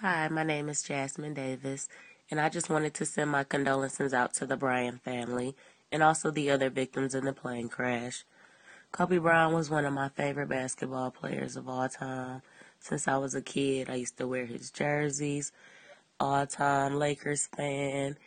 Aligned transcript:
Hi, 0.00 0.28
my 0.28 0.44
name 0.44 0.68
is 0.68 0.84
Jasmine 0.84 1.34
Davis, 1.34 1.88
and 2.30 2.40
I 2.40 2.50
just 2.50 2.70
wanted 2.70 2.94
to 2.94 3.04
send 3.04 3.30
my 3.30 3.42
condolences 3.42 4.14
out 4.14 4.32
to 4.34 4.46
the 4.46 4.56
Bryant 4.56 5.02
family 5.02 5.56
and 5.90 6.04
also 6.04 6.30
the 6.30 6.52
other 6.52 6.70
victims 6.70 7.16
in 7.16 7.24
the 7.24 7.32
plane 7.32 7.68
crash. 7.68 8.22
Kobe 8.92 9.18
Bryant 9.18 9.56
was 9.56 9.70
one 9.70 9.84
of 9.84 9.92
my 9.92 10.08
favorite 10.10 10.50
basketball 10.50 11.10
players 11.10 11.56
of 11.56 11.68
all 11.68 11.88
time. 11.88 12.42
Since 12.78 13.08
I 13.08 13.16
was 13.16 13.34
a 13.34 13.42
kid, 13.42 13.90
I 13.90 13.96
used 13.96 14.16
to 14.18 14.28
wear 14.28 14.46
his 14.46 14.70
jerseys. 14.70 15.50
All 16.20 16.46
time 16.46 16.94
Lakers 16.94 17.48
fan. 17.48 18.18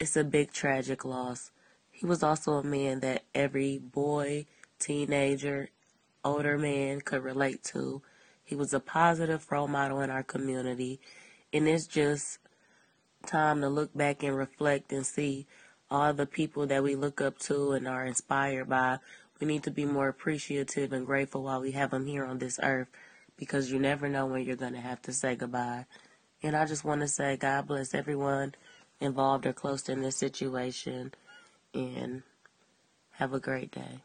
It's 0.00 0.16
a 0.16 0.24
big 0.24 0.52
tragic 0.52 1.04
loss. 1.04 1.52
He 1.92 2.06
was 2.06 2.24
also 2.24 2.54
a 2.54 2.64
man 2.64 2.98
that 3.00 3.22
every 3.36 3.78
boy, 3.78 4.46
teenager, 4.80 5.70
older 6.24 6.58
man 6.58 7.02
could 7.02 7.22
relate 7.22 7.62
to. 7.66 8.02
He 8.42 8.56
was 8.56 8.74
a 8.74 8.80
positive 8.80 9.46
role 9.52 9.68
model 9.68 10.00
in 10.00 10.10
our 10.10 10.24
community. 10.24 10.98
And 11.52 11.68
it's 11.68 11.86
just 11.86 12.38
time 13.26 13.60
to 13.60 13.68
look 13.68 13.96
back 13.96 14.22
and 14.22 14.36
reflect 14.36 14.92
and 14.92 15.04
see 15.04 15.46
all 15.90 16.12
the 16.12 16.26
people 16.26 16.66
that 16.66 16.82
we 16.82 16.94
look 16.94 17.20
up 17.20 17.38
to 17.38 17.72
and 17.72 17.88
are 17.88 18.06
inspired 18.06 18.68
by. 18.68 18.98
We 19.40 19.46
need 19.46 19.64
to 19.64 19.70
be 19.70 19.84
more 19.84 20.08
appreciative 20.08 20.92
and 20.92 21.06
grateful 21.06 21.42
while 21.42 21.60
we 21.60 21.72
have 21.72 21.90
them 21.90 22.06
here 22.06 22.24
on 22.24 22.38
this 22.38 22.60
earth 22.62 22.88
because 23.36 23.72
you 23.72 23.78
never 23.78 24.08
know 24.08 24.26
when 24.26 24.44
you're 24.44 24.56
going 24.56 24.74
to 24.74 24.80
have 24.80 25.02
to 25.02 25.12
say 25.12 25.34
goodbye. 25.34 25.86
And 26.42 26.54
I 26.54 26.66
just 26.66 26.84
want 26.84 27.00
to 27.00 27.08
say 27.08 27.36
God 27.36 27.66
bless 27.66 27.94
everyone 27.94 28.54
involved 29.00 29.46
or 29.46 29.52
close 29.52 29.88
in 29.88 30.02
this 30.02 30.16
situation 30.16 31.12
and 31.74 32.22
have 33.12 33.32
a 33.32 33.40
great 33.40 33.72
day. 33.72 34.02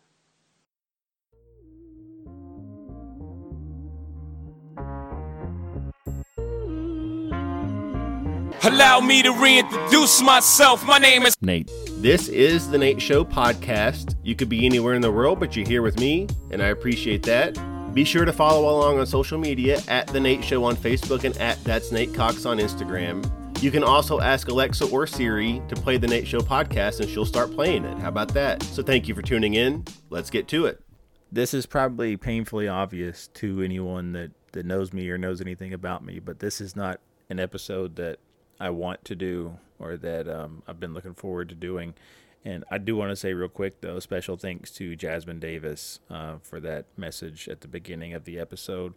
Allow 8.65 8.99
me 9.01 9.21
to 9.21 9.29
reintroduce 9.31 10.23
myself. 10.23 10.83
My 10.87 10.97
name 10.97 11.21
is 11.21 11.35
Nate. 11.39 11.69
This 12.01 12.27
is 12.29 12.67
the 12.67 12.79
Nate 12.79 12.99
Show 12.99 13.23
podcast. 13.23 14.15
You 14.23 14.35
could 14.35 14.49
be 14.49 14.65
anywhere 14.65 14.95
in 14.95 15.03
the 15.03 15.11
world, 15.11 15.39
but 15.39 15.55
you're 15.55 15.67
here 15.67 15.83
with 15.83 15.99
me, 15.99 16.25
and 16.49 16.63
I 16.63 16.69
appreciate 16.69 17.21
that. 17.27 17.53
Be 17.93 18.03
sure 18.03 18.25
to 18.25 18.33
follow 18.33 18.67
along 18.67 18.97
on 18.97 19.05
social 19.05 19.37
media 19.37 19.83
at 19.87 20.07
The 20.07 20.19
Nate 20.19 20.43
Show 20.43 20.63
on 20.63 20.75
Facebook 20.75 21.25
and 21.25 21.37
at 21.37 21.63
That's 21.63 21.91
Nate 21.91 22.11
Cox 22.15 22.47
on 22.47 22.57
Instagram. 22.57 23.23
You 23.61 23.69
can 23.69 23.83
also 23.83 24.19
ask 24.19 24.47
Alexa 24.47 24.85
or 24.85 25.05
Siri 25.05 25.61
to 25.67 25.75
play 25.75 25.97
The 25.97 26.07
Nate 26.07 26.25
Show 26.25 26.39
podcast, 26.39 27.01
and 27.01 27.07
she'll 27.07 27.23
start 27.23 27.53
playing 27.53 27.85
it. 27.85 27.99
How 27.99 28.09
about 28.09 28.33
that? 28.33 28.63
So 28.63 28.81
thank 28.81 29.07
you 29.07 29.13
for 29.13 29.21
tuning 29.21 29.53
in. 29.53 29.85
Let's 30.09 30.31
get 30.31 30.47
to 30.47 30.65
it. 30.65 30.81
This 31.31 31.53
is 31.53 31.67
probably 31.67 32.17
painfully 32.17 32.67
obvious 32.67 33.27
to 33.35 33.61
anyone 33.61 34.13
that, 34.13 34.31
that 34.53 34.65
knows 34.65 34.91
me 34.91 35.07
or 35.11 35.19
knows 35.19 35.39
anything 35.39 35.71
about 35.71 36.03
me, 36.03 36.17
but 36.17 36.39
this 36.39 36.59
is 36.59 36.75
not 36.75 36.99
an 37.29 37.39
episode 37.39 37.97
that 37.97 38.17
I 38.59 38.69
want 38.69 39.05
to 39.05 39.15
do 39.15 39.57
or 39.79 39.97
that 39.97 40.27
um, 40.27 40.63
I've 40.67 40.79
been 40.79 40.93
looking 40.93 41.13
forward 41.13 41.49
to 41.49 41.55
doing. 41.55 41.93
And 42.43 42.63
I 42.69 42.77
do 42.77 42.95
want 42.95 43.09
to 43.09 43.15
say 43.15 43.33
real 43.33 43.49
quick 43.49 43.81
though, 43.81 43.99
special 43.99 44.37
thanks 44.37 44.71
to 44.71 44.95
Jasmine 44.95 45.39
Davis 45.39 45.99
uh, 46.09 46.35
for 46.41 46.59
that 46.59 46.85
message 46.95 47.49
at 47.49 47.61
the 47.61 47.67
beginning 47.67 48.13
of 48.13 48.25
the 48.25 48.39
episode. 48.39 48.93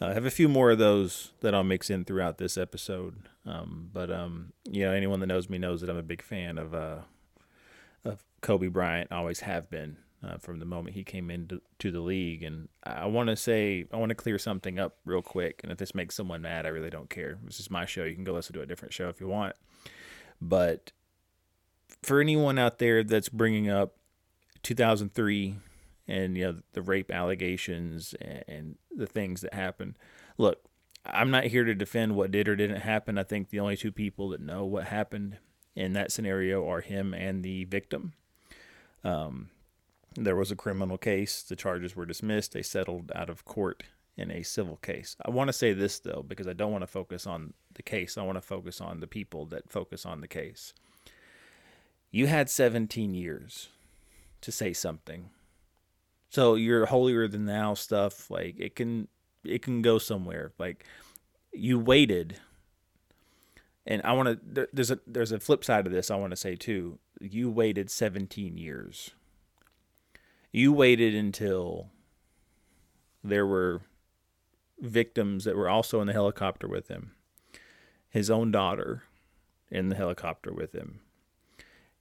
Uh, 0.00 0.06
I 0.06 0.12
have 0.12 0.26
a 0.26 0.30
few 0.30 0.48
more 0.48 0.72
of 0.72 0.78
those 0.78 1.32
that 1.40 1.54
I'll 1.54 1.64
mix 1.64 1.88
in 1.88 2.04
throughout 2.04 2.38
this 2.38 2.58
episode. 2.58 3.14
Um, 3.46 3.90
but 3.92 4.10
um, 4.10 4.52
you 4.70 4.84
know, 4.84 4.92
anyone 4.92 5.20
that 5.20 5.26
knows 5.26 5.48
me 5.48 5.58
knows 5.58 5.80
that 5.80 5.90
I'm 5.90 5.96
a 5.96 6.02
big 6.02 6.22
fan 6.22 6.58
of 6.58 6.74
uh, 6.74 6.98
of 8.04 8.22
Kobe 8.40 8.68
Bryant. 8.68 9.10
I 9.10 9.16
Always 9.16 9.40
have 9.40 9.70
been 9.70 9.96
uh, 10.24 10.38
from 10.38 10.58
the 10.58 10.64
moment 10.64 10.94
he 10.94 11.04
came 11.04 11.30
into 11.30 11.60
to 11.78 11.90
the 11.90 12.00
league. 12.00 12.42
And 12.42 12.68
I 12.82 13.06
want 13.06 13.28
to 13.28 13.36
say, 13.36 13.86
I 13.92 13.96
want 13.96 14.10
to 14.10 14.14
clear 14.14 14.38
something 14.38 14.78
up 14.78 14.96
real 15.04 15.22
quick. 15.22 15.60
And 15.62 15.72
if 15.72 15.78
this 15.78 15.94
makes 15.94 16.14
someone 16.14 16.42
mad, 16.42 16.66
I 16.66 16.70
really 16.70 16.90
don't 16.90 17.10
care. 17.10 17.38
This 17.44 17.60
is 17.60 17.70
my 17.70 17.84
show. 17.84 18.04
You 18.04 18.14
can 18.14 18.24
go 18.24 18.32
listen 18.32 18.54
to 18.54 18.62
a 18.62 18.66
different 18.66 18.94
show 18.94 19.08
if 19.08 19.20
you 19.20 19.28
want. 19.28 19.56
But 20.40 20.92
for 22.02 22.20
anyone 22.20 22.58
out 22.58 22.78
there 22.78 23.02
that's 23.02 23.28
bringing 23.28 23.70
up 23.70 23.96
2003 24.62 25.56
and 26.06 26.36
you 26.36 26.44
know 26.44 26.58
the 26.72 26.82
rape 26.82 27.10
allegations 27.10 28.14
and, 28.20 28.44
and 28.46 28.78
the 28.94 29.06
things 29.06 29.40
that 29.42 29.54
happened, 29.54 29.96
look, 30.38 30.60
I'm 31.04 31.30
not 31.30 31.44
here 31.44 31.64
to 31.64 31.74
defend 31.74 32.16
what 32.16 32.30
did 32.30 32.48
or 32.48 32.56
didn't 32.56 32.80
happen. 32.80 33.18
I 33.18 33.24
think 33.24 33.50
the 33.50 33.60
only 33.60 33.76
two 33.76 33.92
people 33.92 34.30
that 34.30 34.40
know 34.40 34.64
what 34.64 34.84
happened 34.84 35.38
in 35.76 35.92
that 35.94 36.12
scenario 36.12 36.66
are 36.68 36.80
him 36.80 37.12
and 37.12 37.42
the 37.42 37.64
victim. 37.64 38.12
Um, 39.02 39.50
there 40.14 40.36
was 40.36 40.50
a 40.50 40.56
criminal 40.56 40.98
case. 40.98 41.42
The 41.42 41.56
charges 41.56 41.96
were 41.96 42.06
dismissed. 42.06 42.52
They 42.52 42.62
settled 42.62 43.10
out 43.14 43.30
of 43.30 43.44
court 43.44 43.84
in 44.16 44.30
a 44.30 44.42
civil 44.42 44.76
case. 44.76 45.16
I 45.24 45.30
want 45.30 45.48
to 45.48 45.52
say 45.52 45.72
this, 45.72 45.98
though, 45.98 46.24
because 46.26 46.46
I 46.46 46.52
don't 46.52 46.72
want 46.72 46.82
to 46.82 46.88
focus 46.88 47.26
on 47.26 47.54
the 47.74 47.82
case. 47.82 48.16
I 48.16 48.22
want 48.22 48.36
to 48.36 48.42
focus 48.42 48.80
on 48.80 49.00
the 49.00 49.06
people 49.06 49.46
that 49.46 49.70
focus 49.70 50.06
on 50.06 50.20
the 50.20 50.28
case. 50.28 50.72
You 52.10 52.28
had 52.28 52.48
17 52.48 53.14
years 53.14 53.68
to 54.40 54.52
say 54.52 54.72
something. 54.72 55.30
So 56.28 56.54
your 56.54 56.86
holier 56.86 57.26
than 57.26 57.46
thou 57.46 57.74
stuff, 57.74 58.30
like 58.30 58.56
it 58.58 58.76
can 58.76 59.08
it 59.44 59.62
can 59.62 59.82
go 59.82 59.98
somewhere. 59.98 60.52
Like 60.58 60.84
you 61.52 61.78
waited 61.78 62.38
and 63.86 64.00
I 64.04 64.12
want 64.12 64.54
to 64.54 64.68
there's 64.72 64.90
a 64.90 64.98
there's 65.06 65.32
a 65.32 65.40
flip 65.40 65.64
side 65.64 65.86
of 65.86 65.92
this 65.92 66.10
I 66.10 66.16
want 66.16 66.30
to 66.30 66.36
say 66.36 66.56
too. 66.56 66.98
You 67.20 67.50
waited 67.50 67.90
17 67.90 68.58
years 68.58 69.12
you 70.54 70.72
waited 70.72 71.16
until 71.16 71.88
there 73.24 73.44
were 73.44 73.82
victims 74.78 75.44
that 75.44 75.56
were 75.56 75.68
also 75.68 76.00
in 76.00 76.06
the 76.06 76.12
helicopter 76.12 76.68
with 76.68 76.86
him, 76.86 77.10
his 78.08 78.30
own 78.30 78.52
daughter 78.52 79.02
in 79.68 79.88
the 79.88 79.96
helicopter 79.96 80.52
with 80.52 80.72
him, 80.72 81.00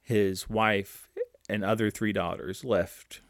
his 0.01 0.49
wife 0.49 1.09
and 1.49 1.65
other 1.65 1.89
three 1.89 2.13
daughters 2.13 2.63
left 2.63 3.21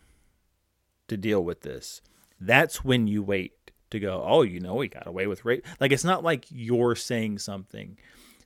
to 1.08 1.16
deal 1.16 1.42
with 1.42 1.62
this. 1.62 2.02
That's 2.40 2.84
when 2.84 3.08
you 3.08 3.24
wait 3.24 3.72
to 3.92 4.00
go, 4.02 4.26
oh, 4.28 4.42
you 4.42 4.60
know, 4.60 4.82
he 4.82 4.90
got 4.90 5.08
away 5.08 5.28
with 5.28 5.46
rape. 5.46 5.66
Like, 5.80 5.94
it's 5.94 6.04
not 6.04 6.24
like 6.24 6.48
you're 6.50 6.96
saying 6.96 7.40
something 7.40 7.98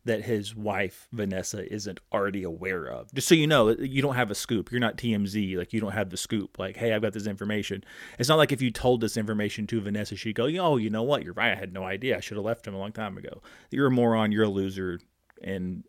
that 0.08 0.24
his 0.24 0.56
wife 0.56 1.08
Vanessa 1.12 1.72
isn't 1.72 2.00
already 2.14 2.44
aware 2.44 2.86
of. 2.86 3.14
Just 3.14 3.28
so 3.28 3.36
you 3.36 3.46
know, 3.46 3.70
you 3.70 4.02
don't 4.02 4.16
have 4.16 4.32
a 4.32 4.36
scoop. 4.36 4.72
You're 4.72 4.80
not 4.80 4.98
TMZ. 4.98 5.58
Like 5.58 5.74
you 5.74 5.82
don't 5.82 5.92
have 5.92 6.10
the 6.10 6.18
scoop. 6.18 6.58
Like, 6.58 6.78
hey, 6.78 6.94
I've 6.94 7.02
got 7.02 7.14
this 7.14 7.28
information. 7.28 7.84
It's 8.18 8.30
not 8.30 8.38
like 8.38 8.52
if 8.52 8.62
you 8.62 8.72
told 8.72 9.02
this 9.02 9.18
information 9.18 9.68
to 9.68 9.82
Vanessa, 9.82 10.16
she'd 10.16 10.36
go, 10.36 10.46
oh, 10.46 10.78
you 10.78 10.90
know 10.90 11.04
what? 11.04 11.24
You're 11.24 11.34
right. 11.34 11.52
I 11.52 11.56
had 11.56 11.74
no 11.74 11.84
idea. 11.84 12.18
I 12.18 12.22
should 12.22 12.38
have 12.38 12.46
left 12.46 12.66
him 12.66 12.74
a 12.74 12.80
long 12.80 12.94
time 12.94 13.18
ago. 13.18 13.42
You're 13.70 13.88
a 13.88 13.92
moron. 13.92 14.32
You're 14.32 14.46
a 14.46 14.50
loser, 14.50 15.00
and 15.44 15.84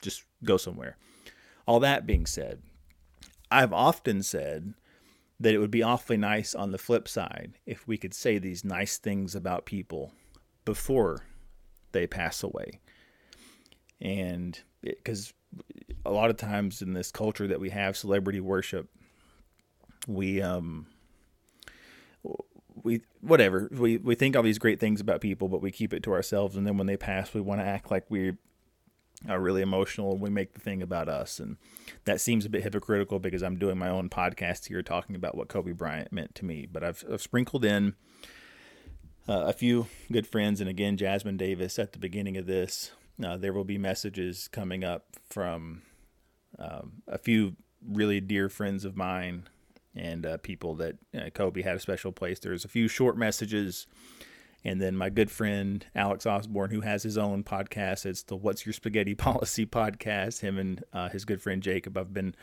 just 0.00 0.24
go 0.42 0.56
somewhere. 0.56 0.96
All 1.66 1.80
that 1.80 2.06
being 2.06 2.26
said, 2.26 2.62
I've 3.50 3.72
often 3.72 4.22
said 4.22 4.74
that 5.38 5.54
it 5.54 5.58
would 5.58 5.70
be 5.70 5.82
awfully 5.82 6.16
nice 6.16 6.54
on 6.54 6.72
the 6.72 6.78
flip 6.78 7.06
side 7.06 7.58
if 7.66 7.86
we 7.86 7.98
could 7.98 8.14
say 8.14 8.38
these 8.38 8.64
nice 8.64 8.98
things 8.98 9.34
about 9.34 9.66
people 9.66 10.12
before 10.64 11.26
they 11.92 12.06
pass 12.06 12.42
away 12.42 12.80
and 14.00 14.60
because 14.82 15.32
a 16.06 16.10
lot 16.10 16.30
of 16.30 16.36
times 16.36 16.82
in 16.82 16.92
this 16.92 17.10
culture 17.10 17.46
that 17.46 17.60
we 17.60 17.70
have 17.70 17.96
celebrity 17.96 18.40
worship 18.40 18.88
we 20.06 20.40
um 20.40 20.86
we 22.84 23.02
whatever 23.20 23.68
we 23.72 23.96
we 23.98 24.14
think 24.14 24.36
all 24.36 24.42
these 24.42 24.58
great 24.58 24.80
things 24.80 25.00
about 25.00 25.20
people 25.20 25.48
but 25.48 25.62
we 25.62 25.70
keep 25.70 25.92
it 25.92 26.02
to 26.02 26.12
ourselves. 26.12 26.56
And 26.56 26.66
then 26.66 26.76
when 26.76 26.86
they 26.86 26.96
pass 26.96 27.34
we 27.34 27.40
want 27.40 27.60
to 27.60 27.66
act 27.66 27.90
like 27.90 28.04
we 28.08 28.34
are 29.28 29.40
really 29.40 29.62
emotional 29.62 30.12
and 30.12 30.20
we 30.20 30.30
make 30.30 30.54
the 30.54 30.60
thing 30.60 30.80
about 30.80 31.08
us. 31.08 31.40
And 31.40 31.56
that 32.04 32.20
seems 32.20 32.44
a 32.44 32.48
bit 32.48 32.62
hypocritical 32.62 33.18
because 33.18 33.42
i'm 33.42 33.58
doing 33.58 33.78
my 33.78 33.88
own 33.88 34.08
podcast 34.08 34.68
here 34.68 34.82
talking 34.82 35.16
about 35.16 35.36
what 35.36 35.48
kobe 35.48 35.72
bryant 35.72 36.12
meant 36.12 36.34
to 36.36 36.44
me. 36.44 36.66
But 36.70 36.84
i've, 36.84 37.04
I've 37.10 37.22
sprinkled 37.22 37.64
in 37.64 37.94
uh, 39.28 39.44
a 39.46 39.52
few 39.52 39.86
good 40.10 40.26
friends. 40.26 40.60
And 40.60 40.70
again 40.70 40.96
jasmine 40.96 41.36
davis 41.36 41.78
at 41.78 41.92
the 41.92 41.98
beginning 41.98 42.36
of 42.36 42.46
this 42.46 42.92
uh, 43.24 43.36
there 43.36 43.52
will 43.52 43.64
be 43.64 43.78
messages 43.78 44.48
coming 44.48 44.84
up 44.84 45.16
from 45.28 45.82
um, 46.58 47.02
a 47.06 47.18
few 47.18 47.56
really 47.86 48.20
dear 48.20 48.48
friends 48.48 48.84
of 48.84 48.96
mine 48.96 49.48
and 49.94 50.24
uh, 50.24 50.38
people 50.38 50.74
that 50.76 50.96
uh, 51.16 51.30
Kobe 51.30 51.62
had 51.62 51.76
a 51.76 51.80
special 51.80 52.12
place. 52.12 52.38
There's 52.38 52.64
a 52.64 52.68
few 52.68 52.88
short 52.88 53.16
messages. 53.16 53.86
And 54.64 54.80
then 54.80 54.96
my 54.96 55.08
good 55.08 55.30
friend 55.30 55.86
Alex 55.94 56.26
Osborne, 56.26 56.70
who 56.70 56.80
has 56.80 57.02
his 57.02 57.16
own 57.16 57.44
podcast, 57.44 58.04
it's 58.06 58.22
the 58.22 58.36
What's 58.36 58.66
Your 58.66 58.72
Spaghetti 58.72 59.14
Policy 59.16 59.66
podcast. 59.66 60.40
Him 60.40 60.58
and 60.58 60.84
uh, 60.92 61.08
his 61.08 61.24
good 61.24 61.40
friend 61.40 61.62
Jacob, 61.62 61.96
I've 61.96 62.12
been 62.12 62.34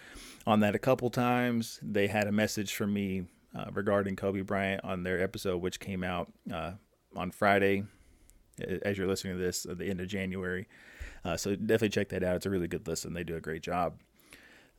on 0.48 0.62
that 0.62 0.76
a 0.76 0.80
couple 0.80 1.10
times. 1.10 1.80
They 1.82 2.08
had 2.08 2.28
a 2.28 2.32
message 2.32 2.74
from 2.74 2.94
me 2.94 3.24
uh, 3.56 3.66
regarding 3.74 4.16
Kobe 4.16 4.42
Bryant 4.42 4.84
on 4.84 5.04
their 5.04 5.22
episode, 5.22 5.62
which 5.62 5.80
came 5.80 6.04
out 6.04 6.32
uh, 6.52 6.74
on 7.16 7.32
Friday 7.32 7.84
as 8.60 8.98
you're 8.98 9.08
listening 9.08 9.38
to 9.38 9.44
this 9.44 9.66
at 9.66 9.78
the 9.78 9.90
end 9.90 10.02
of 10.02 10.08
January. 10.08 10.68
Uh, 11.24 11.36
so 11.36 11.56
definitely 11.56 11.90
check 11.90 12.10
that 12.10 12.24
out. 12.24 12.36
It's 12.36 12.46
a 12.46 12.50
really 12.50 12.68
good 12.68 12.88
listen. 12.88 13.14
They 13.14 13.24
do 13.24 13.36
a 13.36 13.42
great 13.42 13.64
job. 13.64 14.00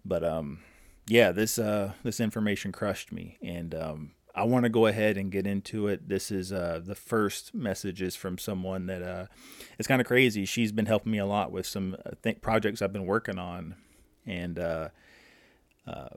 But 0.05 0.23
um, 0.23 0.61
yeah, 1.08 1.32
this 1.32 1.58
uh, 1.58 1.93
this 2.02 2.20
information 2.20 2.73
crushed 2.73 3.12
me, 3.12 3.38
and 3.43 3.75
um, 3.75 4.11
I 4.34 4.44
want 4.44 4.64
to 4.64 4.69
go 4.69 4.87
ahead 4.87 5.17
and 5.17 5.32
get 5.32 5.46
into 5.46 5.88
it. 5.88 6.08
This 6.08 6.31
is 6.31 6.52
uh, 6.52 6.81
the 6.84 6.94
first 6.94 7.55
messages 7.55 8.14
from 8.14 8.38
someone 8.38 8.87
that 8.87 9.02
uh, 9.02 9.26
it's 9.78 9.88
kind 9.88 10.00
of 10.00 10.06
crazy. 10.06 10.44
She's 10.44 10.73
been 10.73 10.87
helping 10.87 11.11
me 11.11 11.19
a 11.19 11.26
lot 11.26 11.50
with 11.50 11.67
some 11.67 11.96
uh, 12.05 12.11
th- 12.23 12.40
projects 12.40 12.82
I've 12.82 12.93
been 12.93 13.06
working 13.06 13.38
on, 13.38 13.75
and 14.26 14.58
uh, 14.58 14.88
uh, 15.87 16.08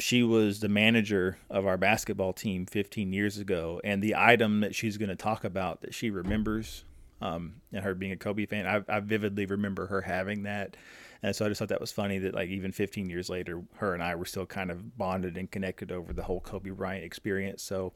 she 0.00 0.22
was 0.22 0.60
the 0.60 0.68
manager 0.68 1.38
of 1.48 1.66
our 1.66 1.76
basketball 1.76 2.32
team 2.32 2.66
15 2.66 3.12
years 3.12 3.38
ago. 3.38 3.80
And 3.84 4.02
the 4.02 4.14
item 4.16 4.60
that 4.60 4.74
she's 4.74 4.96
going 4.96 5.08
to 5.08 5.16
talk 5.16 5.44
about 5.44 5.82
that 5.82 5.94
she 5.94 6.10
remembers, 6.10 6.84
um, 7.20 7.54
and 7.72 7.84
her 7.84 7.94
being 7.94 8.12
a 8.12 8.16
Kobe 8.16 8.46
fan, 8.46 8.66
I, 8.66 8.82
I 8.92 9.00
vividly 9.00 9.46
remember 9.46 9.86
her 9.86 10.00
having 10.00 10.42
that 10.44 10.76
and 11.24 11.34
so 11.34 11.46
I 11.46 11.48
just 11.48 11.58
thought 11.58 11.70
that 11.70 11.80
was 11.80 11.90
funny 11.90 12.18
that 12.18 12.34
like 12.34 12.50
even 12.50 12.70
15 12.70 13.08
years 13.08 13.30
later, 13.30 13.62
her 13.76 13.94
and 13.94 14.02
I 14.02 14.14
were 14.14 14.26
still 14.26 14.44
kind 14.44 14.70
of 14.70 14.98
bonded 14.98 15.38
and 15.38 15.50
connected 15.50 15.90
over 15.90 16.12
the 16.12 16.22
whole 16.22 16.38
Kobe 16.38 16.68
Bryant 16.68 17.02
experience. 17.02 17.62
So 17.62 17.94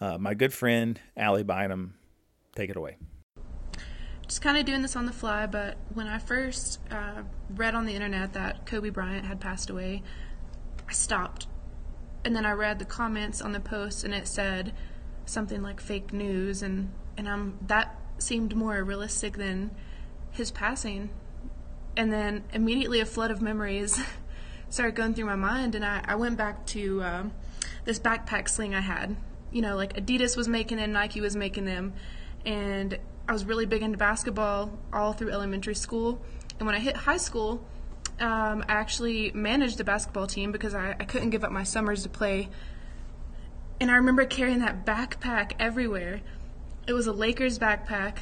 uh, 0.00 0.16
my 0.16 0.32
good 0.32 0.54
friend 0.54 0.98
Allie 1.14 1.42
Bynum, 1.42 1.92
take 2.56 2.70
it 2.70 2.76
away. 2.76 2.96
Just 4.26 4.40
kind 4.40 4.56
of 4.56 4.64
doing 4.64 4.80
this 4.80 4.96
on 4.96 5.04
the 5.04 5.12
fly, 5.12 5.46
but 5.46 5.76
when 5.92 6.06
I 6.06 6.18
first 6.18 6.80
uh, 6.90 7.24
read 7.50 7.74
on 7.74 7.84
the 7.84 7.92
internet 7.92 8.32
that 8.32 8.64
Kobe 8.64 8.88
Bryant 8.88 9.26
had 9.26 9.38
passed 9.38 9.68
away, 9.68 10.02
I 10.92 10.94
stopped. 10.94 11.46
And 12.24 12.36
then 12.36 12.46
I 12.46 12.52
read 12.52 12.78
the 12.78 12.84
comments 12.84 13.40
on 13.40 13.52
the 13.52 13.60
post, 13.60 14.04
and 14.04 14.14
it 14.14 14.28
said 14.28 14.74
something 15.24 15.62
like 15.62 15.80
fake 15.80 16.12
news, 16.12 16.62
and 16.62 16.92
and 17.16 17.26
um 17.26 17.58
that 17.66 17.98
seemed 18.18 18.54
more 18.54 18.84
realistic 18.84 19.36
than 19.36 19.72
his 20.30 20.50
passing 20.50 21.10
and 21.96 22.12
then 22.12 22.44
immediately 22.52 23.00
a 23.00 23.06
flood 23.06 23.30
of 23.30 23.42
memories 23.42 24.00
started 24.70 24.94
going 24.94 25.14
through 25.14 25.26
my 25.26 25.36
mind, 25.36 25.74
and 25.74 25.84
I, 25.84 26.02
I 26.06 26.14
went 26.14 26.36
back 26.36 26.64
to 26.68 27.02
um, 27.02 27.32
this 27.84 27.98
backpack 27.98 28.48
sling 28.48 28.74
I 28.74 28.80
had. 28.80 29.16
You 29.50 29.60
know, 29.60 29.76
like 29.76 29.94
Adidas 29.94 30.36
was 30.36 30.48
making 30.48 30.78
them, 30.78 30.92
Nike 30.92 31.20
was 31.20 31.36
making 31.36 31.66
them, 31.66 31.92
and 32.46 32.98
I 33.28 33.32
was 33.32 33.44
really 33.44 33.66
big 33.66 33.82
into 33.82 33.98
basketball 33.98 34.78
all 34.92 35.12
through 35.12 35.30
elementary 35.30 35.74
school. 35.74 36.22
And 36.58 36.66
when 36.66 36.74
I 36.74 36.78
hit 36.78 36.96
high 36.96 37.18
school, 37.18 37.66
um, 38.22 38.64
I 38.68 38.74
actually 38.74 39.32
managed 39.32 39.78
the 39.78 39.84
basketball 39.84 40.28
team 40.28 40.52
because 40.52 40.74
I, 40.74 40.90
I 40.90 41.04
couldn't 41.04 41.30
give 41.30 41.42
up 41.42 41.50
my 41.50 41.64
summers 41.64 42.04
to 42.04 42.08
play. 42.08 42.48
And 43.80 43.90
I 43.90 43.94
remember 43.94 44.24
carrying 44.24 44.60
that 44.60 44.86
backpack 44.86 45.54
everywhere. 45.58 46.20
It 46.86 46.92
was 46.92 47.08
a 47.08 47.12
Lakers 47.12 47.58
backpack, 47.58 48.18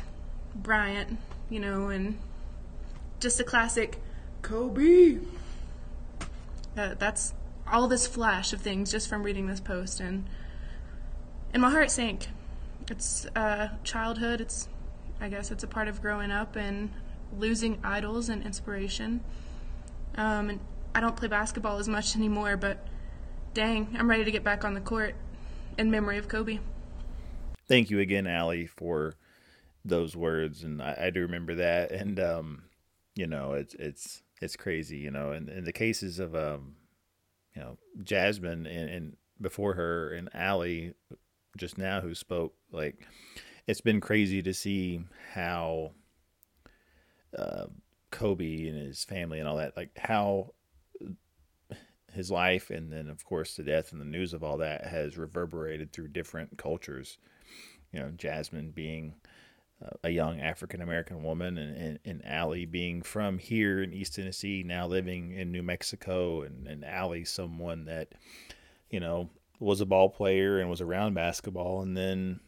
Bryant, 0.54 1.18
you 1.50 1.60
know, 1.60 1.88
and 1.88 2.18
just 3.20 3.38
a 3.40 3.44
classic 3.44 3.98
Kobe. 4.40 5.18
Uh, 6.78 6.94
that's 6.94 7.34
all 7.70 7.86
this 7.86 8.06
flash 8.06 8.54
of 8.54 8.62
things 8.62 8.90
just 8.90 9.06
from 9.06 9.22
reading 9.22 9.48
this 9.48 9.60
post, 9.60 10.00
and 10.00 10.26
and 11.52 11.60
my 11.60 11.70
heart 11.70 11.90
sank. 11.90 12.28
It's 12.90 13.26
uh, 13.36 13.68
childhood. 13.84 14.40
It's 14.40 14.66
I 15.20 15.28
guess 15.28 15.50
it's 15.50 15.62
a 15.62 15.66
part 15.66 15.88
of 15.88 16.00
growing 16.00 16.30
up 16.30 16.56
and 16.56 16.90
losing 17.36 17.78
idols 17.84 18.30
and 18.30 18.42
inspiration. 18.42 19.20
Um, 20.16 20.50
and 20.50 20.60
I 20.94 21.00
don't 21.00 21.16
play 21.16 21.28
basketball 21.28 21.78
as 21.78 21.88
much 21.88 22.16
anymore, 22.16 22.56
but 22.56 22.86
dang, 23.54 23.94
I'm 23.98 24.08
ready 24.08 24.24
to 24.24 24.30
get 24.30 24.44
back 24.44 24.64
on 24.64 24.74
the 24.74 24.80
court 24.80 25.14
in 25.78 25.90
memory 25.90 26.18
of 26.18 26.28
Kobe. 26.28 26.58
Thank 27.68 27.90
you 27.90 28.00
again, 28.00 28.26
Allie, 28.26 28.66
for 28.66 29.14
those 29.84 30.16
words, 30.16 30.64
and 30.64 30.82
I, 30.82 30.96
I 31.04 31.10
do 31.10 31.20
remember 31.20 31.54
that. 31.56 31.92
And 31.92 32.18
um, 32.18 32.62
you 33.14 33.26
know, 33.26 33.52
it's 33.52 33.74
it's 33.74 34.22
it's 34.40 34.56
crazy, 34.56 34.98
you 34.98 35.10
know. 35.10 35.32
And 35.32 35.48
in 35.48 35.64
the 35.64 35.72
cases 35.72 36.18
of 36.18 36.34
um, 36.34 36.74
you 37.54 37.62
know, 37.62 37.78
Jasmine 38.02 38.66
and, 38.66 38.90
and 38.90 39.16
before 39.40 39.74
her 39.74 40.12
and 40.12 40.28
Allie 40.34 40.94
just 41.56 41.78
now 41.78 42.00
who 42.00 42.14
spoke, 42.14 42.54
like 42.72 43.06
it's 43.66 43.80
been 43.80 44.00
crazy 44.00 44.42
to 44.42 44.52
see 44.52 45.02
how 45.32 45.92
uh, 47.38 47.66
Kobe 48.10 48.66
and 48.66 48.78
his 48.78 49.04
family 49.04 49.38
and 49.38 49.48
all 49.48 49.56
that, 49.56 49.76
like 49.76 49.96
how 49.98 50.54
his 52.12 52.30
life 52.30 52.70
and 52.70 52.92
then 52.92 53.08
of 53.08 53.24
course 53.24 53.54
the 53.54 53.62
death 53.62 53.92
and 53.92 54.00
the 54.00 54.04
news 54.04 54.34
of 54.34 54.42
all 54.42 54.56
that 54.58 54.84
has 54.84 55.16
reverberated 55.16 55.92
through 55.92 56.08
different 56.08 56.58
cultures. 56.58 57.18
You 57.92 58.00
know, 58.00 58.10
Jasmine 58.10 58.72
being 58.72 59.14
a 60.04 60.10
young 60.10 60.40
African 60.40 60.82
American 60.82 61.22
woman, 61.22 61.56
and, 61.56 61.76
and, 61.76 61.98
and 62.04 62.24
Allie 62.24 62.66
being 62.66 63.02
from 63.02 63.38
here 63.38 63.82
in 63.82 63.92
East 63.92 64.14
Tennessee, 64.14 64.62
now 64.64 64.86
living 64.86 65.32
in 65.32 65.50
New 65.50 65.62
Mexico, 65.62 66.42
and, 66.42 66.66
and 66.66 66.84
Allie, 66.84 67.24
someone 67.24 67.86
that, 67.86 68.08
you 68.90 69.00
know, 69.00 69.30
was 69.58 69.80
a 69.80 69.86
ball 69.86 70.10
player 70.10 70.58
and 70.58 70.68
was 70.68 70.80
around 70.80 71.14
basketball, 71.14 71.80
and 71.82 71.96
then 71.96 72.40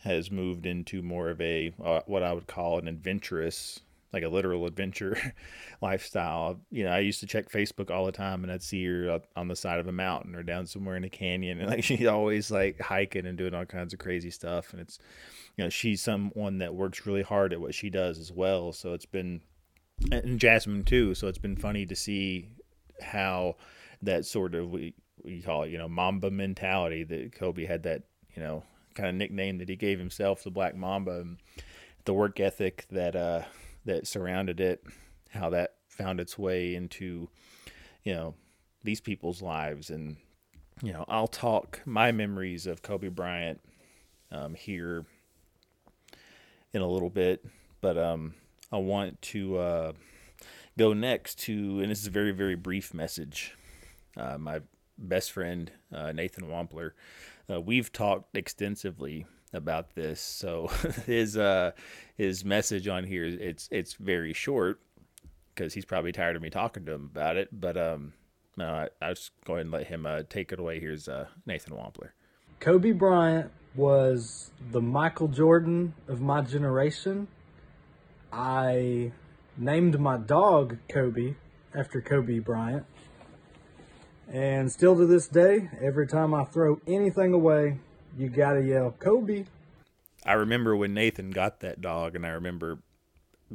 has 0.00 0.30
moved 0.30 0.66
into 0.66 1.02
more 1.02 1.30
of 1.30 1.40
a 1.40 1.72
uh, 1.82 2.00
what 2.06 2.22
I 2.22 2.32
would 2.32 2.46
call 2.46 2.78
an 2.78 2.88
adventurous, 2.88 3.80
like 4.12 4.22
a 4.22 4.28
literal 4.28 4.66
adventure 4.66 5.34
lifestyle. 5.80 6.60
You 6.70 6.84
know, 6.84 6.90
I 6.90 6.98
used 7.00 7.20
to 7.20 7.26
check 7.26 7.50
Facebook 7.50 7.90
all 7.90 8.06
the 8.06 8.12
time, 8.12 8.42
and 8.42 8.52
I'd 8.52 8.62
see 8.62 8.84
her 8.84 9.20
on 9.36 9.48
the 9.48 9.56
side 9.56 9.78
of 9.78 9.86
a 9.86 9.92
mountain 9.92 10.34
or 10.34 10.42
down 10.42 10.66
somewhere 10.66 10.96
in 10.96 11.04
a 11.04 11.10
canyon, 11.10 11.60
and 11.60 11.70
like 11.70 11.84
she's 11.84 12.06
always 12.06 12.50
like 12.50 12.80
hiking 12.80 13.26
and 13.26 13.38
doing 13.38 13.54
all 13.54 13.64
kinds 13.64 13.92
of 13.92 13.98
crazy 13.98 14.30
stuff, 14.30 14.72
and 14.72 14.80
it's 14.80 14.98
you 15.56 15.64
know 15.64 15.70
she's 15.70 16.00
someone 16.00 16.58
that 16.58 16.74
works 16.74 17.06
really 17.06 17.22
hard 17.22 17.52
at 17.52 17.60
what 17.60 17.74
she 17.74 17.90
does 17.90 18.18
as 18.18 18.32
well. 18.32 18.72
So 18.72 18.94
it's 18.94 19.06
been 19.06 19.40
and 20.10 20.38
Jasmine 20.38 20.84
too. 20.84 21.14
So 21.14 21.28
it's 21.28 21.38
been 21.38 21.56
funny 21.56 21.86
to 21.86 21.94
see 21.94 22.48
how 23.02 23.56
that 24.02 24.24
sort 24.24 24.54
of 24.54 24.70
we 24.70 24.94
we 25.22 25.42
call 25.42 25.64
it 25.64 25.70
you 25.70 25.78
know 25.78 25.88
Mamba 25.88 26.30
mentality 26.30 27.04
that 27.04 27.32
Kobe 27.32 27.66
had 27.66 27.82
that 27.84 28.02
you 28.34 28.42
know 28.42 28.62
kind 28.94 29.08
of 29.08 29.14
nickname 29.14 29.58
that 29.58 29.68
he 29.68 29.76
gave 29.76 29.98
himself, 29.98 30.42
the 30.42 30.50
Black 30.50 30.74
Mamba, 30.74 31.20
and 31.20 31.38
the 32.04 32.14
work 32.14 32.40
ethic 32.40 32.86
that 32.90 33.14
uh 33.14 33.42
that 33.84 34.06
surrounded 34.06 34.60
it, 34.60 34.84
how 35.30 35.50
that 35.50 35.74
found 35.88 36.20
its 36.20 36.38
way 36.38 36.74
into 36.74 37.28
you 38.04 38.14
know 38.14 38.34
these 38.82 39.00
people's 39.00 39.42
lives 39.42 39.90
and 39.90 40.16
you 40.82 40.92
know 40.92 41.04
I'll 41.08 41.28
talk 41.28 41.80
my 41.84 42.12
memories 42.12 42.66
of 42.66 42.82
Kobe 42.82 43.08
Bryant 43.08 43.60
um, 44.30 44.54
here 44.54 45.04
in 46.72 46.82
a 46.82 46.86
little 46.86 47.10
bit, 47.10 47.44
but 47.80 47.98
um, 47.98 48.34
I 48.70 48.76
want 48.76 49.20
to 49.22 49.58
uh, 49.58 49.92
go 50.78 50.92
next 50.92 51.38
to, 51.40 51.80
and 51.80 51.90
this 51.90 52.00
is 52.00 52.06
a 52.06 52.10
very, 52.10 52.32
very 52.32 52.54
brief 52.54 52.94
message. 52.94 53.56
Uh, 54.16 54.38
my 54.38 54.60
best 54.96 55.32
friend, 55.32 55.72
uh, 55.92 56.12
Nathan 56.12 56.44
Wampler, 56.44 56.92
uh, 57.50 57.60
we've 57.60 57.92
talked 57.92 58.36
extensively 58.36 59.26
about 59.52 59.94
this. 59.94 60.20
So 60.20 60.68
his 61.06 61.36
uh, 61.36 61.72
his 62.16 62.44
message 62.44 62.88
on 62.88 63.04
here, 63.04 63.24
it's 63.24 63.68
it's 63.70 63.94
very 63.94 64.32
short 64.32 64.80
because 65.54 65.74
he's 65.74 65.84
probably 65.84 66.12
tired 66.12 66.36
of 66.36 66.42
me 66.42 66.50
talking 66.50 66.84
to 66.86 66.92
him 66.92 67.10
about 67.12 67.36
it. 67.36 67.48
But 67.52 67.76
um, 67.76 68.12
no, 68.56 68.66
I, 68.66 68.88
I 69.00 69.08
was 69.10 69.30
going 69.44 69.66
to 69.66 69.70
let 69.70 69.86
him 69.86 70.06
uh, 70.06 70.22
take 70.28 70.52
it 70.52 70.58
away. 70.58 70.80
Here's 70.80 71.08
uh, 71.08 71.26
Nathan 71.46 71.74
Wampler. 71.74 72.10
Kobe 72.60 72.92
Bryant 72.92 73.50
was 73.74 74.50
the 74.70 74.80
Michael 74.80 75.28
Jordan 75.28 75.94
of 76.08 76.20
my 76.20 76.40
generation. 76.42 77.28
I 78.32 79.12
named 79.56 79.98
my 79.98 80.16
dog 80.16 80.78
Kobe 80.88 81.34
after 81.74 82.00
Kobe 82.00 82.38
Bryant. 82.38 82.84
And 84.32 84.70
still 84.70 84.96
to 84.96 85.06
this 85.06 85.26
day, 85.26 85.70
every 85.80 86.06
time 86.06 86.34
I 86.34 86.44
throw 86.44 86.80
anything 86.86 87.32
away, 87.32 87.78
you 88.18 88.28
gotta 88.28 88.62
yell, 88.62 88.94
Kobe. 88.98 89.44
I 90.24 90.34
remember 90.34 90.76
when 90.76 90.94
Nathan 90.94 91.30
got 91.30 91.60
that 91.60 91.80
dog, 91.80 92.14
and 92.14 92.26
I 92.26 92.30
remember 92.30 92.78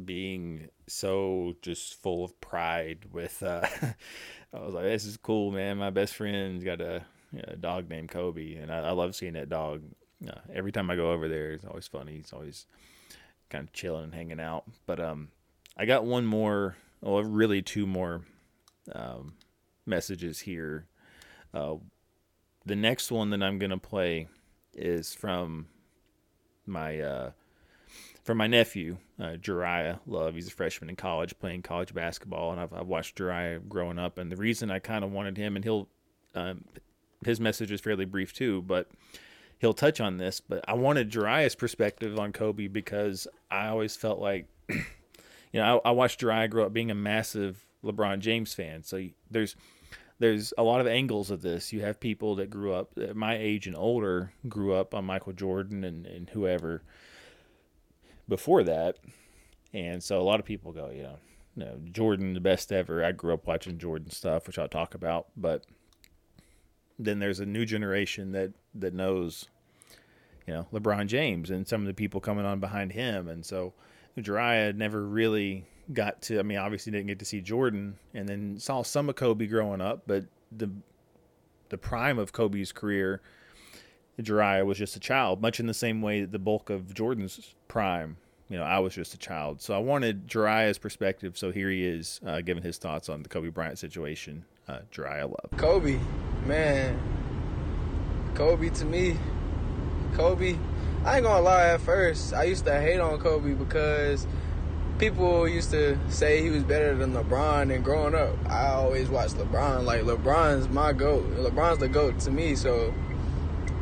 being 0.04 0.70
so 0.88 1.56
just 1.62 2.02
full 2.02 2.26
of 2.26 2.40
pride 2.42 3.06
with, 3.12 3.42
uh, 3.44 3.66
I 4.54 4.60
was 4.60 4.74
like, 4.74 4.84
this 4.84 5.06
is 5.06 5.18
cool, 5.18 5.52
man. 5.52 5.78
My 5.78 5.92
best 5.92 6.16
friend's 6.16 6.64
got 6.64 6.82
a, 6.82 7.04
a 7.48 7.56
dog 7.56 7.90
named 7.90 8.10
Kobe, 8.10 8.56
and 8.56 8.72
I, 8.72 8.80
I 8.80 8.92
love 8.92 9.16
seeing 9.16 9.34
that 9.34 9.50
dog 9.50 9.84
uh, 10.28 10.40
every 10.54 10.72
time 10.72 10.90
I 10.90 10.96
go 10.96 11.12
over 11.12 11.28
there, 11.28 11.52
it's 11.52 11.66
always 11.66 11.88
funny. 11.88 12.16
It's 12.16 12.34
always 12.34 12.66
kind 13.50 13.68
of 13.68 13.74
chilling 13.74 14.06
and 14.06 14.16
hanging 14.16 14.40
out. 14.40 14.64
But 14.86 15.00
um, 15.00 15.30
I 15.78 15.86
got 15.86 16.06
one 16.06 16.26
more, 16.26 16.76
well, 17.02 17.24
really 17.24 17.62
two 17.62 17.86
more 17.86 18.22
um, 18.94 19.34
messages 19.86 20.40
here. 20.40 20.88
Uh, 21.54 21.76
the 22.66 22.76
next 22.76 23.12
one 23.12 23.30
that 23.30 23.44
I'm 23.44 23.60
gonna 23.60 23.78
play 23.78 24.28
is 24.76 25.14
from 25.14 25.68
my 26.66 27.00
uh, 27.00 27.32
from 28.24 28.38
my 28.38 28.48
nephew, 28.48 28.98
uh, 29.20 29.38
Jerriah 29.40 30.00
Love. 30.08 30.36
He's 30.36 30.48
a 30.48 30.52
freshman 30.52 30.90
in 30.90 30.96
college 30.96 31.38
playing 31.40 31.62
college 31.62 31.94
basketball, 31.94 32.52
and 32.52 32.60
I've, 32.60 32.74
I've 32.74 32.88
watched 32.88 33.18
Jariah 33.18 33.68
growing 33.70 34.00
up. 34.00 34.18
And 34.18 34.32
the 34.32 34.36
reason 34.36 34.72
I 34.72 34.80
kind 34.80 35.04
of 35.04 35.12
wanted 35.12 35.38
him, 35.38 35.56
and 35.56 35.64
he'll 35.64 35.88
um, 36.34 36.66
his 37.24 37.40
message 37.40 37.72
is 37.72 37.82
fairly 37.82 38.06
brief 38.06 38.34
too, 38.34 38.62
but 38.62 38.90
he'll 39.60 39.74
touch 39.74 40.00
on 40.00 40.18
this, 40.18 40.40
but 40.40 40.64
I 40.68 40.74
wanted 40.74 41.12
Jerriah's 41.12 41.56
perspective 41.56 42.20
on 42.20 42.32
Kobe 42.34 42.68
because 42.68 43.28
I 43.50 43.68
always 43.68 43.96
felt 43.96 44.20
like, 44.20 44.48
you 44.70 44.84
know, 45.54 45.82
I, 45.86 45.90
I 45.90 45.92
watched 45.92 46.22
Jariah 46.22 46.50
grow 46.50 46.66
up 46.66 46.74
being 46.74 46.92
a 46.92 46.96
massive 46.96 47.66
LeBron 47.84 48.20
James 48.20 48.54
fan. 48.54 48.84
So 48.84 49.08
there's 49.30 49.56
there's 50.20 50.54
a 50.58 50.64
lot 50.64 50.82
of 50.82 50.88
angles 50.88 51.30
of 51.32 51.42
this. 51.42 51.74
You 51.74 51.82
have 51.82 52.00
people 52.00 52.36
that 52.36 52.50
grew 52.50 52.74
up 52.74 52.92
at 52.98 53.16
my 53.16 53.38
age 53.38 53.68
and 53.68 53.76
older 53.76 54.32
grew 54.48 54.74
up 54.74 54.94
on 54.94 55.06
Michael 55.06 55.34
Jordan 55.34 55.84
and, 55.84 56.06
and 56.06 56.30
whoever 56.30 56.84
before 58.28 58.64
that. 58.64 58.98
And 59.74 60.02
so 60.02 60.20
a 60.20 60.24
lot 60.24 60.40
of 60.40 60.46
people 60.46 60.72
go, 60.72 60.90
you 60.90 61.04
know, 61.04 61.18
you 61.56 61.66
know, 61.66 61.80
Jordan 61.92 62.34
the 62.34 62.40
best 62.40 62.72
ever. 62.72 63.04
I 63.04 63.12
grew 63.12 63.34
up 63.34 63.48
watching 63.48 63.78
Jordan 63.78 64.10
stuff, 64.10 64.48
which 64.48 64.58
I'll 64.58 64.68
talk 64.68 64.94
about, 64.94 65.28
but 65.36 65.66
then 66.98 67.20
there's 67.20 67.40
a 67.40 67.46
new 67.46 67.66
generation 67.66 68.32
that 68.32 68.54
that 68.74 68.94
knows 68.94 69.48
you 70.48 70.54
know 70.54 70.68
LeBron 70.72 71.08
James 71.08 71.50
and 71.50 71.68
some 71.68 71.82
of 71.82 71.88
the 71.88 71.94
people 71.94 72.22
coming 72.22 72.46
on 72.46 72.60
behind 72.60 72.94
him, 72.94 73.28
and 73.28 73.46
so 73.46 73.74
Ujiriah 74.18 74.74
never 74.74 75.06
really 75.06 75.66
got 75.94 76.22
to. 76.24 76.40
I 76.40 76.44
mean, 76.44 76.58
obviously 76.58 76.92
didn't 76.92 77.08
get 77.08 77.20
to 77.20 77.26
see 77.26 77.42
Jordan, 77.42 77.98
and 78.14 78.28
then 78.28 78.60
saw 78.60 78.82
some 78.84 79.10
of 79.10 79.16
Kobe 79.16 79.48
growing 79.48 79.82
up, 79.82 80.04
but 80.08 80.26
the 80.52 80.70
the 81.70 81.78
prime 81.78 82.20
of 82.20 82.32
Kobe's 82.32 82.72
career, 82.72 83.22
Ujiriah 84.18 84.66
was 84.66 84.78
just 84.78 84.96
a 84.96 85.00
child, 85.00 85.42
much 85.42 85.60
in 85.60 85.68
the 85.68 85.74
same 85.74 86.02
way 86.02 86.22
that 86.22 86.32
the 86.32 86.40
bulk 86.40 86.70
of 86.70 86.94
Jordan's 86.94 87.56
prime. 87.68 88.18
You 88.50 88.58
know, 88.58 88.64
I 88.64 88.78
was 88.78 88.94
just 88.94 89.14
a 89.16 89.18
child, 89.18 89.62
so 89.62 89.74
I 89.74 89.80
wanted 89.80 90.24
Ujiriah's 90.26 90.78
perspective. 90.78 91.38
So 91.38 91.52
here 91.52 91.70
he 91.70 91.84
is, 91.84 92.20
uh, 92.26 92.42
giving 92.42 92.62
his 92.62 92.78
thoughts 92.78 93.10
on 93.10 93.24
the 93.24 93.30
Kobe 93.30 93.50
Bryant 93.50 93.80
situation. 93.80 94.46
Uh, 94.68 94.80
Ujiriah 94.92 95.28
Love. 95.28 95.50
Kobe, 95.58 96.00
man, 96.46 97.00
Kobe 98.36 98.70
to 98.70 98.86
me, 98.86 99.18
Kobe. 100.14 100.58
I 101.04 101.18
ain't 101.18 101.26
gonna 101.26 101.42
lie. 101.42 101.68
At 101.68 101.82
first, 101.82 102.34
I 102.34 102.44
used 102.44 102.66
to 102.66 102.80
hate 102.80 103.00
on 103.00 103.20
Kobe 103.20 103.54
because 103.54 104.26
people 104.98 105.48
used 105.48 105.72
to 105.72 105.98
say 106.10 106.42
he 106.42 106.50
was 106.50 106.64
better 106.64 106.96
than 106.96 107.14
LeBron. 107.14 107.74
And 107.74 107.84
growing 107.84 108.16
up, 108.16 108.36
I 108.50 108.68
always 108.68 109.10
watched 109.10 109.36
LeBron. 109.36 109.84
Like 109.84 110.02
LeBron's 110.02 110.70
my 110.70 110.94
goat. 110.94 111.24
LeBron's 111.36 111.80
the 111.80 111.88
goat 111.88 112.20
to 112.22 112.32
me. 112.32 112.56
So 112.56 112.94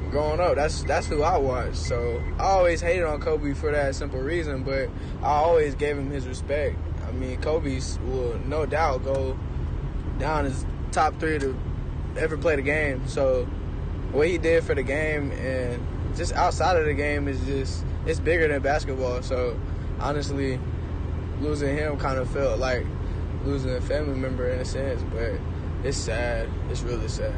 growing 0.10 0.40
up, 0.40 0.56
that's 0.56 0.84
that's 0.84 1.08
who 1.08 1.24
I 1.24 1.38
watched. 1.38 1.78
So 1.78 2.22
I 2.40 2.44
always 2.44 2.82
hated 2.82 3.04
on 3.04 3.22
Kobe 3.22 3.54
for 3.54 3.72
that 3.72 3.96
simple 3.96 4.20
reason. 4.20 4.64
But 4.64 4.90
I 5.22 5.28
always 5.28 5.76
gave 5.76 5.98
him 5.98 6.10
his 6.10 6.28
respect. 6.28 6.78
I 7.08 7.12
mean, 7.12 7.40
Kobe's 7.42 8.00
will 8.00 8.40
no 8.46 8.66
doubt 8.66 9.04
go 9.04 9.38
down 10.20 10.46
as 10.46 10.66
top 10.92 11.20
three 11.20 11.40
to 11.40 11.58
ever 12.18 12.38
play 12.38 12.56
the 12.56 12.62
game. 12.62 13.08
So 13.08 13.46
what 14.12 14.28
he 14.28 14.38
did 14.38 14.64
for 14.64 14.76
the 14.76 14.84
game 14.84 15.32
and 15.32 15.86
just 16.16 16.34
outside 16.34 16.78
of 16.78 16.86
the 16.86 16.94
game 16.94 17.28
is 17.28 17.44
just 17.46 17.84
it's 18.06 18.20
bigger 18.20 18.48
than 18.48 18.62
basketball. 18.62 19.22
So 19.24 19.60
honestly, 20.00 20.60
losing 21.44 21.76
him 21.76 21.98
kind 21.98 22.18
of 22.18 22.30
felt 22.30 22.60
like 22.60 22.86
losing 23.44 23.72
a 23.76 23.82
family 23.82 24.18
member 24.18 24.50
in 24.50 24.60
a 24.60 24.66
sense, 24.66 25.04
but 25.12 25.34
it's 25.84 25.98
sad. 25.98 26.50
It's 26.70 26.82
really 26.82 27.10
sad. 27.10 27.36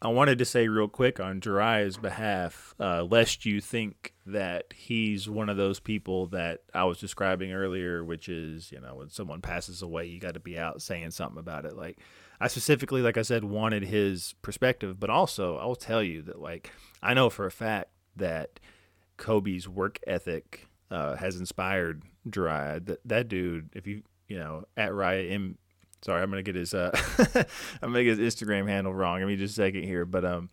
I 0.00 0.08
wanted 0.08 0.38
to 0.38 0.44
say 0.44 0.68
real 0.68 0.86
quick 0.86 1.18
on 1.18 1.36
Ujiriah's 1.36 1.96
behalf, 1.96 2.74
uh, 2.78 3.04
lest 3.04 3.46
you 3.46 3.62
think 3.62 4.12
that 4.26 4.74
he's 4.74 5.30
one 5.30 5.48
of 5.48 5.56
those 5.56 5.80
people 5.80 6.26
that 6.26 6.60
I 6.74 6.84
was 6.84 6.98
describing 6.98 7.52
earlier, 7.52 8.04
which 8.04 8.28
is, 8.28 8.70
you 8.70 8.80
know, 8.80 8.96
when 8.96 9.08
someone 9.08 9.40
passes 9.40 9.80
away, 9.80 10.04
you 10.06 10.20
got 10.20 10.34
to 10.34 10.40
be 10.40 10.58
out 10.58 10.82
saying 10.82 11.12
something 11.12 11.38
about 11.38 11.64
it. 11.64 11.74
Like, 11.74 11.98
I 12.38 12.48
specifically, 12.48 13.00
like 13.00 13.16
I 13.16 13.22
said, 13.22 13.44
wanted 13.44 13.82
his 13.82 14.34
perspective, 14.42 15.00
but 15.00 15.08
also 15.08 15.56
I'll 15.56 15.74
tell 15.74 16.02
you 16.02 16.20
that, 16.22 16.38
like, 16.38 16.70
I 17.02 17.14
know 17.14 17.30
for 17.30 17.46
a 17.46 17.50
fact 17.50 17.88
that 18.16 18.60
Kobe's 19.16 19.66
work 19.66 19.98
ethic 20.06 20.68
uh, 20.90 21.16
has 21.16 21.36
inspired 21.36 22.02
Ujiriah. 22.26 22.84
That 22.84 23.00
that 23.04 23.28
dude, 23.28 23.70
if 23.74 23.86
you 23.86 24.02
you 24.28 24.38
know 24.38 24.64
at 24.76 24.94
Riot 24.94 25.32
M, 25.32 25.58
sorry, 26.02 26.22
I'm 26.22 26.30
gonna 26.30 26.42
get 26.42 26.54
his 26.54 26.74
uh, 26.74 26.90
I'm 27.82 27.92
gonna 27.92 28.04
get 28.04 28.18
his 28.18 28.34
Instagram 28.34 28.68
handle 28.68 28.94
wrong. 28.94 29.18
Give 29.18 29.28
me 29.28 29.36
just 29.36 29.52
a 29.52 29.62
second 29.62 29.84
here, 29.84 30.04
but 30.04 30.24
um, 30.24 30.50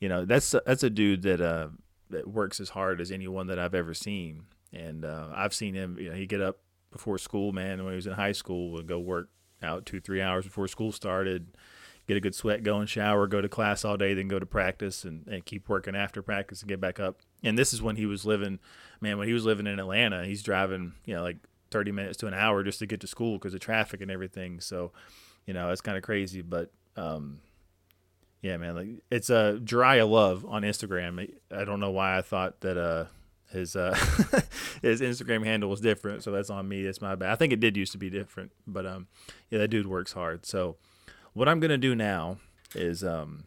you 0.00 0.08
know 0.08 0.24
that's 0.24 0.54
that's 0.66 0.82
a 0.82 0.90
dude 0.90 1.22
that 1.22 1.40
uh 1.40 1.68
that 2.10 2.28
works 2.28 2.60
as 2.60 2.70
hard 2.70 3.00
as 3.00 3.10
anyone 3.10 3.46
that 3.46 3.58
I've 3.58 3.74
ever 3.74 3.94
seen, 3.94 4.44
and 4.72 5.04
uh, 5.04 5.28
I've 5.34 5.54
seen 5.54 5.74
him. 5.74 5.98
You 5.98 6.10
know, 6.10 6.16
he 6.16 6.26
get 6.26 6.40
up 6.40 6.58
before 6.90 7.18
school, 7.18 7.52
man. 7.52 7.82
When 7.84 7.92
he 7.92 7.96
was 7.96 8.06
in 8.06 8.12
high 8.12 8.32
school, 8.32 8.70
would 8.72 8.86
go 8.86 8.98
work 8.98 9.28
out 9.62 9.86
two 9.86 10.00
three 10.00 10.20
hours 10.20 10.44
before 10.44 10.66
school 10.68 10.92
started 10.92 11.48
get 12.06 12.16
a 12.16 12.20
good 12.20 12.34
sweat 12.34 12.62
going, 12.62 12.86
shower, 12.86 13.26
go 13.26 13.40
to 13.40 13.48
class 13.48 13.84
all 13.84 13.96
day, 13.96 14.14
then 14.14 14.28
go 14.28 14.38
to 14.38 14.46
practice 14.46 15.04
and, 15.04 15.26
and 15.28 15.44
keep 15.44 15.68
working 15.68 15.94
after 15.94 16.22
practice 16.22 16.60
and 16.60 16.68
get 16.68 16.80
back 16.80 16.98
up. 16.98 17.20
And 17.42 17.58
this 17.58 17.72
is 17.72 17.82
when 17.82 17.96
he 17.96 18.06
was 18.06 18.24
living, 18.24 18.58
man, 19.00 19.18
when 19.18 19.26
he 19.26 19.34
was 19.34 19.44
living 19.44 19.66
in 19.66 19.78
Atlanta, 19.78 20.24
he's 20.24 20.42
driving, 20.42 20.92
you 21.04 21.14
know, 21.14 21.22
like 21.22 21.38
30 21.70 21.92
minutes 21.92 22.18
to 22.18 22.26
an 22.26 22.34
hour 22.34 22.62
just 22.62 22.78
to 22.80 22.86
get 22.86 23.00
to 23.00 23.06
school 23.06 23.34
because 23.34 23.54
of 23.54 23.60
traffic 23.60 24.00
and 24.00 24.10
everything. 24.10 24.60
So, 24.60 24.92
you 25.46 25.54
know, 25.54 25.70
it's 25.70 25.80
kind 25.80 25.96
of 25.96 26.02
crazy. 26.02 26.42
But, 26.42 26.70
um, 26.96 27.40
yeah, 28.42 28.56
man, 28.56 28.74
like 28.74 28.88
it's 29.10 29.30
a 29.30 29.36
uh, 29.36 29.52
Ujiriah 29.54 30.06
Love 30.06 30.44
on 30.46 30.62
Instagram. 30.62 31.32
I 31.50 31.64
don't 31.64 31.80
know 31.80 31.90
why 31.90 32.18
I 32.18 32.22
thought 32.22 32.60
that, 32.60 32.76
uh, 32.76 33.06
his 33.52 33.76
uh 33.76 33.94
his 34.82 35.00
Instagram 35.00 35.44
handle 35.44 35.68
was 35.68 35.80
different, 35.80 36.22
so 36.22 36.32
that's 36.32 36.50
on 36.50 36.68
me. 36.68 36.82
That's 36.82 37.00
my 37.00 37.14
bad. 37.14 37.30
I 37.30 37.36
think 37.36 37.52
it 37.52 37.60
did 37.60 37.76
used 37.76 37.92
to 37.92 37.98
be 37.98 38.10
different, 38.10 38.50
but 38.66 38.86
um, 38.86 39.08
yeah, 39.50 39.58
that 39.58 39.68
dude 39.68 39.86
works 39.86 40.12
hard. 40.12 40.46
So 40.46 40.76
what 41.34 41.48
I'm 41.48 41.60
to 41.60 41.78
do 41.78 41.94
now 41.94 42.38
is 42.74 43.04
um, 43.04 43.44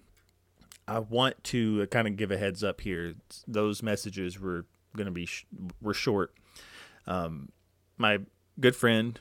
I 0.87 0.99
want 0.99 1.43
to 1.45 1.87
kind 1.87 2.07
of 2.07 2.15
give 2.15 2.31
a 2.31 2.37
heads 2.37 2.63
up 2.63 2.81
here. 2.81 3.15
Those 3.47 3.81
messages 3.81 4.39
were 4.39 4.65
going 4.95 5.05
to 5.07 5.11
be 5.11 5.25
sh- 5.25 5.45
were 5.81 5.93
short. 5.93 6.33
Um, 7.07 7.49
my 7.97 8.19
good 8.59 8.75
friend 8.75 9.19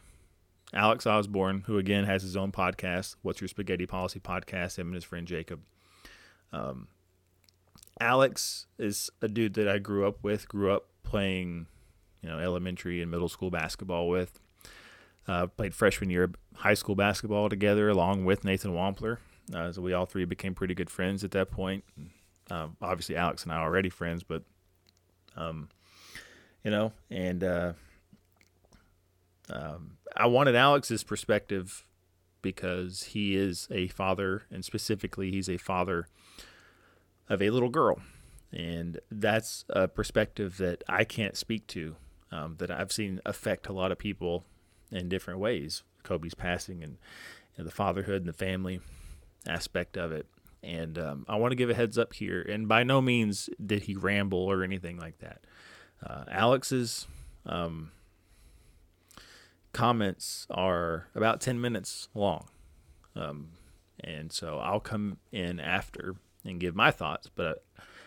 Alex 0.72 1.06
Osborne, 1.06 1.62
who 1.66 1.78
again 1.78 2.04
has 2.04 2.22
his 2.22 2.36
own 2.36 2.52
podcast, 2.52 3.16
"What's 3.22 3.40
Your 3.40 3.48
Spaghetti 3.48 3.86
Policy?" 3.86 4.20
podcast, 4.20 4.78
him 4.78 4.88
and 4.88 4.94
his 4.94 5.04
friend 5.04 5.26
Jacob. 5.26 5.60
Um, 6.52 6.88
Alex 8.00 8.66
is 8.78 9.10
a 9.22 9.28
dude 9.28 9.54
that 9.54 9.68
I 9.68 9.78
grew 9.78 10.06
up 10.06 10.22
with, 10.22 10.48
grew 10.48 10.72
up 10.72 10.88
playing, 11.02 11.66
you 12.22 12.28
know, 12.28 12.38
elementary 12.38 13.00
and 13.00 13.10
middle 13.10 13.28
school 13.28 13.50
basketball 13.50 14.08
with. 14.08 14.40
Uh, 15.26 15.46
played 15.46 15.74
freshman 15.74 16.10
year 16.10 16.30
high 16.56 16.74
school 16.74 16.94
basketball 16.94 17.48
together 17.48 17.88
along 17.88 18.24
with 18.24 18.44
Nathan 18.44 18.72
Wampler. 18.72 19.18
Uh, 19.52 19.72
so 19.72 19.82
we 19.82 19.92
all 19.92 20.06
three 20.06 20.24
became 20.24 20.54
pretty 20.54 20.74
good 20.74 20.90
friends 20.90 21.24
at 21.24 21.32
that 21.32 21.50
point. 21.50 21.84
Uh, 22.50 22.68
obviously, 22.80 23.16
Alex 23.16 23.42
and 23.42 23.52
I 23.52 23.56
are 23.56 23.64
already 23.64 23.90
friends, 23.90 24.22
but 24.22 24.42
um, 25.36 25.68
you 26.62 26.70
know, 26.70 26.92
and 27.10 27.42
uh, 27.42 27.72
um, 29.50 29.98
I 30.16 30.26
wanted 30.26 30.54
Alex's 30.54 31.04
perspective 31.04 31.84
because 32.42 33.04
he 33.04 33.36
is 33.36 33.68
a 33.70 33.88
father, 33.88 34.42
and 34.50 34.64
specifically, 34.64 35.30
he's 35.30 35.48
a 35.48 35.56
father 35.56 36.08
of 37.28 37.40
a 37.40 37.50
little 37.50 37.70
girl, 37.70 38.00
and 38.52 39.00
that's 39.10 39.64
a 39.70 39.88
perspective 39.88 40.58
that 40.58 40.84
I 40.88 41.04
can't 41.04 41.36
speak 41.36 41.66
to. 41.68 41.96
Um, 42.32 42.56
that 42.58 42.68
I've 42.68 42.90
seen 42.90 43.20
affect 43.24 43.68
a 43.68 43.72
lot 43.72 43.92
of 43.92 43.98
people 43.98 44.44
in 44.90 45.08
different 45.08 45.38
ways. 45.38 45.84
Kobe's 46.02 46.34
passing 46.34 46.82
and 46.82 46.96
know, 47.58 47.64
the 47.64 47.70
fatherhood 47.70 48.22
and 48.22 48.28
the 48.28 48.32
family 48.32 48.80
aspect 49.46 49.96
of 49.96 50.12
it. 50.12 50.26
And 50.62 50.98
um, 50.98 51.26
I 51.28 51.36
want 51.36 51.52
to 51.52 51.56
give 51.56 51.68
a 51.68 51.74
heads 51.74 51.98
up 51.98 52.14
here. 52.14 52.40
And 52.40 52.66
by 52.66 52.84
no 52.84 53.00
means 53.00 53.50
did 53.64 53.82
he 53.82 53.94
ramble 53.94 54.38
or 54.38 54.62
anything 54.62 54.98
like 54.98 55.18
that. 55.18 55.40
Uh, 56.04 56.24
Alex's 56.30 57.06
um, 57.44 57.90
comments 59.72 60.46
are 60.50 61.08
about 61.14 61.40
10 61.40 61.60
minutes 61.60 62.08
long. 62.14 62.48
Um, 63.14 63.50
and 64.00 64.32
so 64.32 64.58
I'll 64.58 64.80
come 64.80 65.18
in 65.32 65.60
after 65.60 66.16
and 66.44 66.58
give 66.58 66.74
my 66.74 66.90
thoughts. 66.90 67.30
But 67.34 67.64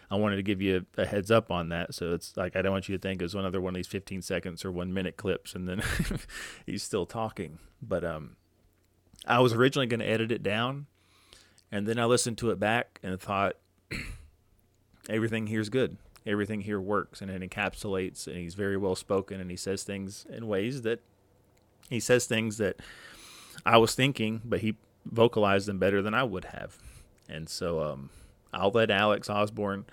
I 0.09 0.15
wanted 0.15 0.37
to 0.37 0.43
give 0.43 0.61
you 0.61 0.85
a, 0.97 1.01
a, 1.01 1.05
heads 1.05 1.31
up 1.31 1.51
on 1.51 1.69
that. 1.69 1.93
So 1.93 2.13
it's 2.13 2.35
like 2.37 2.55
I 2.55 2.61
don't 2.61 2.71
want 2.71 2.87
you 2.87 2.97
to 2.97 3.01
think 3.01 3.21
it's 3.21 3.33
another 3.33 3.61
one 3.61 3.71
of 3.71 3.75
these 3.75 3.87
15 3.87 4.21
seconds 4.21 4.63
or 4.63 4.71
one 4.71 4.93
minute 4.93 5.17
clips, 5.17 5.53
and 5.53 5.67
then 5.67 5.81
he's 6.65 6.83
still 6.83 7.05
talking. 7.05 7.59
But 7.81 8.03
um, 8.03 8.37
I 9.25 9.39
was 9.39 9.53
originally 9.53 9.87
going 9.87 9.99
to 9.99 10.07
edit 10.07 10.31
it 10.31 10.43
down, 10.43 10.87
and 11.71 11.87
then 11.87 11.99
I 11.99 12.05
listened 12.05 12.37
to 12.39 12.51
it 12.51 12.59
back 12.59 12.99
and 13.03 13.19
thought 13.19 13.55
everything 15.09 15.47
here's 15.47 15.69
good. 15.69 15.97
Everything 16.25 16.61
here 16.61 16.81
works, 16.81 17.21
and 17.21 17.31
it 17.31 17.41
encapsulates, 17.41 18.27
and 18.27 18.35
he's 18.35 18.53
very 18.53 18.75
well 18.75 18.95
spoken, 18.95 19.39
and 19.39 19.49
he 19.49 19.55
says 19.55 19.83
things 19.83 20.25
in 20.29 20.47
ways 20.47 20.81
that 20.81 21.01
he 21.89 21.99
says 21.99 22.25
things 22.25 22.57
that 22.57 22.77
I 23.65 23.77
was 23.77 23.95
thinking, 23.95 24.41
but 24.43 24.59
he 24.59 24.75
vocalized 25.05 25.67
them 25.67 25.79
better 25.79 26.01
than 26.01 26.13
I 26.13 26.23
would 26.23 26.45
have. 26.45 26.77
And 27.29 27.47
so 27.47 27.81
um, 27.81 28.09
I'll 28.53 28.71
let 28.71 28.91
Alex 28.91 29.29
Osborne 29.29 29.85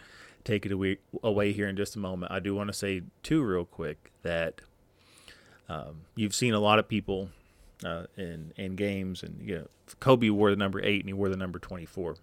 take 0.45 0.67
it 0.67 0.73
away, 0.73 0.99
away 1.23 1.53
here 1.53 1.69
in 1.69 1.77
just 1.77 1.97
a 1.97 1.99
moment. 1.99 2.33
I 2.33 2.41
do 2.41 2.55
want 2.55 2.69
to 2.69 2.73
say, 2.73 3.03
too, 3.23 3.43
real 3.43 3.65
quick, 3.65 4.11
that 4.23 4.61
um, 5.69 6.03
you've 6.15 6.35
seen 6.35 6.55
a 6.55 6.61
lot 6.61 6.79
of 6.79 6.89
people 6.89 7.31
uh, 7.83 8.05
in 8.17 8.53
in 8.57 8.77
games, 8.77 9.23
and 9.23 9.41
you 9.41 9.59
know, 9.59 9.67
Kobe 10.01 10.29
wore 10.31 10.51
the 10.51 10.57
number 10.57 10.83
eight 10.83 11.01
and 11.01 11.09
he 11.09 11.13
wore 11.13 11.29
the 11.29 11.37
number 11.37 11.59
24. 11.59 12.17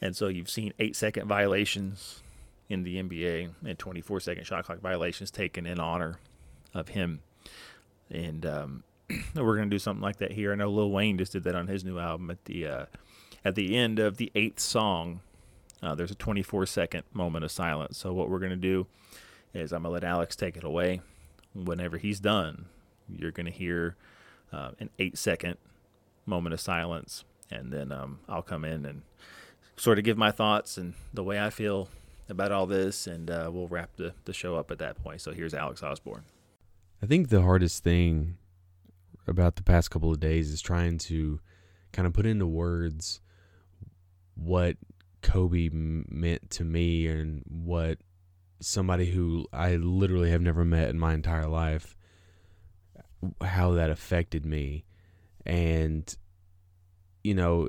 And 0.00 0.16
so 0.16 0.28
you've 0.28 0.50
seen 0.50 0.72
eight 0.78 0.94
second 0.94 1.26
violations 1.26 2.22
in 2.68 2.84
the 2.84 3.02
NBA 3.02 3.50
and 3.64 3.78
24 3.78 4.20
second 4.20 4.44
shot 4.44 4.64
clock 4.64 4.80
violations 4.80 5.30
taken 5.30 5.66
in 5.66 5.80
honor 5.80 6.18
of 6.74 6.88
him. 6.88 7.20
And 8.10 8.46
um, 8.46 8.84
we're 9.34 9.56
gonna 9.56 9.70
do 9.70 9.78
something 9.78 10.02
like 10.02 10.18
that 10.18 10.32
here. 10.32 10.52
I 10.52 10.56
know 10.56 10.70
Lil 10.70 10.90
Wayne 10.90 11.18
just 11.18 11.32
did 11.32 11.44
that 11.44 11.54
on 11.54 11.66
his 11.66 11.84
new 11.84 11.98
album 11.98 12.30
at 12.30 12.44
the 12.44 12.66
uh, 12.66 12.86
at 13.44 13.54
the 13.54 13.76
end 13.76 13.98
of 13.98 14.16
the 14.16 14.30
eighth 14.34 14.60
song. 14.60 15.20
Uh, 15.82 15.94
there's 15.94 16.10
a 16.10 16.16
24 16.16 16.66
second 16.66 17.04
moment 17.12 17.44
of 17.44 17.50
silence. 17.50 17.98
So 17.98 18.12
what 18.12 18.28
we're 18.28 18.40
gonna 18.40 18.56
do 18.56 18.86
is 19.54 19.72
I'm 19.72 19.82
gonna 19.82 19.92
let 19.92 20.04
Alex 20.04 20.36
take 20.36 20.56
it 20.56 20.64
away. 20.64 21.00
Whenever 21.54 21.96
he's 21.96 22.20
done, 22.20 22.66
you're 23.08 23.30
gonna 23.30 23.50
hear 23.50 23.96
uh, 24.52 24.70
an 24.80 24.90
eight 24.98 25.18
second 25.18 25.56
moment 26.26 26.52
of 26.52 26.60
silence, 26.60 27.24
and 27.50 27.72
then 27.72 27.92
um, 27.92 28.20
I'll 28.28 28.42
come 28.42 28.64
in 28.64 28.84
and 28.84 29.02
sort 29.76 29.98
of 29.98 30.04
give 30.04 30.18
my 30.18 30.30
thoughts 30.30 30.76
and 30.76 30.94
the 31.12 31.22
way 31.22 31.40
I 31.40 31.50
feel 31.50 31.88
about 32.28 32.52
all 32.52 32.66
this, 32.66 33.06
and 33.06 33.30
uh, 33.30 33.50
we'll 33.52 33.68
wrap 33.68 33.96
the, 33.96 34.12
the 34.24 34.32
show 34.32 34.56
up 34.56 34.70
at 34.70 34.78
that 34.78 35.02
point. 35.02 35.20
So 35.20 35.32
here's 35.32 35.54
Alex 35.54 35.82
Osborne. 35.82 36.24
I 37.02 37.06
think 37.06 37.28
the 37.28 37.42
hardest 37.42 37.84
thing 37.84 38.36
about 39.26 39.56
the 39.56 39.62
past 39.62 39.90
couple 39.90 40.10
of 40.10 40.20
days 40.20 40.50
is 40.50 40.60
trying 40.60 40.98
to 40.98 41.40
kind 41.92 42.06
of 42.06 42.12
put 42.12 42.26
into 42.26 42.46
words 42.46 43.20
what 44.34 44.76
Kobe 45.22 45.68
meant 45.72 46.50
to 46.50 46.64
me 46.64 47.06
and 47.06 47.42
what 47.48 47.98
somebody 48.60 49.06
who 49.06 49.46
I 49.52 49.76
literally 49.76 50.30
have 50.30 50.40
never 50.40 50.64
met 50.64 50.88
in 50.88 50.98
my 50.98 51.14
entire 51.14 51.46
life 51.46 51.96
how 53.42 53.72
that 53.72 53.90
affected 53.90 54.44
me. 54.44 54.84
And 55.46 56.14
you 57.24 57.34
know 57.34 57.68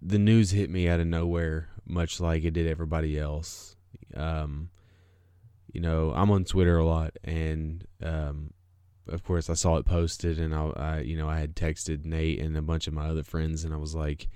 the 0.00 0.18
news 0.18 0.50
hit 0.50 0.70
me 0.70 0.88
out 0.88 1.00
of 1.00 1.06
nowhere 1.06 1.68
much 1.84 2.20
like 2.20 2.44
it 2.44 2.52
did 2.52 2.66
everybody 2.66 3.18
else. 3.18 3.76
Um 4.16 4.70
you 5.72 5.80
know 5.80 6.12
i'm 6.14 6.30
on 6.30 6.44
twitter 6.44 6.76
a 6.76 6.84
lot 6.84 7.16
and 7.24 7.86
um 8.02 8.52
of 9.08 9.24
course 9.24 9.48
i 9.48 9.54
saw 9.54 9.76
it 9.76 9.86
posted 9.86 10.38
and 10.38 10.54
I, 10.54 10.66
I 10.76 10.98
you 11.00 11.16
know 11.16 11.30
i 11.30 11.38
had 11.38 11.56
texted 11.56 12.04
nate 12.04 12.40
and 12.40 12.54
a 12.58 12.60
bunch 12.60 12.86
of 12.86 12.92
my 12.92 13.06
other 13.06 13.22
friends 13.22 13.64
and 13.64 13.72
i 13.72 13.78
was 13.78 13.94
like 13.94 14.28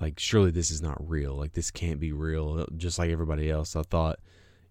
like 0.00 0.18
surely 0.18 0.50
this 0.50 0.70
is 0.70 0.82
not 0.82 1.08
real. 1.08 1.34
Like 1.34 1.52
this 1.52 1.70
can't 1.70 2.00
be 2.00 2.12
real. 2.12 2.66
Just 2.76 2.98
like 2.98 3.10
everybody 3.10 3.50
else 3.50 3.76
i 3.76 3.82
thought 3.82 4.18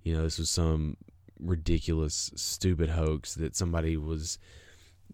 you 0.04 0.16
know 0.16 0.24
this 0.24 0.38
was 0.38 0.50
some 0.50 0.98
ridiculous 1.40 2.32
stupid 2.36 2.90
hoax 2.90 3.36
that 3.36 3.56
somebody 3.56 3.98
was 3.98 4.38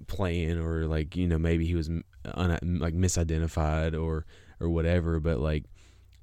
playing 0.07 0.59
or 0.59 0.85
like 0.85 1.15
you 1.15 1.27
know 1.27 1.37
maybe 1.37 1.65
he 1.65 1.75
was 1.75 1.89
un- 1.89 2.79
like 2.79 2.93
misidentified 2.93 3.99
or 3.99 4.25
or 4.59 4.69
whatever 4.69 5.19
but 5.19 5.39
like 5.39 5.65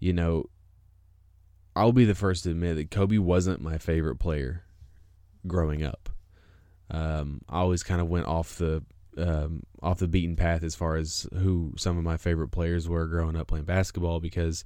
you 0.01 0.13
know 0.13 0.45
I'll 1.77 1.93
be 1.93 2.07
the 2.07 2.15
first 2.15 2.45
to 2.45 2.51
admit 2.51 2.77
that 2.77 2.91
Kobe 2.91 3.19
wasn't 3.19 3.61
my 3.61 3.77
favorite 3.77 4.17
player 4.17 4.65
growing 5.47 5.83
up. 5.83 6.09
Um, 6.91 7.43
I 7.51 7.59
always 7.59 7.83
kind 7.83 8.01
of 8.01 8.09
went 8.09 8.27
off 8.27 8.57
the 8.57 8.83
um, 9.19 9.63
off 9.83 9.99
the 9.99 10.09
beaten 10.09 10.37
path 10.37 10.63
as 10.63 10.75
far 10.75 10.97
as 10.97 11.27
who 11.35 11.75
some 11.77 11.99
of 11.99 12.05
my 12.05 12.17
favorite 12.17 12.49
players 12.49 12.89
were 12.89 13.07
growing 13.07 13.37
up 13.37 13.49
playing 13.49 13.65
basketball 13.65 14.21
because 14.21 14.65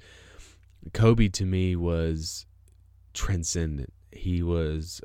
Kobe 0.92 1.28
to 1.28 1.44
me 1.44 1.74
was 1.74 2.46
transcendent. 3.12 3.92
He 4.12 4.42
was 4.42 5.00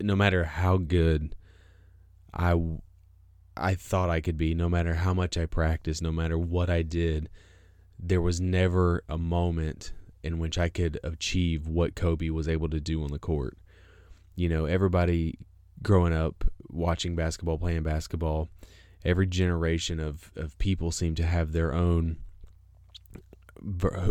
no 0.00 0.16
matter 0.16 0.44
how 0.44 0.78
good 0.78 1.34
I 2.32 2.54
I 3.56 3.74
thought 3.74 4.10
I 4.10 4.20
could 4.20 4.36
be, 4.36 4.54
no 4.54 4.68
matter 4.68 4.94
how 4.94 5.14
much 5.14 5.36
I 5.36 5.46
practiced, 5.46 6.02
no 6.02 6.12
matter 6.12 6.36
what 6.36 6.68
I 6.68 6.82
did, 6.82 7.28
there 7.98 8.20
was 8.20 8.40
never 8.40 9.04
a 9.08 9.18
moment 9.18 9.92
in 10.22 10.38
which 10.38 10.58
I 10.58 10.68
could 10.68 10.98
achieve 11.04 11.68
what 11.68 11.94
Kobe 11.94 12.30
was 12.30 12.48
able 12.48 12.68
to 12.70 12.80
do 12.80 13.02
on 13.04 13.10
the 13.10 13.18
court. 13.18 13.56
You 14.34 14.48
know, 14.48 14.64
everybody 14.64 15.38
growing 15.82 16.12
up 16.12 16.44
watching 16.68 17.14
basketball, 17.14 17.58
playing 17.58 17.82
basketball, 17.82 18.48
every 19.04 19.26
generation 19.26 20.00
of, 20.00 20.32
of 20.34 20.58
people 20.58 20.90
seem 20.90 21.14
to 21.16 21.24
have 21.24 21.52
their 21.52 21.72
own 21.72 22.16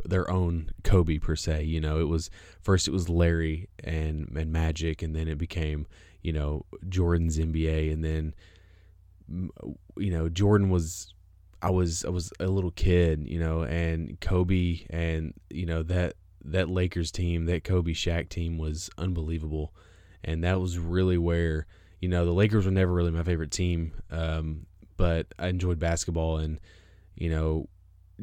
their 0.06 0.30
own 0.32 0.72
Kobe 0.84 1.20
per 1.20 1.36
se. 1.36 1.64
You 1.66 1.80
know, 1.80 2.00
it 2.00 2.08
was 2.08 2.32
first 2.62 2.88
it 2.88 2.92
was 2.92 3.10
Larry 3.10 3.70
and 3.84 4.32
and 4.36 4.52
Magic, 4.52 5.02
and 5.02 5.16
then 5.16 5.28
it 5.28 5.38
became 5.38 5.86
you 6.22 6.34
know 6.34 6.66
Jordan's 6.90 7.38
NBA, 7.38 7.92
and 7.92 8.04
then 8.04 8.34
you 9.30 10.12
know, 10.12 10.30
Jordan 10.30 10.70
was 10.70 11.14
I 11.62 11.70
was 11.70 12.04
I 12.04 12.10
was 12.10 12.32
a 12.40 12.48
little 12.48 12.72
kid, 12.72 13.26
you 13.26 13.40
know, 13.40 13.64
and 13.64 14.20
Kobe 14.20 14.86
and 14.90 15.34
you 15.50 15.66
know 15.66 15.84
that 15.84 16.16
that 16.46 16.70
Lakers 16.70 17.12
team, 17.12 17.46
that 17.46 17.64
Kobe 17.64 17.94
Shaq 17.94 18.30
team 18.30 18.58
was 18.58 18.90
unbelievable, 18.98 19.74
and 20.24 20.44
that 20.44 20.60
was 20.60 20.78
really 20.78 21.18
where 21.18 21.66
you 22.02 22.10
know 22.10 22.26
the 22.26 22.34
Lakers 22.34 22.66
were 22.66 22.72
never 22.72 22.92
really 22.92 23.12
my 23.12 23.24
favorite 23.24 23.52
team, 23.52 23.94
um, 24.12 24.66
but 24.98 25.28
I 25.40 25.48
enjoyed 25.48 25.80
basketball 25.80 26.38
and 26.38 26.60
you 27.16 27.30
know 27.30 27.70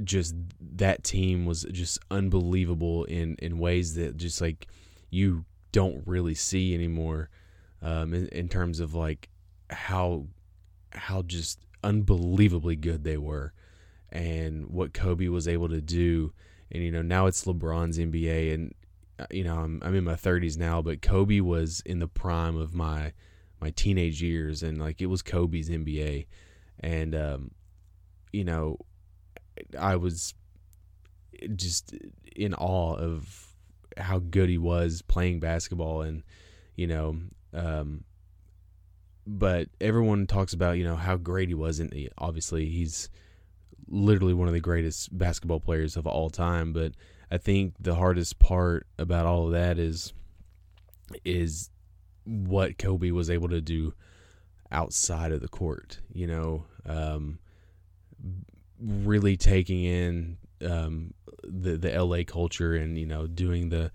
just 0.05 0.35
that 0.77 1.03
team 1.03 1.47
was 1.47 1.65
just 1.73 1.99
unbelievable 2.11 3.05
in 3.05 3.37
in 3.37 3.59
ways 3.59 3.95
that 3.95 4.17
just 4.17 4.41
like 4.41 4.67
you 5.09 5.45
don't 5.73 6.03
really 6.07 6.35
see 6.35 6.75
anymore 6.75 7.31
um, 7.83 8.13
in, 8.13 8.29
in 8.29 8.49
terms 8.49 8.81
of 8.81 8.95
like 8.95 9.29
how 9.71 10.27
how 10.93 11.23
just 11.23 11.61
unbelievably 11.83 12.77
good 12.77 13.05
they 13.05 13.17
were 13.17 13.53
and 14.11 14.69
what 14.69 14.93
Kobe 14.93 15.29
was 15.29 15.49
able 15.49 15.69
to 15.69 15.81
do. 15.81 16.33
And, 16.71 16.83
you 16.83 16.91
know, 16.91 17.03
now 17.03 17.27
it's 17.27 17.45
LeBron's 17.45 17.99
NBA. 17.99 18.55
And, 18.55 18.75
uh, 19.19 19.27
you 19.31 19.45
know, 19.45 19.57
I'm, 19.57 19.81
I'm 19.85 19.95
in 19.95 20.05
my 20.05 20.15
30s 20.15 20.59
now, 20.59 20.83
but 20.83 21.03
Kobe 21.03 21.41
was 21.41 21.81
in 21.87 21.99
the 21.99 22.09
prime 22.09 22.57
of 22.57 22.75
my 22.75 23.13
my 23.61 23.71
teenage 23.71 24.23
years 24.23 24.63
and 24.63 24.79
like 24.81 25.01
it 25.01 25.07
was 25.07 25.23
Kobe's 25.23 25.69
NBA 25.69 26.27
and 26.81 27.15
um 27.15 27.51
you 28.33 28.45
know 28.45 28.79
I 29.79 29.97
was 29.97 30.35
just 31.55 31.95
in 32.35 32.55
awe 32.55 32.95
of 32.97 33.55
how 33.97 34.19
good 34.19 34.49
he 34.49 34.59
was 34.59 35.03
playing 35.03 35.41
basketball 35.41 36.03
and 36.03 36.23
you 36.75 36.87
know 36.87 37.17
um 37.53 38.05
but 39.39 39.69
everyone 39.81 40.27
talks 40.27 40.53
about 40.53 40.77
you 40.77 40.83
know 40.83 40.97
how 40.97 41.17
great 41.17 41.49
he 41.49 41.55
was 41.55 41.79
and 41.79 41.93
obviously 42.19 42.67
he's 42.67 43.09
literally 43.89 44.35
one 44.35 44.49
of 44.49 44.55
the 44.55 44.61
greatest 44.61 45.17
basketball 45.17 45.61
players 45.61 45.97
of 45.97 46.07
all 46.07 46.31
time 46.31 46.73
but 46.73 46.93
i 47.31 47.39
think 47.39 47.75
the 47.79 47.95
hardest 47.95 48.41
part 48.41 48.87
about 48.99 49.27
all 49.27 49.47
of 49.47 49.53
that 49.53 49.79
is 49.79 50.13
is 51.25 51.71
what 52.25 52.77
kobe 52.77 53.13
was 53.13 53.31
able 53.31 53.49
to 53.49 53.61
do 53.61 53.95
outside 54.73 55.31
of 55.31 55.41
the 55.41 55.49
court 55.49 56.01
you 56.13 56.27
know 56.27 56.65
um, 56.87 57.39
really 58.81 59.37
taking 59.37 59.85
in 59.85 60.37
um, 60.69 61.15
the 61.45 61.77
the 61.77 62.05
la 62.05 62.19
culture 62.27 62.75
and 62.75 62.99
you 62.99 63.07
know 63.07 63.29
doing 63.29 63.69
the 63.69 63.93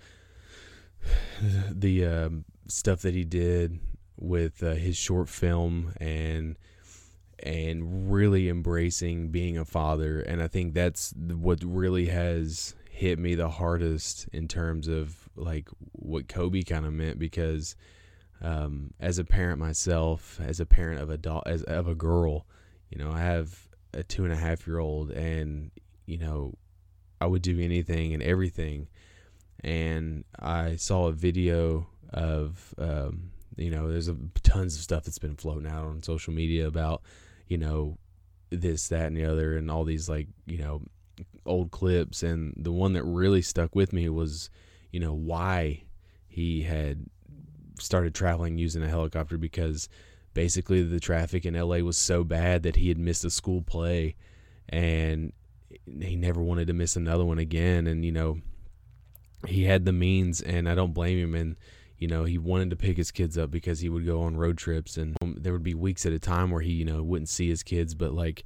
the 1.70 2.06
um, 2.06 2.46
stuff 2.68 3.02
that 3.02 3.14
he 3.14 3.26
did 3.26 3.80
with 4.18 4.64
uh, 4.64 4.74
his 4.74 4.98
short 4.98 5.30
film 5.30 5.94
and 6.00 6.58
and 7.40 8.12
really 8.12 8.48
embracing 8.48 9.30
being 9.30 9.58
a 9.58 9.66
father. 9.66 10.22
And 10.22 10.42
i 10.42 10.48
think 10.48 10.74
that's 10.74 11.14
what 11.18 11.64
really 11.64 12.08
has 12.08 12.76
hit 12.90 13.20
me 13.20 13.36
the 13.36 13.50
hardest 13.50 14.28
in 14.32 14.48
terms 14.48 14.88
of 14.88 15.28
like 15.36 15.68
what 15.92 16.30
kobe 16.30 16.62
kind 16.62 16.86
of 16.86 16.94
meant 16.94 17.20
because 17.20 17.76
um, 18.42 18.94
as 19.02 19.20
a 19.20 19.26
parent 19.26 19.60
myself 19.60 20.40
as 20.42 20.62
a 20.62 20.66
parent 20.66 21.02
of 21.02 21.10
a 21.10 21.18
do- 21.18 21.42
as 21.46 21.64
of 21.64 21.90
a 21.90 21.96
girl 21.96 22.46
you 22.90 22.98
know 22.98 23.12
i 23.12 23.20
have 23.20 23.68
a 23.94 24.02
two 24.02 24.24
and 24.24 24.32
a 24.32 24.38
half 24.38 24.66
year 24.66 24.80
old 24.80 25.12
and 25.12 25.72
you 26.06 26.18
know 26.18 26.54
i 27.20 27.26
would 27.26 27.42
do 27.42 27.60
anything 27.60 28.14
and 28.14 28.24
everything. 28.24 28.88
And 29.64 30.26
i 30.40 30.76
saw 30.76 31.08
a 31.08 31.12
video 31.12 31.88
of 32.14 32.74
um, 32.78 33.32
you 33.58 33.72
know, 33.72 33.90
there's 33.90 34.08
a, 34.08 34.18
tons 34.44 34.76
of 34.76 34.82
stuff 34.82 35.04
that's 35.04 35.20
been 35.20 35.36
floating 35.36 35.68
out 35.68 35.86
on 35.86 36.04
social 36.04 36.34
media 36.34 36.68
about, 36.68 37.02
you 37.48 37.58
know, 37.58 37.98
this, 38.50 38.90
that, 38.90 39.08
and 39.08 39.18
the 39.18 39.26
other, 39.26 39.58
and 39.58 39.72
all 39.72 39.84
these 39.84 40.10
like, 40.10 40.28
you 40.46 40.58
know, 40.58 40.82
old 41.46 41.72
clips. 41.72 42.24
And 42.24 42.54
the 42.58 42.72
one 42.72 42.94
that 42.94 43.04
really 43.04 43.42
stuck 43.42 43.76
with 43.76 43.94
me 43.94 44.10
was, 44.10 44.50
you 44.92 45.00
know, 45.00 45.14
why 45.14 45.84
he 46.28 46.64
had 46.64 47.06
started 47.80 48.14
traveling 48.14 48.58
using 48.58 48.84
a 48.84 48.90
helicopter 48.90 49.38
because 49.38 49.90
basically 50.34 50.84
the 50.84 51.00
traffic 51.00 51.46
in 51.46 51.54
LA 51.54 51.78
was 51.78 51.98
so 51.98 52.24
bad 52.24 52.64
that 52.64 52.76
he 52.76 52.90
had 52.90 52.98
missed 52.98 53.26
a 53.26 53.30
school 53.30 53.62
play 53.62 54.16
and 54.70 55.34
he 56.02 56.16
never 56.16 56.42
wanted 56.42 56.68
to 56.68 56.74
miss 56.74 56.96
another 56.96 57.26
one 57.26 57.40
again. 57.40 57.88
And, 57.88 58.04
you 58.04 58.12
know, 58.12 58.40
he 59.48 59.64
had 59.64 59.86
the 59.86 59.94
means, 59.94 60.42
and 60.42 60.68
I 60.68 60.76
don't 60.76 60.94
blame 60.94 61.18
him. 61.20 61.36
And, 61.36 61.56
you 61.98 62.08
know 62.08 62.24
he 62.24 62.38
wanted 62.38 62.70
to 62.70 62.76
pick 62.76 62.98
his 62.98 63.12
kids 63.12 63.38
up 63.38 63.52
because 63.52 63.80
he 63.80 63.90
would 63.90 64.06
go 64.06 64.22
on 64.22 64.38
road 64.38 64.58
trips 64.58 64.98
and 64.98 65.16
um, 65.22 65.36
there 65.40 65.54
would 65.54 65.64
be 65.64 65.74
weeks 65.74 66.06
at 66.06 66.14
a 66.14 66.20
time 66.20 66.52
where 66.52 66.62
he 66.62 66.72
you 66.72 66.86
know 66.86 67.02
wouldn't 67.04 67.30
see 67.30 67.50
his 67.50 67.64
kids 67.64 67.94
but 67.94 68.14
like 68.14 68.44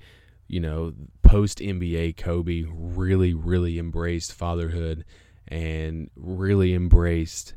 you 0.47 0.59
know 0.59 0.93
post 1.21 1.59
NBA 1.59 2.17
Kobe 2.17 2.65
really 2.69 3.33
really 3.33 3.79
embraced 3.79 4.33
fatherhood 4.33 5.05
and 5.47 6.09
really 6.15 6.73
embraced 6.73 7.55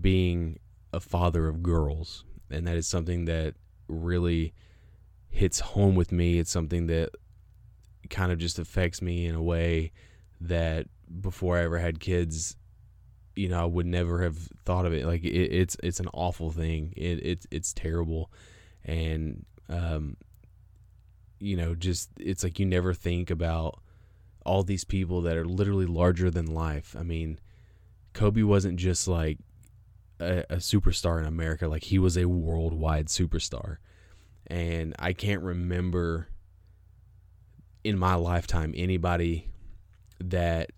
being 0.00 0.58
a 0.92 1.00
father 1.00 1.48
of 1.48 1.62
girls 1.62 2.24
and 2.50 2.66
that 2.66 2.76
is 2.76 2.86
something 2.86 3.24
that 3.26 3.54
really 3.88 4.52
hits 5.32 5.60
home 5.60 5.94
with 5.94 6.12
me. 6.12 6.38
It's 6.38 6.50
something 6.50 6.86
that 6.86 7.10
kind 8.10 8.30
of 8.30 8.38
just 8.38 8.58
affects 8.58 9.02
me 9.02 9.26
in 9.26 9.34
a 9.34 9.42
way 9.42 9.92
that 10.40 10.86
before 11.20 11.56
I 11.56 11.62
ever 11.62 11.78
had 11.78 11.98
kids, 11.98 12.56
you 13.34 13.48
know, 13.48 13.60
I 13.60 13.64
would 13.64 13.86
never 13.86 14.22
have 14.22 14.36
thought 14.64 14.86
of 14.86 14.92
it. 14.92 15.06
Like 15.06 15.24
it, 15.24 15.28
it's 15.28 15.76
it's 15.82 16.00
an 16.00 16.08
awful 16.12 16.50
thing. 16.50 16.92
It 16.96 17.24
it's 17.24 17.46
it's 17.50 17.72
terrible, 17.72 18.30
and 18.84 19.44
um, 19.68 20.16
you 21.38 21.56
know, 21.56 21.74
just 21.74 22.10
it's 22.18 22.44
like 22.44 22.58
you 22.58 22.66
never 22.66 22.94
think 22.94 23.30
about 23.30 23.80
all 24.44 24.62
these 24.62 24.84
people 24.84 25.22
that 25.22 25.36
are 25.36 25.44
literally 25.44 25.86
larger 25.86 26.30
than 26.30 26.46
life. 26.46 26.96
I 26.98 27.02
mean, 27.02 27.38
Kobe 28.12 28.42
wasn't 28.42 28.78
just 28.78 29.08
like 29.08 29.38
a, 30.20 30.44
a 30.50 30.56
superstar 30.56 31.20
in 31.20 31.26
America; 31.26 31.68
like 31.68 31.84
he 31.84 31.98
was 31.98 32.16
a 32.16 32.26
worldwide 32.26 33.06
superstar, 33.06 33.78
and 34.46 34.94
I 34.98 35.12
can't 35.12 35.42
remember 35.42 36.28
in 37.84 37.98
my 37.98 38.14
lifetime 38.14 38.72
anybody 38.76 39.48
that 40.20 40.70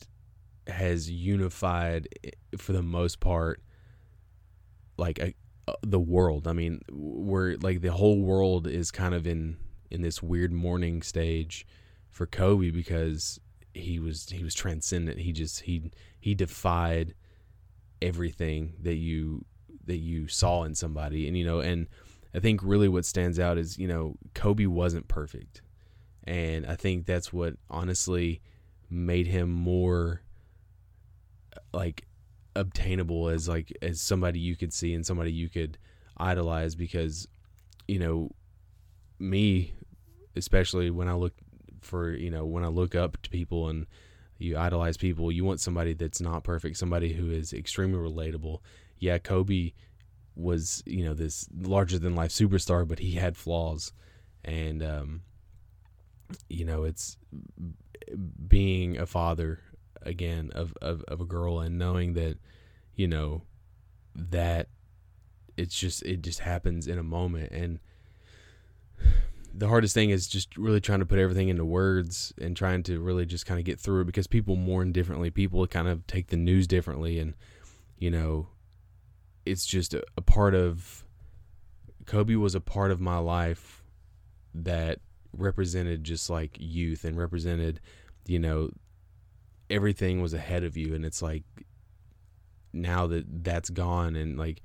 has 0.67 1.11
unified 1.11 2.09
eh, 2.25 2.31
for 2.57 2.73
the 2.73 2.83
most 2.83 3.21
part 3.21 3.63
like 4.97 5.19
a, 5.19 5.35
uh, 5.67 5.75
the 5.83 6.01
world. 6.01 6.47
I 6.47 6.53
mean, 6.53 6.81
we're 6.91 7.57
like 7.57 7.81
the 7.81 7.93
whole 7.93 8.21
world 8.21 8.67
is 8.67 8.91
kind 8.91 9.15
of 9.15 9.27
in 9.27 9.57
in 9.91 10.03
this 10.03 10.23
weird 10.23 10.53
mourning 10.53 11.03
stage 11.03 11.67
for 12.11 12.27
Kobe 12.27 12.71
because 12.71 13.41
he 13.73 13.99
was 13.99 14.29
he 14.31 14.45
was 14.45 14.55
transcendent. 14.55 15.19
He 15.19 15.33
just 15.33 15.63
he 15.63 15.91
he 16.21 16.35
defied 16.35 17.15
everything 18.01 18.75
that 18.83 18.97
you 18.97 19.45
that 19.87 19.99
you 19.99 20.29
saw 20.29 20.65
in 20.65 20.75
somebody. 20.75 21.27
And 21.27 21.37
you 21.37 21.45
know, 21.45 21.61
and 21.61 21.89
I 22.35 22.41
think 22.41 22.61
really 22.63 22.89
what 22.89 23.05
stands 23.05 23.39
out 23.39 23.59
is, 23.59 23.79
you 23.79 23.89
know, 23.89 24.17
Kobe 24.35 24.67
wasn't 24.67 25.09
perfect. 25.09 25.63
And 26.25 26.67
I 26.67 26.75
think 26.77 27.07
that's 27.07 27.33
what 27.33 27.55
honestly 27.69 28.41
made 28.91 29.27
him 29.27 29.51
more 29.51 30.23
like 31.75 32.07
obtainable 32.57 33.29
as 33.29 33.49
like 33.49 33.73
as 33.83 34.01
somebody 34.01 34.39
you 34.39 34.57
could 34.57 34.73
see 34.73 34.95
and 34.95 35.05
somebody 35.05 35.33
you 35.33 35.49
could 35.49 35.77
idolize 36.17 36.75
because 36.75 37.27
you 37.89 37.99
know 37.99 38.31
me 39.19 39.75
especially 40.37 40.91
when 40.91 41.09
I 41.09 41.15
look 41.15 41.35
for 41.81 42.13
you 42.13 42.31
know 42.31 42.45
when 42.45 42.65
I 42.65 42.69
look 42.69 42.95
up 42.95 43.21
to 43.23 43.31
people 43.31 43.69
and 43.69 43.87
you 44.39 44.57
idolize 44.57 44.97
people 44.97 45.33
you 45.33 45.45
want 45.45 45.61
somebody 45.61 45.95
that's 45.95 46.21
not 46.21 46.45
perfect 46.45 46.77
somebody 46.77 47.13
who 47.13 47.31
is 47.31 47.53
extremely 47.53 47.99
relatable. 47.99 48.59
Yeah 48.99 49.19
Kobe 49.19 49.73
was 50.37 50.83
you 50.87 51.05
know 51.05 51.15
this 51.15 51.49
larger 51.61 51.99
than 51.99 52.15
life 52.15 52.31
superstar 52.31 52.87
but 52.87 53.01
he 53.01 53.13
had 53.13 53.37
flaws. 53.37 53.93
And 54.45 54.83
um 54.83 55.23
you 56.49 56.65
know 56.65 56.85
it's 56.85 57.17
being 58.47 58.99
a 58.99 59.07
father 59.07 59.61
again 60.05 60.51
of, 60.55 60.75
of, 60.81 61.03
of 61.09 61.21
a 61.21 61.25
girl 61.25 61.61
and 61.61 61.79
knowing 61.79 62.15
that 62.15 62.39
you 62.95 63.09
know 63.09 63.43
that 64.15 64.69
it's 65.57 65.79
just 65.79 66.03
it 66.03 66.23
just 66.23 66.41
happens 66.41 66.87
in 66.87 66.99
a 66.99 67.03
moment. 67.03 67.53
And 67.53 67.81
the 69.53 69.69
hardest 69.69 69.95
thing 69.95 70.11
is 70.11 70.27
just 70.27 70.57
really 70.57 70.81
trying 70.81 70.99
to 71.01 71.07
put 71.07 71.19
everything 71.19 71.49
into 71.49 71.65
words 71.65 72.33
and 72.41 72.57
trying 72.57 72.83
to 72.85 73.01
really 73.01 73.25
just 73.25 73.47
kind 73.47 73.59
of 73.59 73.65
get 73.65 73.79
through 73.79 74.03
it 74.03 74.07
because 74.07 74.27
people 74.27 74.57
mourn 74.57 74.93
differently. 74.93 75.31
People 75.31 75.67
kind 75.67 75.89
of 75.89 76.07
take 76.07 76.29
the 76.29 76.37
news 76.37 76.67
differently 76.67 77.19
and 77.19 77.35
you 77.99 78.11
know 78.11 78.49
it's 79.47 79.67
just 79.67 79.95
a, 79.95 80.03
a 80.17 80.21
part 80.21 80.55
of 80.55 81.05
kobe 82.07 82.35
was 82.35 82.55
a 82.55 82.61
part 82.61 82.91
of 82.91 83.01
my 83.01 83.17
life 83.17 83.83
that 84.55 84.99
represented 85.33 86.05
just 86.05 86.29
like 86.29 86.57
youth 86.61 87.05
and 87.05 87.17
represented 87.17 87.81
you 88.27 88.39
know 88.39 88.71
everything 89.75 90.23
was 90.23 90.33
ahead 90.33 90.63
of 90.63 90.77
you 90.77 90.95
and 90.95 91.05
it's 91.05 91.21
like 91.21 91.43
now 92.73 93.07
that 93.07 93.25
that's 93.45 93.71
gone 93.71 94.15
and 94.15 94.39
like 94.39 94.63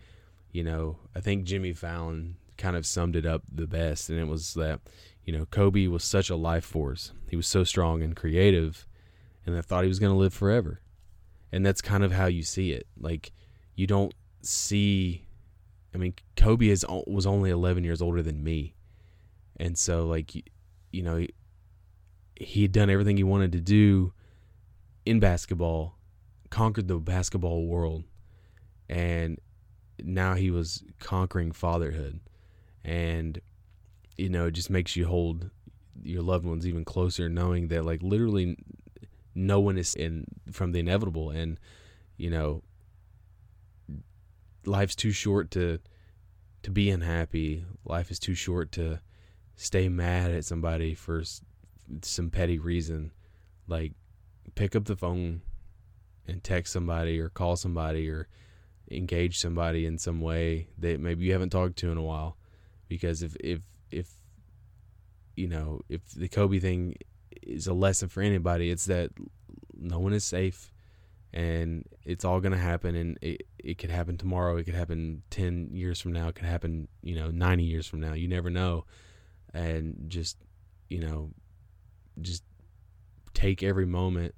you 0.52 0.64
know 0.64 0.98
i 1.16 1.20
think 1.20 1.44
jimmy 1.44 1.74
fallon 1.74 2.36
kind 2.60 2.76
of 2.76 2.86
summed 2.86 3.16
it 3.16 3.26
up 3.26 3.42
the 3.52 3.66
best 3.66 4.10
and 4.10 4.20
it 4.20 4.28
was 4.28 4.54
that 4.54 4.82
you 5.24 5.36
know 5.36 5.46
kobe 5.46 5.88
was 5.88 6.04
such 6.04 6.30
a 6.30 6.36
life 6.36 6.66
force. 6.66 7.14
He 7.30 7.36
was 7.36 7.48
so 7.48 7.64
strong 7.64 8.04
and 8.04 8.16
creative 8.16 8.86
and 9.46 9.58
i 9.58 9.62
thought 9.62 9.84
he 9.84 9.88
was 9.88 10.00
going 10.00 10.14
to 10.14 10.20
live 10.20 10.34
forever. 10.34 10.82
And 11.52 11.66
that's 11.66 11.82
kind 11.82 12.04
of 12.04 12.12
how 12.12 12.28
you 12.28 12.44
see 12.44 12.72
it. 12.72 12.86
Like 13.00 13.32
you 13.76 13.88
don't 13.88 14.14
see 14.42 15.26
i 15.94 15.98
mean 15.98 16.14
kobe 16.36 16.68
is 16.68 16.86
was 17.08 17.26
only 17.26 17.50
11 17.50 17.84
years 17.84 18.02
older 18.02 18.22
than 18.22 18.44
me. 18.44 18.76
And 19.58 19.78
so 19.78 20.06
like 20.06 20.34
you 20.92 21.02
know 21.02 21.26
he 22.36 22.62
had 22.62 22.72
done 22.72 22.90
everything 22.90 23.18
he 23.18 23.24
wanted 23.24 23.52
to 23.54 23.62
do 23.62 24.14
in 25.06 25.20
basketball, 25.20 25.96
conquered 26.50 26.88
the 26.88 26.98
basketball 26.98 27.66
world, 27.66 28.04
and 28.88 29.40
now 30.04 30.36
he 30.36 30.52
was 30.52 30.84
conquering 31.00 31.52
fatherhood. 31.52 32.20
And, 32.84 33.40
you 34.18 34.30
know, 34.30 34.48
it 34.48 34.52
just 34.52 34.70
makes 34.70 34.96
you 34.96 35.06
hold 35.06 35.50
your 36.02 36.22
loved 36.22 36.46
ones 36.46 36.66
even 36.66 36.86
closer, 36.86 37.30
knowing 37.30 37.68
that, 37.68 37.86
like, 37.86 38.02
literally 38.02 38.58
no 39.36 39.60
one 39.60 39.78
is 39.78 39.96
in 39.96 40.26
from 40.52 40.72
the 40.72 40.80
inevitable. 40.80 41.30
And, 41.30 41.60
you 42.18 42.30
know, 42.30 42.64
life's 44.66 44.96
too 44.96 45.12
short 45.12 45.52
to 45.52 45.80
to 46.64 46.72
be 46.72 46.90
unhappy. 46.90 47.66
Life 47.86 48.12
is 48.12 48.20
too 48.20 48.36
short 48.36 48.72
to 48.74 49.00
stay 49.56 49.88
mad 49.90 50.32
at 50.32 50.46
somebody 50.46 50.94
for 50.94 51.24
some 52.02 52.30
petty 52.30 52.60
reason. 52.60 53.12
Like 53.68 53.94
pick 54.56 54.76
up 54.76 54.86
the 54.86 54.96
phone 54.96 55.42
and 56.28 56.44
text 56.44 56.74
somebody 56.74 57.20
or 57.20 57.30
call 57.30 57.56
somebody 57.56 58.10
or 58.10 58.28
engage 58.92 59.40
somebody 59.40 59.86
in 59.86 59.98
some 59.98 60.22
way 60.22 60.68
that 60.78 61.00
maybe 61.00 61.26
you 61.26 61.32
haven't 61.32 61.50
talked 61.52 61.78
to 61.78 61.92
in 61.92 61.98
a 61.98 62.04
while. 62.04 62.38
Because 62.88 63.22
if 63.22 63.36
if 63.40 63.62
if 63.92 64.10
you 65.36 65.48
know 65.48 65.82
if 65.90 66.02
the 66.16 66.28
Kobe 66.28 66.60
thing 66.60 66.96
is 67.42 67.68
a 67.68 67.74
lesson 67.74 68.10
for 68.10 68.22
anybody 68.22 68.70
it's 68.70 68.86
that 68.86 69.12
no 69.74 70.00
one 70.00 70.14
is 70.14 70.24
safe 70.24 70.72
and 71.32 71.86
it's 72.04 72.26
all 72.26 72.42
going 72.42 72.52
to 72.52 72.58
happen 72.58 72.96
and 72.96 73.18
it, 73.22 73.44
it 73.60 73.78
could 73.78 73.92
happen 73.92 74.18
tomorrow 74.18 74.58
it 74.58 74.64
could 74.64 74.74
happen 74.74 75.22
10 75.30 75.70
years 75.72 76.02
from 76.02 76.12
now 76.12 76.28
it 76.28 76.36
could 76.36 76.46
happen 76.46 76.88
you 77.02 77.16
know 77.16 77.30
90 77.30 77.64
years 77.64 77.88
from 77.88 78.00
now 78.00 78.14
you 78.14 78.28
never 78.28 78.50
know. 78.50 78.86
And 79.54 80.06
just 80.08 80.38
you 80.90 81.00
know 81.00 81.32
just 82.22 82.44
take 83.34 83.64
every 83.64 83.86
moment 83.86 84.36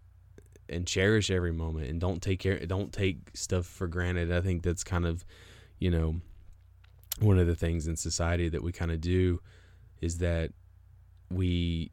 and 0.69 0.87
cherish 0.87 1.29
every 1.29 1.51
moment 1.51 1.89
and 1.89 1.99
don't 1.99 2.21
take 2.21 2.39
care 2.39 2.65
don't 2.65 2.93
take 2.93 3.31
stuff 3.33 3.65
for 3.65 3.87
granted. 3.87 4.31
I 4.31 4.41
think 4.41 4.63
that's 4.63 4.83
kind 4.83 5.05
of, 5.05 5.25
you 5.79 5.91
know, 5.91 6.21
one 7.19 7.37
of 7.37 7.47
the 7.47 7.55
things 7.55 7.87
in 7.87 7.95
society 7.95 8.49
that 8.49 8.63
we 8.63 8.71
kind 8.71 8.91
of 8.91 9.01
do 9.01 9.41
is 9.99 10.19
that 10.19 10.51
we 11.29 11.91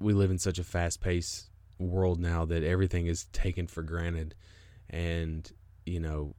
we 0.00 0.12
live 0.12 0.30
in 0.30 0.38
such 0.38 0.58
a 0.58 0.64
fast-paced 0.64 1.50
world 1.78 2.20
now 2.20 2.44
that 2.44 2.62
everything 2.62 3.06
is 3.06 3.24
taken 3.26 3.66
for 3.66 3.82
granted 3.82 4.34
and 4.90 5.52
you 5.86 6.00
know 6.00 6.34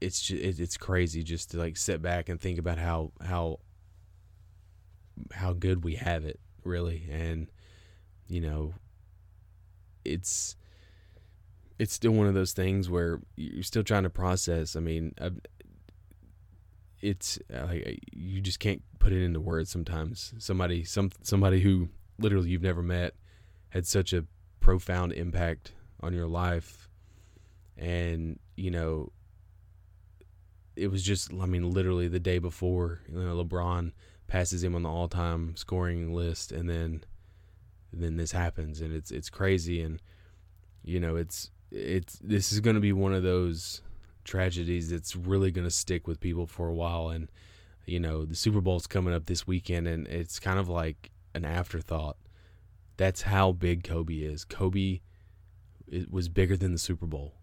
it's 0.00 0.20
just, 0.20 0.60
it's 0.60 0.76
crazy 0.76 1.22
just 1.22 1.50
to 1.50 1.58
like 1.58 1.76
sit 1.76 2.00
back 2.00 2.28
and 2.28 2.40
think 2.40 2.58
about 2.58 2.78
how 2.78 3.12
how 3.22 3.58
how 5.32 5.52
good 5.52 5.84
we 5.84 5.94
have 5.94 6.24
it 6.24 6.40
really 6.64 7.06
and 7.10 7.50
you 8.30 8.40
know 8.40 8.72
it's 10.04 10.56
it's 11.78 11.94
still 11.94 12.12
one 12.12 12.26
of 12.26 12.34
those 12.34 12.52
things 12.52 12.90
where 12.90 13.20
you're 13.36 13.62
still 13.62 13.82
trying 13.82 14.02
to 14.02 14.10
process. 14.10 14.76
I 14.76 14.80
mean, 14.80 15.14
it's 17.00 17.38
uh, 17.52 17.64
like 17.64 17.86
uh, 17.86 17.92
you 18.12 18.42
just 18.42 18.60
can't 18.60 18.82
put 18.98 19.12
it 19.14 19.24
into 19.24 19.40
words. 19.40 19.70
Sometimes 19.70 20.34
somebody, 20.38 20.84
some 20.84 21.10
somebody 21.22 21.60
who 21.60 21.88
literally 22.18 22.50
you've 22.50 22.62
never 22.62 22.82
met, 22.82 23.14
had 23.70 23.86
such 23.86 24.12
a 24.12 24.26
profound 24.60 25.14
impact 25.14 25.72
on 26.00 26.12
your 26.12 26.28
life, 26.28 26.90
and 27.78 28.38
you 28.56 28.70
know, 28.70 29.10
it 30.76 30.88
was 30.88 31.02
just. 31.02 31.32
I 31.32 31.46
mean, 31.46 31.70
literally 31.70 32.08
the 32.08 32.20
day 32.20 32.38
before, 32.38 33.00
you 33.08 33.18
know, 33.18 33.42
LeBron 33.42 33.92
passes 34.26 34.62
him 34.62 34.74
on 34.74 34.82
the 34.82 34.90
all-time 34.90 35.56
scoring 35.56 36.12
list, 36.12 36.52
and 36.52 36.68
then 36.68 37.04
then 37.92 38.16
this 38.16 38.32
happens 38.32 38.80
and 38.80 38.94
it's 38.94 39.10
it's 39.10 39.30
crazy 39.30 39.80
and 39.82 40.00
you 40.82 41.00
know 41.00 41.16
it's 41.16 41.50
it's 41.70 42.18
this 42.18 42.52
is 42.52 42.60
going 42.60 42.74
to 42.74 42.80
be 42.80 42.92
one 42.92 43.12
of 43.12 43.22
those 43.22 43.82
tragedies 44.24 44.90
that's 44.90 45.16
really 45.16 45.50
going 45.50 45.66
to 45.66 45.70
stick 45.70 46.06
with 46.06 46.20
people 46.20 46.46
for 46.46 46.68
a 46.68 46.74
while 46.74 47.08
and 47.08 47.28
you 47.86 47.98
know 47.98 48.24
the 48.24 48.34
Super 48.34 48.60
Bowl's 48.60 48.86
coming 48.86 49.14
up 49.14 49.26
this 49.26 49.46
weekend 49.46 49.86
and 49.86 50.06
it's 50.06 50.38
kind 50.38 50.58
of 50.58 50.68
like 50.68 51.10
an 51.34 51.44
afterthought. 51.44 52.16
That's 52.96 53.22
how 53.22 53.52
big 53.52 53.82
Kobe 53.84 54.14
is. 54.14 54.44
Kobe 54.44 55.00
it 55.88 56.10
was 56.10 56.28
bigger 56.28 56.56
than 56.56 56.72
the 56.72 56.78
Super 56.78 57.06
Bowl. 57.06 57.34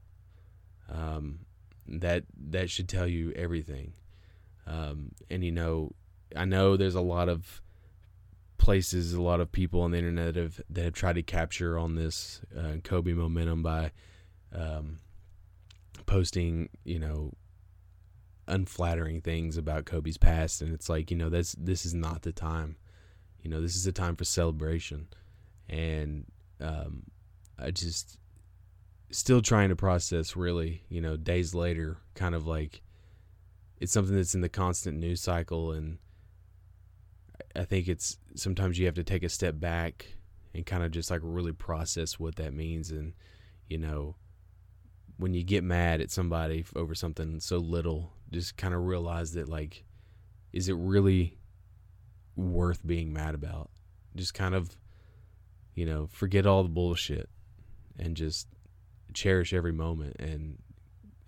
Um, 0.90 1.40
that 1.88 2.24
that 2.50 2.70
should 2.70 2.88
tell 2.88 3.08
you 3.08 3.32
everything. 3.34 3.94
Um, 4.66 5.12
and 5.30 5.44
you 5.44 5.52
know 5.52 5.92
I 6.36 6.46
know 6.46 6.78
there's 6.78 6.96
a 6.96 7.02
lot 7.02 7.30
of 7.30 7.62
places, 8.58 9.14
a 9.14 9.22
lot 9.22 9.40
of 9.40 9.52
people 9.52 9.82
on 9.82 9.92
the 9.92 9.98
internet 9.98 10.36
have 10.36 10.62
that 10.70 10.86
have 10.86 10.94
tried 10.94 11.16
to 11.16 11.24
capture 11.24 11.78
on 11.78 11.96
this 11.96 12.42
uh, 12.58 12.78
Kobe 12.84 13.14
momentum 13.14 13.64
by 13.64 13.92
um, 14.54 15.00
posting, 16.06 16.70
you 16.84 17.00
know, 17.00 17.34
unflattering 18.48 19.22
things 19.22 19.58
about 19.58 19.86
Kobe's 19.86 20.18
past, 20.18 20.62
and 20.62 20.74
it's 20.74 20.90
like 20.90 21.12
you 21.12 21.18
know 21.18 21.30
that's 21.30 21.54
this 21.54 21.86
is 21.86 21.94
not 21.94 22.22
the 22.24 22.32
time. 22.32 22.78
You 23.42 23.50
know, 23.50 23.62
this 23.62 23.76
is 23.76 23.84
the 23.84 23.92
time 23.92 24.16
for 24.16 24.26
celebration, 24.26 25.08
and 25.70 26.26
um, 26.60 27.04
I 27.58 27.72
just 27.72 28.18
still 29.12 29.42
trying 29.42 29.70
to 29.70 29.76
process 29.76 30.36
really, 30.36 30.84
you 30.90 31.02
know, 31.02 31.16
days 31.16 31.56
later, 31.56 31.98
kind 32.14 32.36
of 32.36 32.46
like 32.46 32.82
it's 33.80 33.92
something 33.92 34.16
that's 34.16 34.36
in 34.36 34.42
the 34.42 34.50
constant 34.50 34.98
news 34.98 35.22
cycle 35.22 35.72
and 35.72 36.00
I 37.56 37.66
think 37.66 37.88
it's 37.88 38.18
sometimes 38.36 38.78
you 38.78 38.86
have 38.86 38.96
to 38.96 39.04
take 39.04 39.24
a 39.24 39.30
step 39.30 39.60
back 39.60 40.06
and 40.54 40.66
kind 40.66 40.84
of 40.84 40.92
just 40.92 41.12
like 41.12 41.22
really 41.24 41.54
process 41.54 42.20
what 42.20 42.36
that 42.38 42.54
means 42.54 42.92
and 42.92 43.14
you 43.68 43.78
know 43.78 44.16
when 45.18 45.34
you 45.34 45.44
get 45.44 45.64
mad 45.64 46.00
at 46.02 46.12
somebody 46.12 46.66
over 46.76 46.96
something 46.96 47.40
so 47.40 47.58
little 47.58 48.14
just 48.32 48.58
kind 48.58 48.74
of 48.74 48.82
realize 48.84 49.34
that 49.34 49.50
like 49.50 49.84
is 50.54 50.70
it 50.70 50.76
really 50.76 51.38
worth 52.36 52.86
being 52.86 53.12
mad 53.12 53.36
about? 53.36 53.70
Just 54.16 54.34
kind 54.34 54.56
of 54.56 54.76
you 55.76 55.86
know 55.86 56.08
forget 56.08 56.46
all 56.46 56.64
the 56.64 56.70
bullshit 56.70 57.30
and 58.00 58.16
just 58.16 58.48
cherish 59.14 59.54
every 59.54 59.72
moment 59.72 60.16
and 60.20 60.58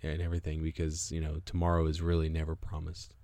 and 0.02 0.20
everything 0.20 0.62
because 0.62 1.12
you 1.12 1.20
know 1.20 1.40
tomorrow 1.44 1.86
is 1.86 2.00
really 2.00 2.28
never 2.28 2.54
promised 2.54 3.14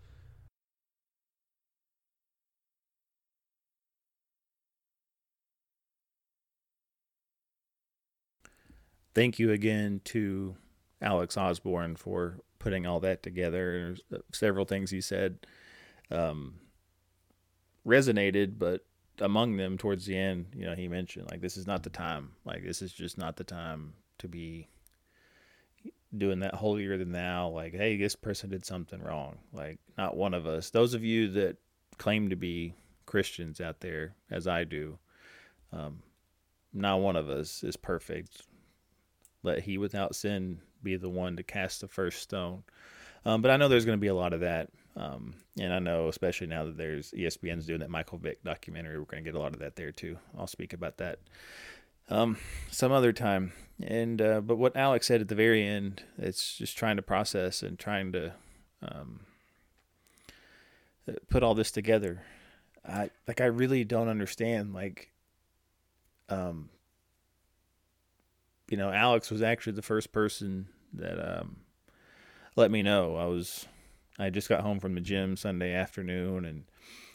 thank 9.16 9.38
you 9.38 9.50
again 9.50 10.02
to 10.04 10.54
Alex 11.00 11.38
Osborne 11.38 11.96
for 11.96 12.38
putting 12.58 12.86
all 12.86 13.00
that 13.00 13.22
together. 13.22 13.96
There's 14.10 14.22
several 14.30 14.66
things 14.66 14.90
he 14.90 15.00
said 15.00 15.38
um, 16.10 16.56
resonated, 17.86 18.58
but 18.58 18.84
among 19.18 19.56
them, 19.56 19.78
towards 19.78 20.04
the 20.04 20.18
end, 20.18 20.48
you 20.54 20.66
know, 20.66 20.74
he 20.74 20.86
mentioned 20.86 21.30
like 21.30 21.40
this 21.40 21.56
is 21.56 21.66
not 21.66 21.82
the 21.82 21.90
time. 21.90 22.32
Like 22.44 22.62
this 22.62 22.82
is 22.82 22.92
just 22.92 23.16
not 23.16 23.36
the 23.36 23.44
time 23.44 23.94
to 24.18 24.28
be 24.28 24.68
doing 26.14 26.40
that 26.40 26.54
holier 26.54 26.98
than 26.98 27.12
thou. 27.12 27.48
Like, 27.48 27.74
hey, 27.74 27.96
this 27.96 28.16
person 28.16 28.50
did 28.50 28.66
something 28.66 29.02
wrong. 29.02 29.38
Like, 29.50 29.78
not 29.96 30.14
one 30.14 30.34
of 30.34 30.46
us. 30.46 30.68
Those 30.68 30.92
of 30.92 31.02
you 31.02 31.30
that 31.32 31.56
claim 31.96 32.28
to 32.28 32.36
be 32.36 32.74
Christians 33.06 33.62
out 33.62 33.80
there, 33.80 34.14
as 34.30 34.46
I 34.46 34.64
do, 34.64 34.98
um, 35.72 36.02
not 36.74 37.00
one 37.00 37.16
of 37.16 37.30
us 37.30 37.64
is 37.64 37.76
perfect. 37.76 38.42
Let 39.46 39.60
he 39.60 39.78
without 39.78 40.14
sin 40.14 40.60
be 40.82 40.96
the 40.96 41.08
one 41.08 41.36
to 41.36 41.42
cast 41.42 41.80
the 41.80 41.88
first 41.88 42.20
stone. 42.20 42.64
Um, 43.24 43.42
but 43.42 43.50
I 43.50 43.56
know 43.56 43.68
there's 43.68 43.84
going 43.84 43.98
to 43.98 44.00
be 44.00 44.06
a 44.08 44.14
lot 44.14 44.32
of 44.32 44.40
that. 44.40 44.68
Um, 44.96 45.34
and 45.58 45.72
I 45.72 45.78
know, 45.78 46.08
especially 46.08 46.46
now 46.46 46.64
that 46.64 46.76
there's 46.76 47.10
ESPN's 47.12 47.66
doing 47.66 47.80
that 47.80 47.90
Michael 47.90 48.18
Vick 48.18 48.42
documentary, 48.44 48.98
we're 48.98 49.04
going 49.04 49.22
to 49.22 49.30
get 49.30 49.36
a 49.36 49.40
lot 49.42 49.52
of 49.52 49.60
that 49.60 49.76
there 49.76 49.92
too. 49.92 50.18
I'll 50.38 50.46
speak 50.46 50.72
about 50.72 50.98
that 50.98 51.18
um, 52.08 52.38
some 52.70 52.92
other 52.92 53.12
time. 53.12 53.52
And 53.82 54.22
uh, 54.22 54.40
but 54.40 54.56
what 54.56 54.76
Alex 54.76 55.06
said 55.06 55.20
at 55.20 55.28
the 55.28 55.34
very 55.34 55.66
end, 55.66 56.02
it's 56.18 56.56
just 56.56 56.78
trying 56.78 56.96
to 56.96 57.02
process 57.02 57.62
and 57.62 57.78
trying 57.78 58.12
to 58.12 58.32
um, 58.82 59.20
put 61.28 61.42
all 61.42 61.54
this 61.54 61.70
together. 61.70 62.22
I 62.86 63.10
like 63.26 63.40
I 63.40 63.46
really 63.46 63.84
don't 63.84 64.08
understand 64.08 64.72
like 64.72 65.10
um 66.28 66.70
you 68.68 68.76
know 68.76 68.90
Alex 68.90 69.30
was 69.30 69.42
actually 69.42 69.74
the 69.74 69.82
first 69.82 70.12
person 70.12 70.68
that 70.92 71.18
um 71.18 71.56
let 72.56 72.70
me 72.70 72.82
know. 72.82 73.16
I 73.16 73.26
was 73.26 73.66
I 74.18 74.30
just 74.30 74.48
got 74.48 74.62
home 74.62 74.80
from 74.80 74.94
the 74.94 75.00
gym 75.00 75.36
Sunday 75.36 75.74
afternoon 75.74 76.44
and 76.44 76.64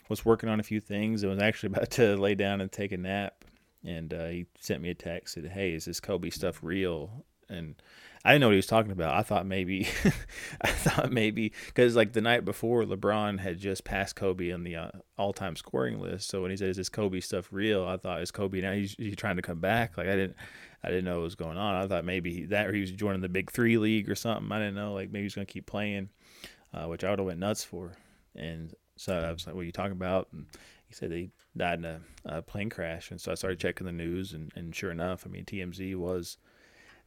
was 0.07 0.25
working 0.25 0.49
on 0.49 0.59
a 0.59 0.63
few 0.63 0.79
things 0.79 1.23
and 1.23 1.31
was 1.31 1.41
actually 1.41 1.67
about 1.73 1.91
to 1.91 2.15
lay 2.15 2.35
down 2.35 2.61
and 2.61 2.71
take 2.71 2.91
a 2.91 2.97
nap 2.97 3.45
and 3.83 4.13
uh, 4.13 4.27
he 4.27 4.45
sent 4.59 4.81
me 4.81 4.89
a 4.89 4.93
text 4.93 5.33
said, 5.33 5.47
"Hey, 5.47 5.73
is 5.73 5.85
this 5.85 5.99
Kobe 5.99 6.29
stuff 6.29 6.59
real?" 6.61 7.25
And 7.49 7.75
I 8.23 8.31
didn't 8.31 8.41
know 8.41 8.47
what 8.47 8.53
he 8.53 8.57
was 8.57 8.67
talking 8.67 8.91
about. 8.91 9.15
I 9.15 9.23
thought 9.23 9.45
maybe, 9.45 9.87
I 10.61 10.69
thought 10.69 11.11
maybe 11.11 11.51
because 11.65 11.95
like 11.95 12.13
the 12.13 12.21
night 12.21 12.45
before, 12.45 12.83
LeBron 12.83 13.39
had 13.39 13.59
just 13.59 13.83
passed 13.83 14.15
Kobe 14.15 14.51
on 14.51 14.63
the 14.63 14.75
uh, 14.75 14.91
all-time 15.17 15.55
scoring 15.55 15.99
list. 15.99 16.29
So 16.29 16.41
when 16.41 16.51
he 16.51 16.57
said, 16.57 16.69
"Is 16.69 16.77
this 16.77 16.89
Kobe 16.89 17.19
stuff 17.19 17.47
real?" 17.51 17.85
I 17.85 17.97
thought, 17.97 18.21
"Is 18.21 18.31
Kobe 18.31 18.61
now? 18.61 18.73
He's, 18.73 18.95
he's 18.95 19.15
trying 19.15 19.37
to 19.37 19.41
come 19.41 19.59
back?" 19.59 19.97
Like 19.97 20.07
I 20.07 20.15
didn't, 20.15 20.35
I 20.83 20.89
didn't 20.89 21.05
know 21.05 21.17
what 21.17 21.23
was 21.23 21.35
going 21.35 21.57
on. 21.57 21.75
I 21.75 21.87
thought 21.87 22.05
maybe 22.05 22.45
that 22.45 22.67
or 22.67 22.73
he 22.73 22.81
was 22.81 22.91
joining 22.91 23.21
the 23.21 23.29
Big 23.29 23.51
Three 23.51 23.77
league 23.77 24.09
or 24.09 24.15
something. 24.15 24.51
I 24.51 24.59
didn't 24.59 24.75
know. 24.75 24.93
Like 24.93 25.11
maybe 25.11 25.23
he's 25.23 25.35
gonna 25.35 25.45
keep 25.45 25.65
playing, 25.65 26.09
uh, 26.73 26.85
which 26.85 27.03
I 27.03 27.09
would 27.09 27.19
have 27.19 27.25
went 27.25 27.39
nuts 27.39 27.63
for. 27.63 27.93
And 28.35 28.73
so 28.95 29.13
I 29.13 29.31
was 29.31 29.45
like, 29.45 29.55
"What 29.55 29.61
are 29.61 29.65
you 29.65 29.71
talking 29.71 29.91
about?" 29.91 30.29
And 30.31 30.45
he 30.87 30.93
said 30.93 31.11
he 31.11 31.29
died 31.55 31.79
in 31.79 31.85
a, 31.85 32.01
a, 32.25 32.41
plane 32.41 32.69
crash, 32.69 33.11
and 33.11 33.21
so 33.21 33.31
I 33.31 33.35
started 33.35 33.59
checking 33.59 33.85
the 33.85 33.91
news, 33.91 34.33
and, 34.33 34.51
and 34.55 34.75
sure 34.75 34.91
enough, 34.91 35.25
I 35.25 35.29
mean 35.29 35.45
TMZ 35.45 35.95
was 35.95 36.37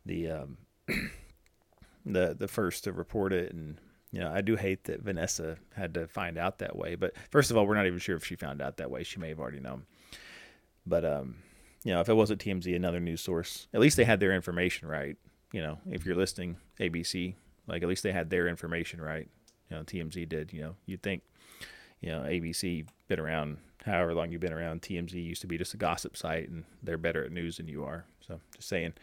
the 0.07 0.31
um, 0.31 0.59
the 2.07 2.37
the 2.39 2.49
first 2.49 2.85
to 2.85 2.93
report 2.93 3.33
it, 3.33 3.53
and 3.53 3.79
you 4.13 4.21
know 4.21 4.31
I 4.31 4.41
do 4.41 4.57
hate 4.57 4.85
that 4.85 5.03
Vanessa 5.03 5.57
had 5.75 5.95
to 5.95 6.07
find 6.07 6.39
out 6.39 6.59
that 6.59 6.77
way. 6.77 6.95
But 6.95 7.15
first 7.31 7.51
of 7.51 7.57
all, 7.57 7.67
we're 7.67 7.75
not 7.75 7.87
even 7.87 7.99
sure 7.99 8.17
if 8.17 8.25
she 8.25 8.37
found 8.37 8.63
out 8.63 8.77
that 8.77 8.91
way. 8.91 9.03
She 9.03 9.19
may 9.19 9.31
have 9.31 9.41
already 9.41 9.61
known. 9.61 9.85
But 10.87 11.05
um, 11.05 11.37
you 11.85 11.93
know, 11.93 12.01
if 12.01 12.09
it 12.09 12.15
wasn't 12.15 12.41
TMZ, 12.41 12.75
another 12.75 12.99
news 12.99 13.21
source, 13.21 13.69
at 13.73 13.81
least 13.81 13.97
they 13.97 14.05
had 14.05 14.19
their 14.19 14.35
information 14.35 14.89
right. 14.89 15.17
You 15.53 15.63
know, 15.63 15.79
if 15.89 16.05
you're 16.05 16.17
listening 16.17 16.57
ABC, 16.81 17.35
like 17.67 17.83
at 17.83 17.89
least 17.89 18.03
they 18.03 18.13
had 18.13 18.31
their 18.31 18.49
information 18.49 19.01
right. 19.01 19.29
You 19.71 19.77
know, 19.77 19.83
TMZ 19.85 20.29
did. 20.29 20.53
You 20.53 20.63
know, 20.63 20.77
you'd 20.87 21.03
think, 21.03 21.23
you 22.01 22.11
know, 22.11 22.21
ABC 22.23 22.87
been 23.07 23.21
around 23.21 23.59
however 23.85 24.15
long 24.15 24.33
you've 24.33 24.41
been 24.41 24.53
around. 24.53 24.83
TMZ 24.83 25.13
used 25.13 25.43
to 25.43 25.47
be 25.47 25.59
just 25.59 25.75
a 25.75 25.77
gossip 25.77 26.17
site, 26.17 26.49
and 26.49 26.65
they're 26.83 26.99
better 26.99 27.25
at 27.25 27.33
news 27.33 27.59
than 27.59 27.69
you 27.69 27.85
are. 27.85 28.05
So 28.27 28.41
just 28.57 28.69
saying. 28.69 28.95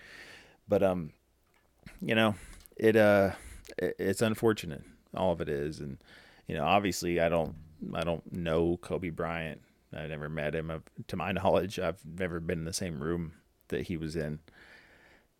But 0.67 0.83
um, 0.83 1.11
you 2.01 2.15
know, 2.15 2.35
it 2.77 2.95
uh, 2.95 3.31
it, 3.77 3.95
it's 3.99 4.21
unfortunate. 4.21 4.83
All 5.15 5.31
of 5.31 5.41
it 5.41 5.49
is, 5.49 5.79
and 5.79 5.97
you 6.47 6.55
know, 6.55 6.65
obviously, 6.65 7.19
I 7.19 7.29
don't, 7.29 7.55
I 7.93 8.03
don't 8.03 8.31
know 8.33 8.77
Kobe 8.77 9.09
Bryant. 9.09 9.61
I 9.95 10.07
never 10.07 10.29
met 10.29 10.55
him. 10.55 10.71
I've, 10.71 10.83
to 11.07 11.15
my 11.15 11.31
knowledge, 11.31 11.79
I've 11.79 12.01
never 12.05 12.39
been 12.39 12.59
in 12.59 12.65
the 12.65 12.73
same 12.73 13.01
room 13.01 13.33
that 13.69 13.87
he 13.87 13.97
was 13.97 14.15
in. 14.15 14.39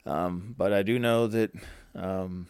Um, 0.06 0.56
but 0.58 0.74
I 0.74 0.82
do 0.84 0.98
know 0.98 1.28
that 1.28 1.52
um, 1.96 2.48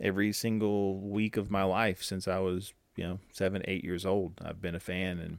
every 0.00 0.32
single 0.32 0.98
week 1.00 1.36
of 1.36 1.50
my 1.50 1.62
life 1.64 2.02
since 2.02 2.28
I 2.28 2.38
was, 2.38 2.74
you 2.96 3.04
know, 3.04 3.18
seven, 3.32 3.62
eight 3.66 3.84
years 3.84 4.04
old, 4.04 4.34
I've 4.44 4.60
been 4.60 4.74
a 4.74 4.80
fan, 4.80 5.18
and 5.18 5.38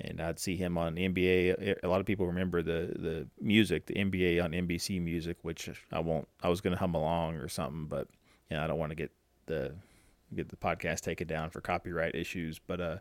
and 0.00 0.20
I'd 0.20 0.40
see 0.40 0.56
him 0.56 0.76
on 0.76 0.96
NBA. 0.96 1.78
A 1.82 1.88
lot 1.88 2.00
of 2.00 2.06
people 2.06 2.26
remember 2.26 2.62
the 2.62 2.92
the 2.96 3.28
music, 3.40 3.86
the 3.86 3.94
NBA 3.94 4.42
on 4.42 4.50
NBC 4.50 5.00
music, 5.00 5.38
which 5.42 5.70
I 5.92 6.00
won't. 6.00 6.28
I 6.42 6.48
was 6.48 6.60
going 6.60 6.72
to 6.72 6.78
hum 6.80 6.94
along 6.94 7.36
or 7.36 7.48
something, 7.48 7.86
but 7.86 8.08
you 8.50 8.56
know, 8.56 8.64
I 8.64 8.66
don't 8.66 8.78
want 8.78 8.90
to 8.90 8.96
get 8.96 9.12
the 9.46 9.74
get 10.34 10.48
the 10.48 10.56
podcast 10.56 11.00
taken 11.00 11.28
down 11.28 11.50
for 11.50 11.60
copyright 11.60 12.14
issues. 12.14 12.58
But 12.58 12.80
uh, 12.80 12.96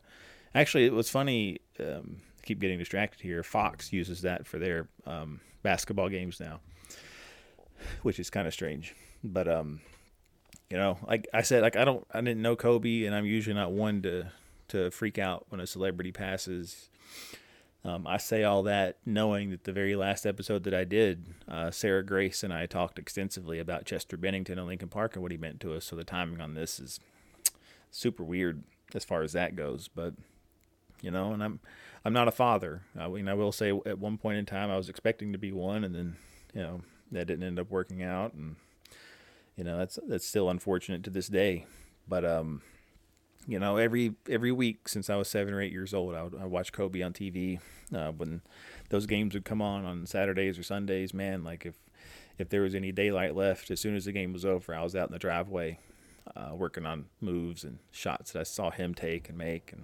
actually, 0.55 0.85
it 0.85 0.93
was 0.93 1.09
funny. 1.09 1.59
Um, 1.79 2.17
keep 2.43 2.59
getting 2.59 2.79
distracted 2.79 3.21
here. 3.21 3.43
Fox 3.43 3.91
uses 3.93 4.21
that 4.21 4.45
for 4.45 4.59
their 4.59 4.87
um, 5.05 5.39
basketball 5.63 6.09
games 6.09 6.39
now, 6.39 6.59
which 8.01 8.19
is 8.19 8.29
kind 8.29 8.47
of 8.47 8.53
strange. 8.53 8.95
But 9.23 9.47
um, 9.47 9.81
you 10.69 10.77
know, 10.77 10.97
like 11.07 11.27
I 11.33 11.41
said, 11.41 11.61
like 11.61 11.75
I 11.75 11.85
don't, 11.85 12.05
I 12.11 12.21
didn't 12.21 12.41
know 12.41 12.55
Kobe, 12.55 13.05
and 13.05 13.15
I'm 13.15 13.25
usually 13.25 13.55
not 13.55 13.71
one 13.71 14.01
to 14.03 14.31
to 14.69 14.91
freak 14.91 15.17
out 15.17 15.45
when 15.49 15.59
a 15.61 15.67
celebrity 15.67 16.11
passes. 16.11 16.89
Um, 17.85 18.07
I 18.07 18.15
say 18.15 18.45
all 18.45 18.63
that 18.63 18.97
knowing 19.05 19.49
that 19.49 19.65
the 19.65 19.73
very 19.73 19.95
last 19.95 20.25
episode 20.25 20.63
that 20.63 20.73
I 20.73 20.85
did, 20.85 21.27
uh, 21.49 21.69
Sarah 21.69 22.03
Grace 22.03 22.41
and 22.41 22.53
I 22.53 22.65
talked 22.65 22.97
extensively 22.97 23.59
about 23.59 23.85
Chester 23.85 24.15
Bennington 24.15 24.57
and 24.57 24.67
Linkin 24.67 24.87
Park 24.87 25.15
and 25.15 25.21
what 25.21 25.33
he 25.33 25.37
meant 25.37 25.59
to 25.61 25.73
us. 25.73 25.85
So 25.85 25.97
the 25.97 26.05
timing 26.05 26.39
on 26.39 26.53
this 26.53 26.79
is 26.79 27.01
super 27.91 28.23
weird 28.23 28.63
as 28.95 29.03
far 29.03 29.21
as 29.21 29.33
that 29.33 29.57
goes. 29.57 29.89
But 29.89 30.13
you 31.03 31.11
know, 31.11 31.33
and 31.33 31.43
I'm 31.43 31.59
I'm 32.03 32.13
not 32.13 32.27
a 32.27 32.31
father. 32.31 32.81
I 32.97 33.07
mean, 33.07 33.27
I 33.27 33.35
will 33.35 33.51
say 33.51 33.69
at 33.85 33.99
one 33.99 34.17
point 34.17 34.37
in 34.39 34.45
time 34.45 34.71
I 34.71 34.77
was 34.77 34.89
expecting 34.89 35.33
to 35.33 35.37
be 35.37 35.51
one, 35.51 35.83
and 35.83 35.93
then 35.93 36.15
you 36.55 36.61
know 36.61 36.81
that 37.11 37.27
didn't 37.27 37.43
end 37.43 37.59
up 37.59 37.69
working 37.69 38.01
out, 38.01 38.33
and 38.33 38.55
you 39.55 39.63
know 39.63 39.77
that's 39.77 39.99
that's 40.07 40.25
still 40.25 40.49
unfortunate 40.49 41.03
to 41.03 41.11
this 41.11 41.27
day. 41.27 41.67
But 42.07 42.25
um, 42.25 42.61
you 43.47 43.59
know, 43.59 43.77
every 43.77 44.15
every 44.29 44.51
week 44.51 44.87
since 44.87 45.09
I 45.09 45.17
was 45.17 45.27
seven 45.27 45.53
or 45.53 45.61
eight 45.61 45.73
years 45.73 45.93
old, 45.93 46.15
I 46.15 46.23
would 46.23 46.35
I 46.41 46.45
watch 46.45 46.71
Kobe 46.71 47.01
on 47.01 47.13
TV 47.13 47.59
uh, 47.93 48.11
when 48.11 48.41
those 48.89 49.05
games 49.05 49.33
would 49.33 49.45
come 49.45 49.61
on 49.61 49.85
on 49.85 50.05
Saturdays 50.05 50.57
or 50.57 50.63
Sundays. 50.63 51.13
Man, 51.13 51.43
like 51.43 51.65
if 51.65 51.75
if 52.37 52.49
there 52.49 52.61
was 52.61 52.75
any 52.75 52.91
daylight 52.91 53.35
left, 53.35 53.69
as 53.69 53.81
soon 53.81 53.95
as 53.95 54.05
the 54.05 54.11
game 54.13 54.33
was 54.33 54.45
over, 54.45 54.73
I 54.73 54.83
was 54.83 54.95
out 54.95 55.09
in 55.09 55.13
the 55.13 55.19
driveway 55.19 55.79
uh, 56.35 56.51
working 56.55 56.85
on 56.85 57.05
moves 57.19 57.63
and 57.63 57.79
shots 57.91 58.31
that 58.31 58.39
I 58.39 58.43
saw 58.43 58.71
him 58.71 58.93
take 58.93 59.27
and 59.27 59.37
make, 59.37 59.73
and 59.73 59.83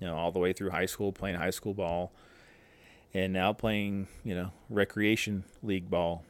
you 0.00 0.06
know, 0.06 0.16
all 0.16 0.32
the 0.32 0.38
way 0.38 0.52
through 0.52 0.70
high 0.70 0.86
school, 0.86 1.12
playing 1.12 1.36
high 1.36 1.50
school 1.50 1.74
ball, 1.74 2.12
and 3.14 3.32
now 3.32 3.52
playing, 3.52 4.08
you 4.24 4.34
know, 4.34 4.52
recreation 4.68 5.44
league 5.62 5.90
ball. 5.90 6.24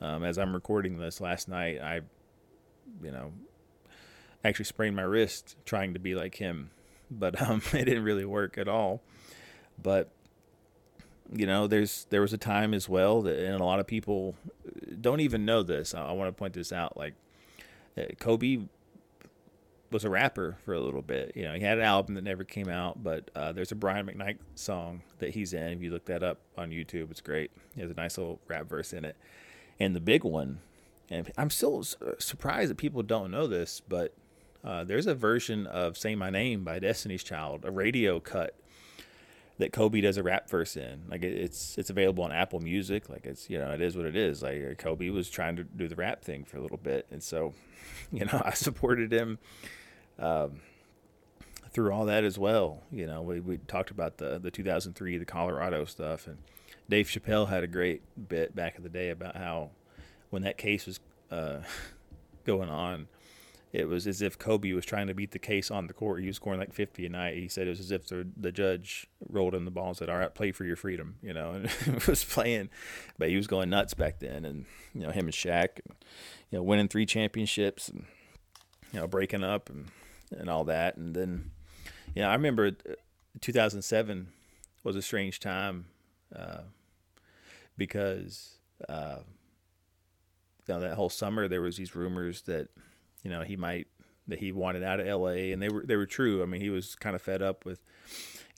Um, 0.00 0.24
as 0.24 0.38
I'm 0.38 0.54
recording 0.54 0.98
this 0.98 1.20
last 1.20 1.48
night, 1.48 1.80
I, 1.80 2.02
you 3.02 3.10
know, 3.10 3.32
actually 4.44 4.66
sprained 4.66 4.94
my 4.94 5.02
wrist 5.02 5.56
trying 5.64 5.94
to 5.94 6.00
be 6.00 6.14
like 6.14 6.36
him, 6.36 6.70
but 7.10 7.40
um, 7.48 7.62
it 7.72 7.84
didn't 7.84 8.04
really 8.04 8.24
work 8.24 8.58
at 8.58 8.68
all. 8.68 9.02
But 9.80 10.10
you 11.32 11.46
know, 11.46 11.66
there's 11.66 12.06
there 12.10 12.20
was 12.20 12.32
a 12.32 12.38
time 12.38 12.72
as 12.72 12.88
well 12.88 13.22
that, 13.22 13.38
and 13.38 13.60
a 13.60 13.64
lot 13.64 13.80
of 13.80 13.86
people 13.86 14.34
don't 15.00 15.20
even 15.20 15.44
know 15.44 15.62
this. 15.62 15.94
I, 15.94 16.06
I 16.06 16.12
want 16.12 16.28
to 16.28 16.32
point 16.32 16.54
this 16.54 16.72
out. 16.72 16.96
Like 16.96 17.14
uh, 17.96 18.02
Kobe 18.18 18.60
was 19.90 20.04
a 20.04 20.10
rapper 20.10 20.58
for 20.64 20.74
a 20.74 20.80
little 20.80 21.02
bit. 21.02 21.32
You 21.34 21.44
know, 21.44 21.54
he 21.54 21.60
had 21.60 21.78
an 21.78 21.84
album 21.84 22.14
that 22.14 22.24
never 22.24 22.44
came 22.44 22.68
out, 22.68 23.02
but 23.02 23.30
uh, 23.34 23.52
there's 23.52 23.72
a 23.72 23.76
Brian 23.76 24.06
McKnight 24.06 24.38
song 24.54 25.02
that 25.18 25.30
he's 25.30 25.52
in. 25.52 25.72
If 25.72 25.82
you 25.82 25.90
look 25.90 26.04
that 26.06 26.22
up 26.22 26.40
on 26.56 26.70
YouTube, 26.70 27.10
it's 27.10 27.20
great. 27.20 27.50
He 27.74 27.80
has 27.80 27.90
a 27.90 27.94
nice 27.94 28.18
little 28.18 28.40
rap 28.48 28.68
verse 28.68 28.92
in 28.92 29.04
it. 29.04 29.16
And 29.80 29.94
the 29.96 30.00
big 30.00 30.24
one, 30.24 30.60
and 31.08 31.30
I'm 31.38 31.50
still 31.50 31.84
uh, 32.04 32.12
surprised 32.18 32.70
that 32.70 32.76
people 32.76 33.02
don't 33.02 33.30
know 33.30 33.46
this, 33.46 33.80
but 33.80 34.14
uh, 34.64 34.84
there's 34.84 35.06
a 35.06 35.14
version 35.14 35.66
of 35.66 35.96
"Say 35.96 36.14
My 36.14 36.30
Name" 36.30 36.64
by 36.64 36.78
Destiny's 36.78 37.22
Child, 37.22 37.64
a 37.64 37.70
radio 37.70 38.20
cut 38.20 38.54
that 39.58 39.72
Kobe 39.72 40.00
does 40.00 40.16
a 40.16 40.22
rap 40.22 40.48
verse 40.48 40.76
in. 40.76 41.02
Like 41.08 41.22
it's 41.22 41.76
it's 41.76 41.90
available 41.90 42.24
on 42.24 42.32
Apple 42.32 42.60
Music. 42.60 43.08
Like 43.08 43.26
it's 43.26 43.50
you 43.50 43.58
know 43.58 43.70
it 43.72 43.80
is 43.80 43.96
what 43.96 44.06
it 44.06 44.16
is. 44.16 44.42
Like 44.42 44.78
Kobe 44.78 45.10
was 45.10 45.28
trying 45.28 45.56
to 45.56 45.64
do 45.64 45.88
the 45.88 45.96
rap 45.96 46.22
thing 46.22 46.44
for 46.44 46.56
a 46.56 46.60
little 46.60 46.78
bit, 46.78 47.06
and 47.10 47.22
so 47.22 47.54
you 48.12 48.24
know 48.24 48.42
I 48.44 48.54
supported 48.54 49.12
him 49.12 49.38
um, 50.18 50.60
through 51.70 51.92
all 51.92 52.06
that 52.06 52.24
as 52.24 52.38
well. 52.38 52.82
You 52.90 53.06
know, 53.06 53.22
we, 53.22 53.40
we 53.40 53.58
talked 53.58 53.90
about 53.90 54.18
the 54.18 54.38
the 54.38 54.50
2003 54.50 55.18
the 55.18 55.24
Colorado 55.24 55.84
stuff, 55.84 56.26
and 56.26 56.38
Dave 56.88 57.08
Chappelle 57.08 57.48
had 57.48 57.64
a 57.64 57.68
great 57.68 58.02
bit 58.28 58.54
back 58.54 58.76
in 58.76 58.82
the 58.82 58.88
day 58.88 59.10
about 59.10 59.36
how 59.36 59.70
when 60.30 60.42
that 60.42 60.56
case 60.56 60.86
was 60.86 61.00
uh, 61.30 61.58
going 62.44 62.68
on, 62.68 63.08
it 63.72 63.88
was 63.88 64.06
as 64.06 64.22
if 64.22 64.38
Kobe 64.38 64.72
was 64.72 64.84
trying 64.84 65.08
to 65.08 65.14
beat 65.14 65.32
the 65.32 65.38
case 65.38 65.70
on 65.70 65.86
the 65.86 65.92
court. 65.92 66.20
He 66.20 66.26
was 66.26 66.36
scoring 66.36 66.58
like 66.58 66.72
50 66.72 67.04
a 67.04 67.08
night. 67.08 67.36
He 67.36 67.48
said 67.48 67.66
it 67.66 67.70
was 67.70 67.80
as 67.80 67.90
if 67.90 68.06
the, 68.06 68.26
the 68.36 68.50
judge 68.50 69.06
rolled 69.28 69.54
in 69.54 69.64
the 69.64 69.70
ball 69.70 69.88
and 69.88 69.96
said, 69.96 70.08
"All 70.08 70.18
right, 70.18 70.34
play 70.34 70.52
for 70.52 70.64
your 70.64 70.76
freedom," 70.76 71.16
you 71.22 71.34
know, 71.34 71.52
and 71.86 72.02
was 72.06 72.24
playing, 72.24 72.70
but 73.18 73.28
he 73.28 73.36
was 73.36 73.46
going 73.46 73.70
nuts 73.70 73.94
back 73.94 74.20
then. 74.20 74.44
And 74.44 74.66
you 74.94 75.02
know, 75.02 75.10
him 75.10 75.26
and 75.26 75.34
Shaq, 75.34 75.80
you 76.50 76.58
know, 76.58 76.62
winning 76.62 76.88
three 76.88 77.06
championships 77.06 77.88
and 77.88 78.04
you 78.92 79.00
know, 79.00 79.06
breaking 79.06 79.44
up 79.44 79.68
and 79.68 79.88
and 80.36 80.48
all 80.48 80.64
that. 80.64 80.96
And 80.96 81.14
then, 81.14 81.50
you 82.14 82.22
know, 82.22 82.28
I 82.28 82.34
remember 82.34 82.66
uh, 82.66 82.94
2007 83.40 84.28
was 84.84 84.96
a 84.96 85.02
strange 85.02 85.40
time 85.40 85.86
uh, 86.34 86.62
because, 87.76 88.58
uh, 88.88 89.18
you 90.66 90.74
know, 90.74 90.80
that 90.80 90.94
whole 90.94 91.08
summer 91.08 91.48
there 91.48 91.62
was 91.62 91.76
these 91.76 91.94
rumors 91.94 92.42
that, 92.42 92.68
you 93.22 93.30
know, 93.30 93.42
he 93.42 93.56
might 93.56 93.86
that 94.26 94.38
he 94.40 94.52
wanted 94.52 94.82
out 94.82 95.00
of 95.00 95.06
LA, 95.06 95.52
and 95.52 95.62
they 95.62 95.68
were 95.68 95.84
they 95.84 95.96
were 95.96 96.06
true. 96.06 96.42
I 96.42 96.46
mean, 96.46 96.60
he 96.60 96.70
was 96.70 96.94
kind 96.94 97.16
of 97.16 97.22
fed 97.22 97.42
up 97.42 97.64
with. 97.64 97.80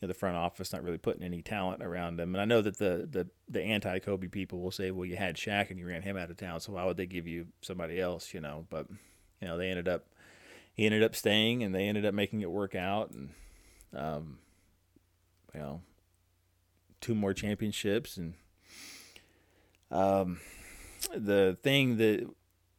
You 0.01 0.07
know, 0.07 0.15
the 0.15 0.19
front 0.19 0.35
office 0.35 0.73
not 0.73 0.83
really 0.83 0.97
putting 0.97 1.23
any 1.23 1.43
talent 1.43 1.83
around 1.83 2.19
him, 2.19 2.35
and 2.35 2.41
I 2.41 2.47
know 2.47 2.63
that 2.63 2.79
the 2.79 3.07
the, 3.11 3.29
the 3.51 3.61
anti 3.61 3.99
Kobe 3.99 4.29
people 4.29 4.61
will 4.61 4.71
say, 4.71 4.91
"Well, 4.91 5.05
you 5.05 5.17
had 5.17 5.37
Shaq 5.37 5.69
and 5.69 5.79
you 5.79 5.87
ran 5.87 6.01
him 6.01 6.17
out 6.17 6.31
of 6.31 6.39
town, 6.39 6.61
so 6.61 6.73
why 6.73 6.87
would 6.87 6.97
they 6.97 7.05
give 7.05 7.27
you 7.27 7.49
somebody 7.61 8.01
else?" 8.01 8.33
You 8.33 8.41
know, 8.41 8.65
but 8.71 8.87
you 9.43 9.49
know 9.49 9.59
they 9.59 9.69
ended 9.69 9.89
up 9.89 10.07
he 10.75 10.87
ended 10.87 11.03
up 11.03 11.15
staying, 11.15 11.63
and 11.63 11.75
they 11.75 11.89
ended 11.89 12.07
up 12.07 12.15
making 12.15 12.41
it 12.41 12.51
work 12.51 12.75
out, 12.75 13.11
and 13.11 13.31
um, 13.95 14.39
you 15.55 15.61
know, 15.61 15.83
two 17.01 17.15
more 17.15 17.35
championships, 17.35 18.17
and 18.17 18.35
um, 19.91 20.41
the 21.15 21.59
thing 21.63 21.97
that 21.99 22.27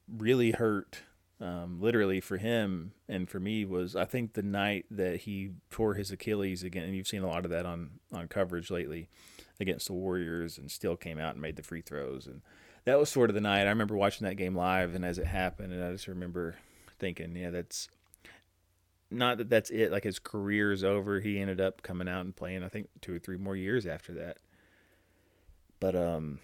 really 0.08 0.52
hurt, 0.52 1.02
um, 1.42 1.82
literally 1.82 2.22
for 2.22 2.38
him 2.38 2.94
and 3.10 3.28
for 3.28 3.40
me 3.40 3.66
was 3.66 3.96
I 3.96 4.06
think 4.06 4.34
the 4.34 4.44
night 4.44 4.86
that 4.92 5.22
he 5.22 5.52
tore 5.72 5.96
his 5.96 6.12
Achilles 6.12 6.64
again, 6.64 6.84
and 6.84 6.96
you've 6.96 7.08
seen 7.08 7.24
a 7.24 7.28
lot 7.28 7.46
of 7.46 7.52
that 7.52 7.66
on 7.66 8.00
on 8.14 8.28
coverage 8.28 8.70
lately 8.70 9.10
against 9.60 9.88
the 9.88 9.94
Warriors, 9.94 10.58
and 10.58 10.70
still 10.70 10.96
came 10.96 11.20
out 11.20 11.34
and 11.34 11.42
made 11.42 11.56
the 11.56 11.64
free 11.64 11.82
throws, 11.82 12.28
and 12.28 12.42
that 12.86 13.00
was 13.00 13.10
sort 13.10 13.30
of 13.30 13.34
the 13.34 13.42
night. 13.42 13.66
I 13.66 13.70
remember 13.70 13.96
watching 13.96 14.26
that 14.28 14.36
game 14.36 14.56
live, 14.56 14.94
and 14.96 15.04
as 15.04 15.18
it 15.18 15.28
happened, 15.28 15.74
and 15.74 15.84
I 15.84 15.92
just 15.92 16.08
remember 16.08 16.56
thinking, 17.00 17.36
yeah, 17.36 17.50
that's 17.50 17.90
not 19.10 19.38
that 19.40 19.50
that's 19.50 19.72
it. 19.72 19.92
Like 19.92 20.04
his 20.04 20.20
career 20.20 20.72
is 20.72 20.84
over. 20.84 21.20
He 21.20 21.40
ended 21.40 21.60
up 21.60 21.82
coming 21.82 22.08
out 22.08 22.24
and 22.24 22.36
playing, 22.36 22.64
I 22.64 22.70
think, 22.70 22.88
two 23.02 23.16
or 23.16 23.20
three 23.20 23.38
more 23.38 23.56
years 23.56 23.86
after 23.86 24.14
that. 24.14 24.38
But 25.80 25.96
um, 25.96 26.40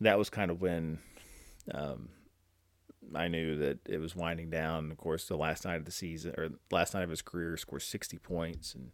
that 0.00 0.18
was 0.18 0.30
kind 0.30 0.50
of 0.50 0.60
when 0.62 0.98
um, 1.72 2.08
I 3.14 3.28
knew 3.28 3.56
that 3.58 3.78
it 3.86 3.98
was 3.98 4.16
winding 4.16 4.50
down. 4.50 4.90
Of 4.90 4.98
course, 4.98 5.26
the 5.26 5.36
last 5.36 5.64
night 5.64 5.76
of 5.76 5.84
the 5.84 5.92
season 5.92 6.34
or 6.36 6.50
last 6.70 6.94
night 6.94 7.02
of 7.02 7.10
his 7.10 7.22
career, 7.22 7.56
scored 7.56 7.82
sixty 7.82 8.18
points, 8.18 8.74
and 8.74 8.92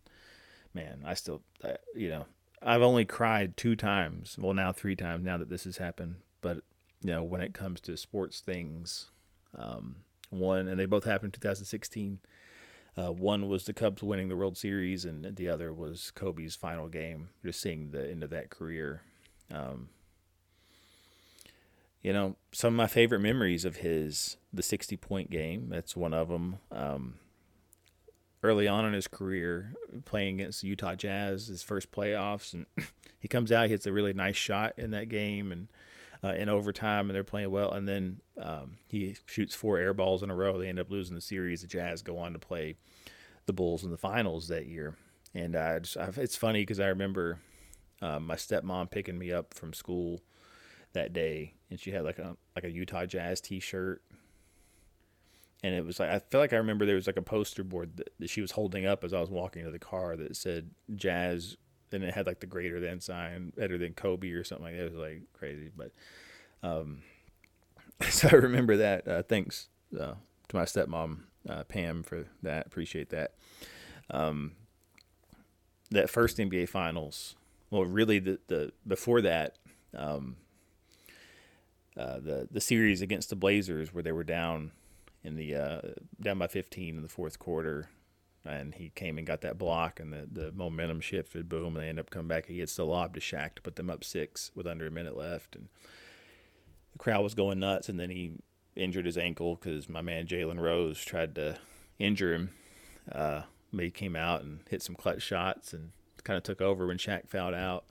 man, 0.74 1.02
I 1.04 1.14
still, 1.14 1.42
I, 1.64 1.76
you 1.94 2.08
know, 2.08 2.26
I've 2.62 2.82
only 2.82 3.04
cried 3.04 3.56
two 3.56 3.76
times. 3.76 4.36
Well, 4.38 4.54
now 4.54 4.72
three 4.72 4.96
times 4.96 5.24
now 5.24 5.38
that 5.38 5.48
this 5.48 5.64
has 5.64 5.78
happened. 5.78 6.16
But 6.40 6.58
you 7.02 7.12
know, 7.12 7.22
when 7.22 7.40
it 7.40 7.54
comes 7.54 7.80
to 7.82 7.96
sports 7.96 8.40
things, 8.40 9.10
um, 9.56 9.96
one, 10.30 10.68
and 10.68 10.78
they 10.78 10.86
both 10.86 11.04
happened 11.04 11.34
in 11.34 11.40
2016. 11.40 12.20
Uh, 12.96 13.12
one 13.12 13.48
was 13.48 13.64
the 13.64 13.72
Cubs 13.72 14.02
winning 14.02 14.28
the 14.28 14.36
World 14.36 14.58
Series, 14.58 15.04
and 15.04 15.36
the 15.36 15.48
other 15.48 15.72
was 15.72 16.10
Kobe's 16.10 16.56
final 16.56 16.88
game. 16.88 17.30
Just 17.44 17.60
seeing 17.60 17.90
the 17.90 18.10
end 18.10 18.22
of 18.22 18.30
that 18.30 18.50
career. 18.50 19.02
Um, 19.52 19.88
you 22.02 22.12
know, 22.12 22.36
some 22.52 22.74
of 22.74 22.76
my 22.76 22.86
favorite 22.86 23.20
memories 23.20 23.64
of 23.64 23.76
his 23.76 24.36
the 24.52 24.62
60 24.62 24.96
point 24.96 25.30
game. 25.30 25.68
That's 25.68 25.96
one 25.96 26.14
of 26.14 26.28
them. 26.28 26.58
Um, 26.72 27.14
early 28.42 28.66
on 28.66 28.86
in 28.86 28.92
his 28.92 29.06
career, 29.06 29.74
playing 30.04 30.40
against 30.40 30.64
Utah 30.64 30.94
Jazz, 30.94 31.48
his 31.48 31.62
first 31.62 31.92
playoffs, 31.92 32.54
and 32.54 32.66
he 33.18 33.28
comes 33.28 33.52
out, 33.52 33.66
he 33.66 33.70
hits 33.70 33.86
a 33.86 33.92
really 33.92 34.14
nice 34.14 34.36
shot 34.36 34.74
in 34.78 34.92
that 34.92 35.08
game, 35.08 35.52
and 35.52 35.68
uh, 36.22 36.34
in 36.34 36.48
overtime, 36.48 37.08
and 37.08 37.14
they're 37.14 37.24
playing 37.24 37.50
well. 37.50 37.72
And 37.72 37.88
then 37.88 38.20
um, 38.40 38.78
he 38.88 39.16
shoots 39.26 39.54
four 39.54 39.78
air 39.78 39.94
balls 39.94 40.22
in 40.22 40.30
a 40.30 40.34
row. 40.34 40.58
They 40.58 40.68
end 40.68 40.78
up 40.78 40.90
losing 40.90 41.14
the 41.14 41.20
series. 41.20 41.62
The 41.62 41.66
Jazz 41.66 42.02
go 42.02 42.18
on 42.18 42.32
to 42.32 42.38
play 42.38 42.76
the 43.46 43.52
Bulls 43.52 43.84
in 43.84 43.90
the 43.90 43.96
finals 43.96 44.48
that 44.48 44.66
year. 44.66 44.96
And 45.34 45.56
I 45.56 45.78
just, 45.78 45.96
I, 45.96 46.10
it's 46.16 46.36
funny 46.36 46.62
because 46.62 46.80
I 46.80 46.88
remember 46.88 47.38
um, 48.02 48.26
my 48.26 48.36
stepmom 48.36 48.90
picking 48.90 49.18
me 49.18 49.32
up 49.32 49.54
from 49.54 49.72
school 49.72 50.20
that 50.92 51.12
day, 51.12 51.54
and 51.70 51.78
she 51.78 51.90
had 51.90 52.04
like 52.04 52.18
a 52.18 52.36
like 52.54 52.64
a 52.64 52.70
Utah 52.70 53.06
Jazz 53.06 53.40
T-shirt. 53.40 54.02
And 55.62 55.74
it 55.74 55.84
was 55.84 56.00
like 56.00 56.10
I 56.10 56.18
feel 56.20 56.40
like 56.40 56.52
I 56.52 56.56
remember 56.56 56.86
there 56.86 56.94
was 56.94 57.06
like 57.06 57.18
a 57.18 57.22
poster 57.22 57.62
board 57.62 57.98
that, 57.98 58.10
that 58.18 58.30
she 58.30 58.40
was 58.40 58.52
holding 58.52 58.86
up 58.86 59.04
as 59.04 59.12
I 59.12 59.20
was 59.20 59.30
walking 59.30 59.64
to 59.64 59.70
the 59.70 59.78
car 59.78 60.16
that 60.16 60.34
said 60.36 60.70
Jazz 60.94 61.56
and 61.92 62.04
it 62.04 62.14
had 62.14 62.26
like 62.26 62.40
the 62.40 62.46
greater 62.46 62.80
than 62.80 63.00
sign, 63.00 63.52
better 63.56 63.78
than 63.78 63.94
Kobe 63.94 64.30
or 64.30 64.44
something 64.44 64.64
like 64.64 64.76
that. 64.76 64.86
It 64.86 64.92
was 64.92 65.00
like 65.00 65.22
crazy, 65.32 65.70
but 65.76 65.92
um, 66.62 67.02
so 68.08 68.28
I 68.30 68.36
remember 68.36 68.76
that. 68.78 69.06
Uh, 69.06 69.22
thanks 69.22 69.68
uh, 69.94 70.14
to 70.48 70.56
my 70.56 70.64
stepmom 70.64 71.20
uh, 71.48 71.64
Pam 71.64 72.02
for 72.02 72.26
that. 72.42 72.66
Appreciate 72.66 73.10
that. 73.10 73.34
Um, 74.10 74.52
that 75.90 76.10
first 76.10 76.38
NBA 76.38 76.68
Finals. 76.68 77.36
Well, 77.70 77.84
really, 77.84 78.18
the 78.18 78.38
the 78.48 78.72
before 78.86 79.20
that, 79.22 79.58
um, 79.96 80.36
uh, 81.96 82.18
the 82.20 82.48
the 82.50 82.60
series 82.60 83.02
against 83.02 83.30
the 83.30 83.36
Blazers 83.36 83.92
where 83.92 84.02
they 84.02 84.12
were 84.12 84.24
down 84.24 84.72
in 85.22 85.36
the 85.36 85.54
uh, 85.54 85.80
down 86.20 86.38
by 86.38 86.46
15 86.46 86.96
in 86.96 87.02
the 87.02 87.08
fourth 87.08 87.38
quarter 87.38 87.88
and 88.44 88.74
he 88.74 88.90
came 88.90 89.18
and 89.18 89.26
got 89.26 89.42
that 89.42 89.58
block, 89.58 90.00
and 90.00 90.12
the, 90.12 90.26
the 90.30 90.52
momentum 90.52 91.00
shifted. 91.00 91.48
Boom, 91.48 91.76
and 91.76 91.84
they 91.84 91.88
end 91.88 92.00
up 92.00 92.10
coming 92.10 92.28
back. 92.28 92.46
He 92.46 92.56
gets 92.56 92.74
the 92.74 92.86
lob 92.86 93.14
to 93.14 93.20
Shaq 93.20 93.56
to 93.56 93.62
put 93.62 93.76
them 93.76 93.90
up 93.90 94.02
six 94.02 94.50
with 94.54 94.66
under 94.66 94.86
a 94.86 94.90
minute 94.90 95.16
left, 95.16 95.54
and 95.54 95.68
the 96.92 96.98
crowd 96.98 97.22
was 97.22 97.34
going 97.34 97.60
nuts. 97.60 97.88
And 97.88 98.00
then 98.00 98.10
he 98.10 98.32
injured 98.74 99.06
his 99.06 99.18
ankle 99.18 99.56
because 99.56 99.88
my 99.88 100.00
man 100.00 100.26
Jalen 100.26 100.58
Rose 100.58 101.04
tried 101.04 101.34
to 101.34 101.58
injure 101.98 102.34
him. 102.34 102.50
Uh, 103.10 103.42
but 103.72 103.84
he 103.84 103.90
came 103.90 104.16
out 104.16 104.42
and 104.42 104.60
hit 104.68 104.82
some 104.82 104.94
clutch 104.94 105.22
shots 105.22 105.72
and 105.72 105.90
kind 106.24 106.36
of 106.36 106.42
took 106.42 106.60
over 106.60 106.86
when 106.86 106.98
Shaq 106.98 107.28
fouled 107.28 107.54
out. 107.54 107.84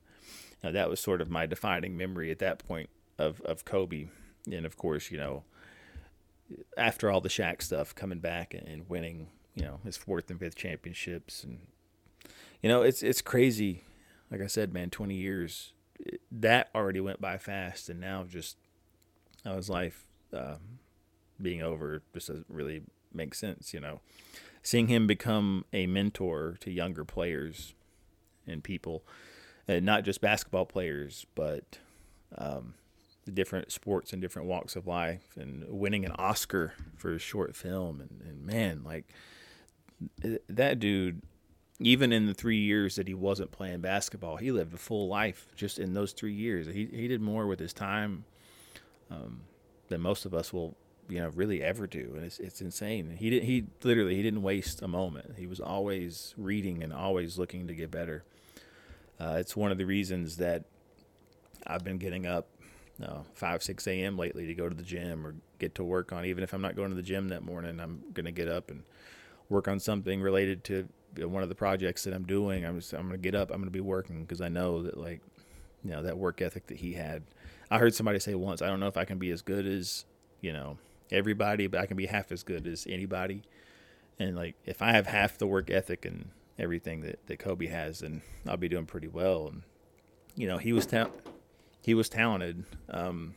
Now, 0.64 0.72
that 0.72 0.89
was 0.89 1.00
sort 1.00 1.22
of 1.22 1.30
my 1.30 1.45
defining 1.45 1.95
memory 1.95 2.32
at 2.32 2.39
that 2.39 2.60
point 2.60 2.89
of 3.20 3.42
of 3.42 3.66
Kobe, 3.66 4.08
and 4.52 4.66
of 4.66 4.78
course, 4.78 5.12
you 5.12 5.18
know, 5.18 5.44
after 6.76 7.12
all 7.12 7.22
the 7.22 7.30
Shaq 7.30 7.62
stuff, 7.62 7.94
coming 7.94 8.20
back 8.20 8.56
and 8.56 8.90
winning 8.90 9.28
you 9.54 9.64
know 9.64 9.80
his 9.84 9.98
fourth 9.98 10.32
and 10.32 10.40
fifth 10.40 10.56
championships, 10.56 11.44
and 11.44 11.60
you 12.64 12.70
know 12.70 12.82
it's 12.82 13.04
it's 13.04 13.22
crazy. 13.22 13.84
Like 14.32 14.42
I 14.42 14.48
said, 14.48 14.74
man, 14.74 14.90
twenty 14.90 15.16
years 15.16 15.74
that 16.32 16.70
already 16.74 17.02
went 17.02 17.20
by 17.20 17.38
fast, 17.38 17.90
and 17.90 18.00
now 18.00 18.24
just 18.24 18.58
how 19.44 19.56
his 19.56 19.70
life 19.70 20.08
um, 20.34 20.80
being 21.42 21.62
over 21.62 22.02
just 22.14 22.28
doesn't 22.28 22.46
really 22.50 22.84
make 23.14 23.36
sense, 23.36 23.74
you 23.74 23.80
know. 23.80 24.00
seeing 24.64 24.88
him 24.88 25.08
become 25.08 25.66
a 25.74 25.88
mentor 25.88 26.58
to 26.62 26.72
younger 26.72 27.04
players 27.04 27.74
and 28.48 28.64
people, 28.64 29.04
and 29.68 29.86
not 29.86 30.04
just 30.04 30.22
basketball 30.22 30.66
players, 30.66 31.26
but 31.36 31.80
um, 32.38 32.76
the 33.26 33.32
different 33.32 33.72
sports 33.72 34.14
and 34.14 34.22
different 34.22 34.48
walks 34.48 34.76
of 34.76 34.88
life, 34.88 35.36
and 35.36 35.66
winning 35.68 36.06
an 36.06 36.12
Oscar 36.14 36.74
for 36.96 37.14
a 37.14 37.20
short 37.20 37.56
film, 37.56 38.02
and, 38.02 38.22
and 38.28 38.46
man, 38.46 38.84
like 38.84 39.06
that 40.48 40.80
dude 40.80 41.22
even 41.80 42.12
in 42.12 42.26
the 42.26 42.34
three 42.34 42.58
years 42.58 42.96
that 42.96 43.08
he 43.08 43.14
wasn't 43.14 43.52
playing 43.52 43.80
basketball, 43.80 44.36
he 44.36 44.52
lived 44.52 44.74
a 44.74 44.78
full 44.78 45.08
life 45.08 45.48
just 45.56 45.80
in 45.80 45.94
those 45.94 46.12
three 46.12 46.34
years. 46.34 46.68
He 46.68 46.86
he 46.92 47.08
did 47.08 47.22
more 47.22 47.48
with 47.48 47.60
his 47.60 47.74
time 47.74 48.26
um, 49.10 49.42
than 49.88 50.02
most 50.02 50.26
of 50.26 50.34
us 50.34 50.52
will, 50.52 50.76
you 51.08 51.20
know, 51.20 51.30
really 51.30 51.64
ever 51.64 51.88
do, 51.88 52.14
and 52.16 52.26
it's 52.26 52.40
it's 52.40 52.62
insane. 52.62 53.16
He 53.18 53.30
did 53.30 53.44
he 53.44 53.66
literally 53.84 54.16
he 54.16 54.22
didn't 54.22 54.42
waste 54.42 54.82
a 54.82 54.88
moment. 54.88 55.38
He 55.38 55.48
was 55.48 55.62
always 55.62 56.34
reading 56.38 56.84
and 56.84 56.92
always 56.92 57.38
looking 57.38 57.68
to 57.68 57.74
get 57.74 57.90
better. 57.90 58.24
Uh, 59.20 59.38
it's 59.40 59.56
one 59.56 59.72
of 59.72 59.78
the 59.78 59.86
reasons 59.86 60.38
that 60.38 60.66
I've 61.66 61.84
been 61.84 61.98
getting 61.98 62.26
up 62.26 62.48
uh, 63.04 63.20
five 63.34 63.64
six 63.64 63.88
a.m. 63.88 64.18
lately 64.18 64.45
to 64.47 64.54
go 64.54 64.68
to 64.70 64.76
the 64.76 64.84
gym 64.84 65.26
or 65.26 65.36
get 65.60 65.76
to 65.76 65.84
work 65.84 66.12
on. 66.12 66.26
Even 66.26 66.43
if 66.43 66.54
I'm 66.54 66.62
not 66.62 66.76
going 66.76 66.89
to 66.89 66.95
the 66.95 67.02
gym 67.02 67.30
that 67.30 67.43
morning, 67.43 67.80
I'm 67.80 68.04
gonna 68.14 68.32
get 68.32 68.47
up 68.47 68.70
and 68.70 68.84
work 69.50 69.68
on 69.68 69.80
something 69.80 70.22
related 70.22 70.64
to 70.66 70.88
one 71.18 71.43
of 71.43 71.50
the 71.50 71.56
projects 71.56 72.04
that 72.04 72.14
I'm 72.14 72.26
doing. 72.26 72.66
I'm 72.66 72.80
just, 72.80 72.93
I'm 72.93 73.08
gonna 73.08 73.18
get 73.18 73.36
up. 73.36 73.52
I'm 73.52 73.60
gonna 73.60 73.72
be 73.72 73.82
working 73.82 74.22
because 74.22 74.41
I 74.41 74.50
know 74.50 74.84
that 74.84 74.97
like 74.97 75.22
you 75.84 75.91
know 75.91 76.04
that 76.04 76.18
work 76.18 76.41
ethic 76.41 76.68
that 76.68 76.78
he 76.78 76.93
had. 76.93 77.24
I 77.72 77.78
heard 77.80 77.93
somebody 77.93 78.20
say 78.20 78.36
once, 78.36 78.62
I 78.62 78.68
don't 78.68 78.80
know 78.80 78.88
if 78.88 78.97
I 78.97 79.06
can 79.06 79.18
be 79.18 79.32
as 79.32 79.41
good 79.41 79.66
as 79.66 80.06
you 80.41 80.54
know 80.54 80.78
everybody, 81.12 81.68
but 81.68 81.80
I 81.80 81.86
can 81.86 81.97
be 81.97 82.06
half 82.06 82.32
as 82.32 82.43
good 82.43 82.68
as 82.68 82.86
anybody. 82.89 83.43
And 84.20 84.36
like 84.36 84.56
if 84.66 84.82
I 84.82 84.91
have 84.91 85.08
half 85.08 85.38
the 85.38 85.47
work 85.47 85.70
ethic 85.70 86.06
and 86.06 86.30
everything 86.58 87.02
that, 87.02 87.26
that 87.28 87.39
Kobe 87.39 87.68
has, 87.68 88.00
then 88.00 88.22
I'll 88.47 88.58
be 88.58 88.68
doing 88.68 88.86
pretty 88.86 89.08
well. 89.08 89.47
And 89.47 89.64
you 90.36 90.47
know 90.47 90.58
he 90.58 90.74
was 90.74 90.86
ta- 90.86 91.10
he 91.82 91.94
was 91.94 92.10
talented, 92.10 92.66
um, 92.90 93.36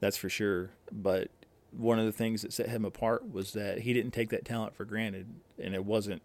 that's 0.00 0.16
for 0.16 0.28
sure. 0.28 0.70
But 0.90 1.30
one 1.70 1.98
of 1.98 2.06
the 2.06 2.12
things 2.12 2.42
that 2.42 2.52
set 2.52 2.68
him 2.68 2.84
apart 2.84 3.30
was 3.30 3.52
that 3.52 3.80
he 3.80 3.92
didn't 3.92 4.12
take 4.12 4.30
that 4.30 4.44
talent 4.44 4.74
for 4.74 4.84
granted, 4.84 5.26
and 5.62 5.74
it 5.74 5.84
wasn't 5.84 6.22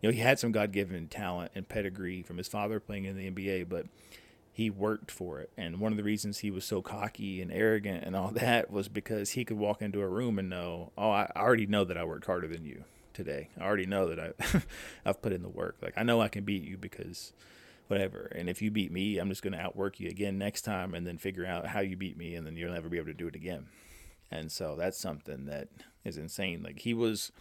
you 0.00 0.08
know, 0.08 0.14
he 0.14 0.20
had 0.20 0.38
some 0.38 0.52
God 0.52 0.72
given 0.72 1.08
talent 1.08 1.52
and 1.54 1.68
pedigree 1.68 2.22
from 2.22 2.36
his 2.36 2.48
father 2.48 2.80
playing 2.80 3.04
in 3.04 3.16
the 3.16 3.30
NBA, 3.30 3.68
but 3.68 3.86
he 4.52 4.68
worked 4.68 5.10
for 5.10 5.40
it. 5.40 5.50
And 5.56 5.80
one 5.80 5.92
of 5.92 5.96
the 5.96 6.04
reasons 6.04 6.38
he 6.38 6.50
was 6.50 6.64
so 6.64 6.82
cocky 6.82 7.40
and 7.40 7.52
arrogant 7.52 8.04
and 8.04 8.16
all 8.16 8.30
that 8.32 8.70
was 8.70 8.88
because 8.88 9.30
he 9.30 9.44
could 9.44 9.56
walk 9.56 9.80
into 9.80 10.00
a 10.00 10.08
room 10.08 10.38
and 10.38 10.50
know, 10.50 10.92
oh, 10.98 11.10
I 11.10 11.30
already 11.36 11.66
know 11.66 11.84
that 11.84 11.96
I 11.96 12.04
worked 12.04 12.26
harder 12.26 12.48
than 12.48 12.64
you 12.64 12.84
today. 13.14 13.48
I 13.58 13.64
already 13.64 13.86
know 13.86 14.08
that 14.08 14.18
I, 14.18 14.62
I've 15.08 15.22
put 15.22 15.32
in 15.32 15.42
the 15.42 15.48
work. 15.48 15.76
Like 15.80 15.94
I 15.96 16.02
know 16.02 16.20
I 16.20 16.28
can 16.28 16.44
beat 16.44 16.64
you 16.64 16.76
because 16.76 17.32
whatever. 17.92 18.32
And 18.34 18.48
if 18.48 18.62
you 18.62 18.70
beat 18.70 18.90
me, 18.90 19.18
I'm 19.18 19.28
just 19.28 19.42
going 19.42 19.52
to 19.52 19.60
outwork 19.60 20.00
you 20.00 20.08
again 20.08 20.38
next 20.38 20.62
time 20.62 20.94
and 20.94 21.06
then 21.06 21.18
figure 21.18 21.44
out 21.44 21.66
how 21.66 21.80
you 21.80 21.94
beat 21.94 22.16
me 22.16 22.34
and 22.34 22.46
then 22.46 22.56
you'll 22.56 22.72
never 22.72 22.88
be 22.88 22.96
able 22.96 23.08
to 23.08 23.12
do 23.12 23.28
it 23.28 23.36
again. 23.36 23.66
And 24.30 24.50
so 24.50 24.76
that's 24.78 24.98
something 24.98 25.44
that 25.44 25.68
is 26.02 26.16
insane. 26.16 26.62
Like 26.62 26.78
he 26.78 26.94
was 26.94 27.32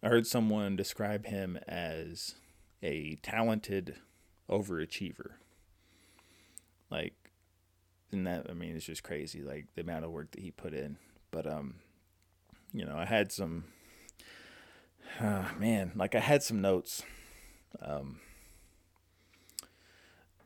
I 0.00 0.08
heard 0.08 0.28
someone 0.28 0.76
describe 0.76 1.26
him 1.26 1.58
as 1.66 2.36
a 2.84 3.16
talented 3.16 3.96
overachiever. 4.48 5.32
Like, 6.88 7.14
and 8.12 8.24
that, 8.28 8.46
I 8.48 8.54
mean, 8.54 8.76
it's 8.76 8.86
just 8.86 9.02
crazy, 9.02 9.42
like 9.42 9.66
the 9.74 9.80
amount 9.80 10.04
of 10.04 10.12
work 10.12 10.30
that 10.30 10.40
he 10.40 10.52
put 10.52 10.72
in. 10.72 10.98
But, 11.32 11.48
um, 11.48 11.74
you 12.72 12.84
know, 12.84 12.96
I 12.96 13.06
had 13.06 13.32
some, 13.32 13.64
uh, 15.20 15.46
man, 15.58 15.90
like 15.96 16.14
I 16.14 16.20
had 16.20 16.44
some 16.44 16.60
notes, 16.60 17.02
um, 17.82 18.20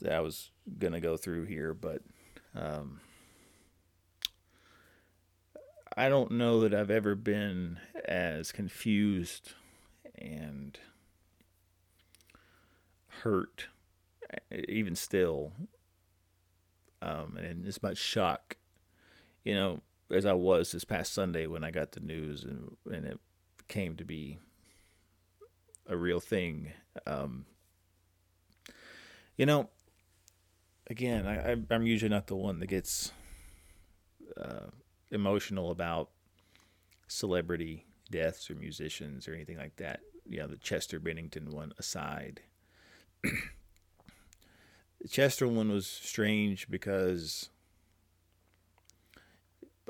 that 0.05 0.13
I 0.13 0.21
was 0.21 0.51
to 0.95 1.01
go 1.01 1.17
through 1.17 1.45
here, 1.45 1.75
but, 1.75 2.03
um, 2.55 3.01
I 5.97 6.09
don't 6.09 6.33
know 6.33 6.61
that 6.61 6.75
I've 6.75 6.91
ever 6.91 7.15
been 7.15 7.79
as 8.05 8.51
confused 8.53 9.53
and 10.17 10.79
hurt, 13.23 13.67
even 14.51 14.97
still, 14.97 15.53
um, 17.01 17.37
and 17.37 17.67
as 17.67 17.83
much 17.83 17.99
shock, 17.99 18.57
you 19.45 19.55
know, 19.55 19.83
as 20.11 20.27
I 20.27 20.33
was 20.33 20.73
this 20.73 20.85
past 20.85 21.13
Sunday 21.13 21.47
when 21.47 21.65
I 21.65 21.71
got 21.71 21.93
the 21.93 22.01
news 22.01 22.45
and 22.45 22.77
and 22.91 23.07
it 23.07 23.21
came 23.69 23.97
to 23.97 24.05
be 24.05 24.39
a 25.87 25.97
real 25.97 26.21
thing. 26.21 26.73
Um, 27.07 27.47
you 29.37 29.47
know, 29.47 29.69
again, 30.89 31.27
I, 31.27 31.57
I'm 31.73 31.87
usually 31.87 32.11
not 32.11 32.27
the 32.27 32.37
one 32.37 32.61
that 32.61 32.67
gets. 32.67 33.13
Uh, 34.41 34.67
emotional 35.15 35.71
about 35.71 36.11
celebrity 37.07 37.87
deaths 38.11 38.51
or 38.51 38.55
musicians 38.55 39.27
or 39.29 39.35
anything 39.35 39.57
like 39.57 39.77
that. 39.77 40.01
You 40.29 40.41
know, 40.41 40.49
the 40.49 40.57
Chester 40.57 40.99
Bennington 41.01 41.51
one 41.51 41.73
aside. 41.79 42.41
the 43.23 45.09
Chester 45.09 45.49
one 45.49 45.71
was 45.71 45.87
strange 45.87 46.69
because 46.69 47.49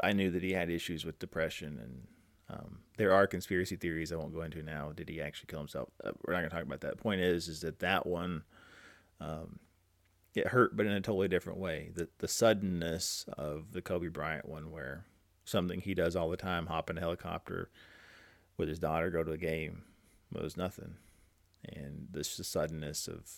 I 0.02 0.12
knew 0.12 0.30
that 0.30 0.42
he 0.42 0.52
had 0.52 0.70
issues 0.70 1.04
with 1.04 1.18
depression 1.18 1.80
and 1.82 2.06
um, 2.50 2.80
there 2.98 3.12
are 3.12 3.26
conspiracy 3.26 3.74
theories 3.74 4.12
I 4.12 4.16
won't 4.16 4.34
go 4.34 4.42
into 4.42 4.62
now. 4.62 4.92
Did 4.94 5.08
he 5.08 5.20
actually 5.20 5.46
kill 5.48 5.60
himself? 5.60 5.88
Uh, 6.04 6.10
we're 6.24 6.34
not 6.34 6.40
going 6.40 6.50
to 6.50 6.56
talk 6.56 6.64
about 6.64 6.82
that. 6.82 6.96
The 6.98 7.02
point 7.02 7.22
is, 7.22 7.48
is 7.48 7.62
that 7.62 7.78
that 7.78 8.06
one, 8.06 8.42
um, 9.18 9.58
it 10.34 10.48
hurt, 10.48 10.76
but 10.76 10.86
in 10.86 10.92
a 10.92 11.00
totally 11.00 11.28
different 11.28 11.58
way. 11.58 11.90
The 11.94 12.08
the 12.18 12.28
suddenness 12.28 13.26
of 13.38 13.72
the 13.72 13.82
Kobe 13.82 14.08
Bryant 14.08 14.48
one, 14.48 14.70
where 14.70 15.04
something 15.44 15.80
he 15.80 15.94
does 15.94 16.16
all 16.16 16.30
the 16.30 16.36
time, 16.36 16.66
hop 16.66 16.90
in 16.90 16.98
a 16.98 17.00
helicopter 17.00 17.70
with 18.56 18.68
his 18.68 18.78
daughter, 18.78 19.10
go 19.10 19.22
to 19.22 19.32
a 19.32 19.38
game, 19.38 19.82
was 20.32 20.56
nothing. 20.56 20.94
And 21.64 22.08
this 22.10 22.36
the 22.36 22.44
suddenness 22.44 23.08
of 23.08 23.30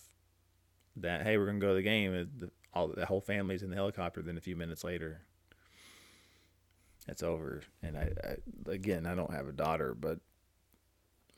that. 0.96 1.22
Hey, 1.22 1.36
we're 1.36 1.46
gonna 1.46 1.58
go 1.58 1.68
to 1.68 1.74
the 1.74 1.82
game. 1.82 2.12
The, 2.38 2.50
all 2.72 2.88
the 2.88 3.06
whole 3.06 3.20
family's 3.20 3.62
in 3.62 3.70
the 3.70 3.76
helicopter. 3.76 4.22
Then 4.22 4.38
a 4.38 4.42
few 4.42 4.56
minutes 4.56 4.84
later, 4.84 5.22
it's 7.06 7.22
over. 7.22 7.62
And 7.82 7.96
I, 7.96 8.10
I 8.24 8.70
again, 8.70 9.06
I 9.06 9.14
don't 9.14 9.32
have 9.32 9.48
a 9.48 9.52
daughter, 9.52 9.94
but 9.94 10.18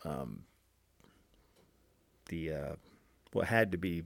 um, 0.04 0.44
the 2.26 2.52
uh, 2.52 2.74
what 3.32 3.46
had 3.46 3.72
to 3.72 3.78
be 3.78 4.04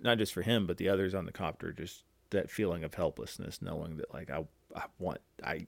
not 0.00 0.18
just 0.18 0.32
for 0.32 0.42
him, 0.42 0.66
but 0.66 0.76
the 0.76 0.88
others 0.88 1.14
on 1.14 1.26
the 1.26 1.32
copter, 1.32 1.72
just 1.72 2.04
that 2.30 2.50
feeling 2.50 2.84
of 2.84 2.94
helplessness, 2.94 3.62
knowing 3.62 3.96
that 3.98 4.12
like 4.12 4.30
I 4.30 4.44
I 4.74 4.84
want 4.98 5.20
I 5.44 5.66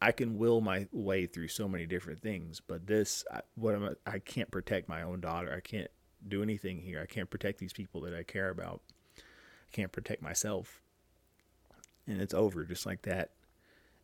I 0.00 0.12
can 0.12 0.38
will 0.38 0.60
my 0.60 0.88
way 0.92 1.26
through 1.26 1.48
so 1.48 1.68
many 1.68 1.86
different 1.86 2.20
things, 2.20 2.60
but 2.60 2.86
this 2.86 3.24
I, 3.32 3.40
what 3.54 3.74
am 3.74 3.84
I, 3.84 4.14
I 4.14 4.18
can't 4.18 4.50
protect 4.50 4.88
my 4.88 5.02
own 5.02 5.20
daughter. 5.20 5.52
I 5.54 5.60
can't 5.60 5.90
do 6.26 6.42
anything 6.42 6.80
here. 6.80 7.00
I 7.00 7.12
can't 7.12 7.30
protect 7.30 7.58
these 7.58 7.72
people 7.72 8.00
that 8.02 8.14
I 8.14 8.22
care 8.22 8.50
about. 8.50 8.82
I 9.18 9.70
can't 9.72 9.92
protect 9.92 10.22
myself. 10.22 10.80
And 12.06 12.20
it's 12.20 12.34
over 12.34 12.64
just 12.64 12.86
like 12.86 13.02
that. 13.02 13.30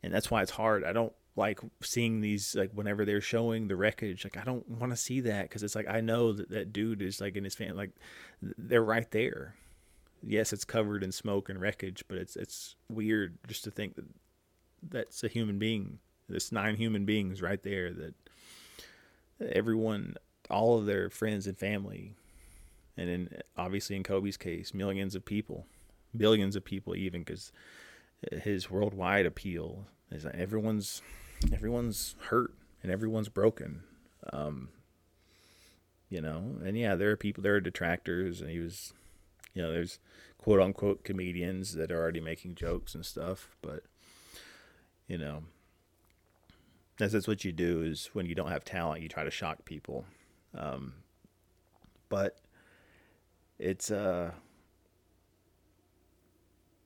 And 0.03 0.15
that's 0.15 0.31
why 0.31 0.43
it's 0.43 0.53
hard. 0.53 0.85
I 0.85 0.93
don't 0.93 1.13
like 1.39 1.61
seeing 1.81 2.21
these 2.21 2.55
like 2.55 2.71
whenever 2.73 3.05
they're 3.05 3.21
showing 3.21 3.69
the 3.69 3.77
wreckage 3.77 4.25
like 4.25 4.37
i 4.37 4.45
don't 4.45 4.69
want 4.69 4.93
to 4.93 4.97
see 4.97 5.21
that 5.21 5.43
because 5.43 5.63
it's 5.63 5.75
like 5.75 5.89
i 5.89 6.01
know 6.01 6.33
that 6.33 6.51
that 6.51 6.73
dude 6.73 7.01
is 7.01 7.21
like 7.21 7.37
in 7.37 7.45
his 7.45 7.55
family 7.55 7.75
like 7.75 7.91
they're 8.59 8.83
right 8.83 9.11
there 9.13 9.55
yes, 10.23 10.53
it's 10.53 10.65
covered 10.65 11.03
in 11.03 11.13
smoke 11.13 11.49
and 11.49 11.61
wreckage, 11.61 12.05
but 12.09 12.19
it's 12.19 12.37
it's 12.37 12.77
weird 12.89 13.39
just 13.47 13.65
to 13.65 13.71
think 13.71 13.97
that 13.97 14.07
that's 14.83 15.23
a 15.25 15.29
human 15.29 15.59
being. 15.59 15.99
This 16.29 16.53
nine 16.53 16.77
human 16.77 17.05
beings 17.05 17.41
right 17.41 17.63
there 17.63 17.93
that 17.93 18.15
everyone, 19.41 20.17
all 20.51 20.79
of 20.79 20.87
their 20.87 21.09
friends 21.09 21.47
and 21.47 21.57
family, 21.57 22.15
and 22.97 23.09
in 23.09 23.29
obviously 23.57 23.97
in 23.97 24.03
Kobe's 24.03 24.37
case, 24.37 24.75
millions 24.75 25.15
of 25.15 25.25
people, 25.25 25.67
billions 26.17 26.57
of 26.57 26.65
people, 26.65 26.95
even 26.95 27.23
because 27.23 27.53
his 28.43 28.71
worldwide 28.71 29.27
appeal 29.27 29.87
is 30.11 30.25
that 30.25 30.35
everyone's 30.35 31.03
everyone's 31.53 32.15
hurt 32.27 32.55
and 32.83 32.93
everyone's 32.93 33.29
broken. 33.29 33.83
Um, 34.33 34.69
you 36.09 36.21
know, 36.21 36.57
and 36.65 36.77
yeah, 36.77 36.95
there 36.95 37.11
are 37.11 37.17
people, 37.17 37.43
there 37.43 37.55
are 37.55 37.61
detractors, 37.61 38.41
and 38.41 38.51
he 38.51 38.59
was 38.59 38.93
you 39.59 39.63
know, 39.63 39.73
there's 39.73 39.99
quote 40.39 40.61
unquote 40.61 41.03
comedians 41.03 41.75
that 41.75 41.91
are 41.91 42.01
already 42.01 42.21
making 42.21 42.55
jokes 42.55 42.95
and 42.95 43.05
stuff, 43.05 43.57
but 43.61 43.83
you 45.09 45.19
know, 45.19 45.43
that's, 46.97 47.13
that's 47.13 47.27
what 47.27 47.45
you 47.45 47.51
do 47.51 47.83
is 47.83 48.11
when 48.13 48.27
you 48.27 48.37
don't 48.37 48.51
have 48.51 48.65
talent, 48.65 49.03
you 49.03 49.09
try 49.09 49.25
to 49.25 49.31
shock 49.33 49.65
people. 49.65 50.05
Um, 50.57 50.95
but 52.09 52.39
it's 53.59 53.91
uh, 53.91 54.31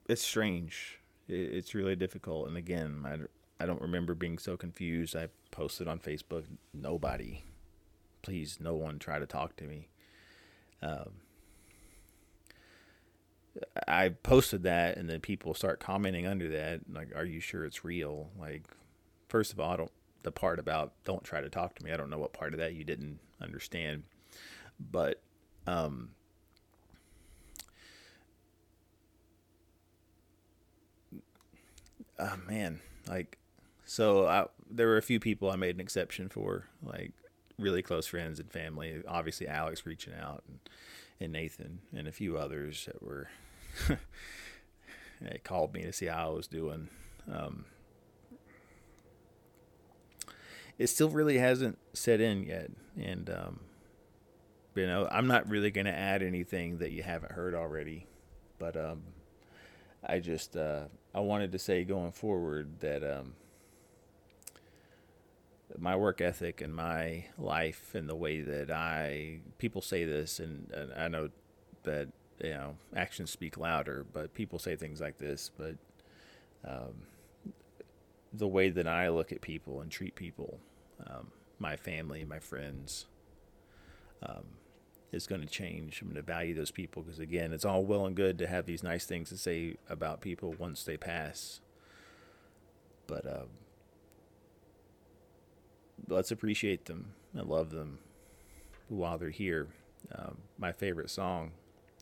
it's 0.09 0.23
strange. 0.23 0.99
It, 1.29 1.55
it's 1.55 1.75
really 1.75 1.95
difficult, 1.95 2.49
and 2.49 2.57
again, 2.57 3.05
I 3.05 3.19
I 3.63 3.67
don't 3.67 3.81
remember 3.81 4.15
being 4.17 4.39
so 4.39 4.57
confused. 4.57 5.15
I 5.15 5.29
posted 5.53 5.87
on 5.87 6.01
Facebook, 6.01 6.45
nobody, 6.75 7.45
please, 8.23 8.59
no 8.61 8.75
one 8.75 8.99
try 8.99 9.21
to 9.21 9.27
talk 9.27 9.55
to 9.57 9.65
me. 9.65 9.89
Um, 10.83 11.11
I 13.87 14.09
posted 14.09 14.65
that, 14.65 14.97
and 14.97 15.09
then 15.09 15.21
people 15.21 15.55
start 15.55 15.79
commenting 15.79 16.27
under 16.27 16.49
that, 16.49 16.81
like, 16.93 17.15
"Are 17.15 17.25
you 17.25 17.39
sure 17.39 17.65
it's 17.65 17.85
real?" 17.85 18.31
Like, 18.37 18.65
first 19.29 19.53
of 19.53 19.61
all, 19.61 19.71
I 19.71 19.77
don't 19.77 19.93
the 20.25 20.33
part 20.33 20.59
about 20.59 20.93
don't 21.05 21.23
try 21.23 21.41
to 21.41 21.49
talk 21.49 21.77
to 21.77 21.85
me. 21.85 21.93
I 21.93 21.97
don't 21.97 22.11
know 22.11 22.19
what 22.19 22.33
part 22.33 22.55
of 22.55 22.59
that 22.59 22.75
you 22.75 22.83
didn't 22.83 23.21
understand, 23.41 24.03
but 24.81 25.23
um, 25.69 26.11
oh 32.19 32.37
man, 32.49 32.81
like 33.07 33.39
so 33.93 34.27
I, 34.27 34.47
there 34.71 34.87
were 34.87 34.97
a 34.97 35.03
few 35.03 35.21
people 35.21 35.51
I 35.51 35.57
made 35.57 35.75
an 35.75 35.81
exception 35.83 36.31
for, 36.31 36.65
like 36.83 37.13
really 37.59 37.83
close 37.83 38.07
friends 38.07 38.41
and 38.41 38.51
family. 38.51 39.03
Obviously, 39.07 39.47
Alex 39.47 39.85
reaching 39.85 40.15
out 40.15 40.43
and, 40.49 40.61
and 41.21 41.31
Nathan 41.31 41.81
and 41.95 42.09
a 42.09 42.13
few 42.13 42.39
others 42.39 42.87
that 42.87 43.03
were 43.03 43.29
they 45.21 45.39
called 45.45 45.75
me 45.75 45.83
to 45.83 45.93
see 45.93 46.07
how 46.07 46.29
I 46.29 46.33
was 46.33 46.47
doing. 46.47 46.89
Um, 47.31 47.67
it 50.79 50.87
still 50.87 51.11
really 51.11 51.37
hasn't 51.37 51.77
set 51.93 52.23
in 52.23 52.45
yet, 52.45 52.71
and 52.99 53.29
um, 53.29 53.61
you 54.75 54.87
know 54.87 55.07
I'm 55.13 55.27
not 55.27 55.51
really 55.51 55.71
going 55.71 55.85
to 55.85 55.95
add 55.95 56.23
anything 56.23 56.79
that 56.79 56.93
you 56.93 57.03
haven't 57.03 57.33
heard 57.33 57.55
already, 57.55 58.07
but 58.59 58.75
um, 58.75 59.03
I 60.03 60.19
just 60.19 60.57
uh, 60.57 60.85
I 61.15 61.21
wanted 61.21 61.53
to 61.53 61.59
say 61.59 61.85
going 61.85 62.13
forward 62.13 62.81
that 62.81 63.05
um, 63.05 63.35
my 65.79 65.97
work 65.97 66.21
ethic 66.21 66.61
and 66.61 66.75
my 66.75 67.25
life 67.39 67.95
and 67.95 68.09
the 68.09 68.15
way 68.15 68.41
that 68.41 68.71
I 68.71 69.41
people 69.59 69.83
say 69.83 70.05
this 70.05 70.39
and, 70.39 70.71
and 70.73 70.93
I 70.95 71.09
know 71.09 71.31
that 71.85 72.09
you 72.43 72.51
know 72.51 72.77
actions 72.95 73.31
speak 73.31 73.57
louder, 73.57 74.05
but 74.13 74.35
people 74.35 74.59
say 74.59 74.77
things 74.77 75.01
like 75.01 75.19
this, 75.19 75.51
but 75.57 75.77
um, 76.65 77.07
the 78.33 78.49
way 78.49 78.71
that 78.71 78.87
I 78.87 79.09
look 79.09 79.33
at 79.33 79.41
people 79.41 79.81
and 79.81 79.91
treat 79.91 80.15
people, 80.15 80.59
um, 81.07 81.29
my 81.59 81.77
family, 81.77 82.25
my 82.25 82.39
friends, 82.39 83.07
um, 84.23 84.45
is 85.13 85.27
going 85.27 85.43
to 85.43 85.47
change. 85.47 86.01
I'm 86.01 86.09
going 86.09 86.17
to 86.17 86.23
value 86.23 86.55
those 86.55 86.71
people 86.71 87.03
because, 87.03 87.19
again, 87.19 87.53
it's 87.53 87.65
all 87.65 87.85
well 87.85 88.07
and 88.07 88.17
good 88.17 88.39
to 88.39 88.47
have 88.47 88.65
these 88.67 88.83
nice 88.83 89.05
things 89.05 89.29
to 89.29 89.37
say 89.37 89.77
about 89.89 90.21
people 90.21 90.55
once 90.59 90.85
they 90.85 90.97
pass. 90.97 91.61
But 93.07 93.27
um, 93.27 93.49
let's 96.09 96.31
appreciate 96.31 96.87
them 96.87 97.13
and 97.35 97.49
love 97.49 97.71
them 97.71 97.99
while 98.89 99.19
they're 99.19 99.31
here. 99.31 99.69
Um, 100.15 100.39
my 100.59 100.73
favorite 100.73 101.11
song 101.11 101.53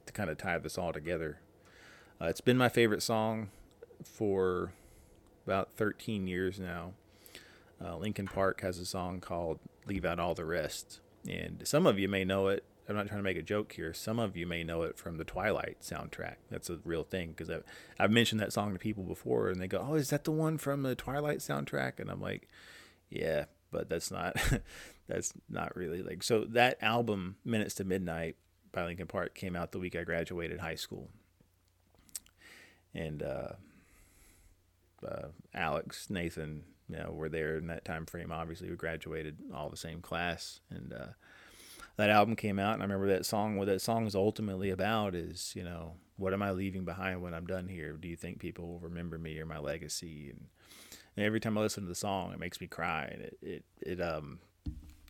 to 0.06 0.12
kind 0.12 0.30
of 0.30 0.38
tie 0.38 0.58
this 0.58 0.78
all 0.78 0.92
together. 0.92 1.40
Uh, 2.20 2.26
it's 2.26 2.40
been 2.40 2.56
my 2.56 2.68
favorite 2.68 3.02
song 3.02 3.50
for 4.04 4.72
about 5.46 5.72
13 5.76 6.26
years 6.26 6.58
now. 6.58 6.92
Uh, 7.82 7.96
Linkin 7.96 8.26
Park 8.26 8.60
has 8.60 8.78
a 8.78 8.84
song 8.84 9.20
called 9.20 9.58
Leave 9.86 10.04
Out 10.04 10.20
All 10.20 10.34
the 10.34 10.44
Rest. 10.44 11.00
And 11.28 11.62
some 11.64 11.86
of 11.86 11.98
you 11.98 12.08
may 12.08 12.24
know 12.24 12.48
it. 12.48 12.64
I'm 12.88 12.96
not 12.96 13.06
trying 13.06 13.20
to 13.20 13.24
make 13.24 13.36
a 13.36 13.42
joke 13.42 13.72
here. 13.72 13.94
Some 13.94 14.18
of 14.18 14.36
you 14.36 14.46
may 14.46 14.64
know 14.64 14.82
it 14.82 14.98
from 14.98 15.16
the 15.16 15.24
Twilight 15.24 15.78
soundtrack. 15.80 16.36
That's 16.50 16.68
a 16.68 16.80
real 16.84 17.04
thing 17.04 17.30
because 17.30 17.48
I've, 17.48 17.62
I've 17.98 18.10
mentioned 18.10 18.40
that 18.40 18.52
song 18.52 18.72
to 18.72 18.78
people 18.78 19.04
before 19.04 19.48
and 19.48 19.60
they 19.60 19.68
go, 19.68 19.86
Oh, 19.88 19.94
is 19.94 20.10
that 20.10 20.24
the 20.24 20.32
one 20.32 20.58
from 20.58 20.82
the 20.82 20.96
Twilight 20.96 21.38
soundtrack? 21.38 22.00
And 22.00 22.10
I'm 22.10 22.20
like, 22.20 22.48
Yeah, 23.08 23.44
but 23.70 23.88
that's 23.88 24.10
not 24.10 24.36
that's 25.08 25.32
not 25.48 25.74
really 25.76 26.02
like 26.02 26.22
so 26.22 26.44
that 26.44 26.78
album 26.82 27.36
minutes 27.44 27.74
to 27.74 27.84
midnight 27.84 28.36
by 28.72 28.84
linkin 28.84 29.06
park 29.06 29.34
came 29.34 29.56
out 29.56 29.72
the 29.72 29.78
week 29.78 29.96
i 29.96 30.04
graduated 30.04 30.60
high 30.60 30.74
school. 30.74 31.10
And 32.92 33.22
uh, 33.22 33.52
uh, 35.06 35.28
alex 35.54 36.10
nathan 36.10 36.64
you 36.88 36.96
know 36.96 37.12
were 37.12 37.28
there 37.28 37.56
in 37.56 37.68
that 37.68 37.84
time 37.84 38.04
frame 38.04 38.32
obviously 38.32 38.68
we 38.68 38.76
graduated 38.76 39.38
all 39.54 39.70
the 39.70 39.76
same 39.76 40.00
class. 40.00 40.60
And 40.70 40.92
uh, 40.92 41.12
that 41.96 42.10
album 42.10 42.34
came 42.34 42.58
out 42.58 42.74
and 42.74 42.82
i 42.82 42.84
remember 42.84 43.08
that 43.08 43.26
song 43.26 43.56
what 43.56 43.66
that 43.66 43.80
song 43.80 44.06
is 44.06 44.14
ultimately 44.14 44.70
about 44.70 45.14
is 45.14 45.52
you 45.54 45.62
know 45.62 45.94
what 46.16 46.32
am 46.32 46.42
i 46.42 46.50
leaving 46.50 46.84
behind 46.84 47.22
when 47.22 47.34
i'm 47.34 47.46
done 47.46 47.68
here? 47.68 47.92
Do 47.92 48.08
you 48.08 48.16
think 48.16 48.38
people 48.38 48.66
will 48.66 48.80
remember 48.80 49.18
me 49.18 49.38
or 49.38 49.46
my 49.46 49.58
legacy? 49.58 50.30
And 50.30 50.46
and 51.20 51.26
every 51.26 51.38
time 51.38 51.58
I 51.58 51.60
listen 51.60 51.82
to 51.82 51.88
the 51.88 51.94
song, 51.94 52.32
it 52.32 52.38
makes 52.38 52.62
me 52.62 52.66
cry, 52.66 53.04
and 53.12 53.20
it 53.20 53.38
it 53.42 53.64
it 53.82 54.00
um 54.00 54.38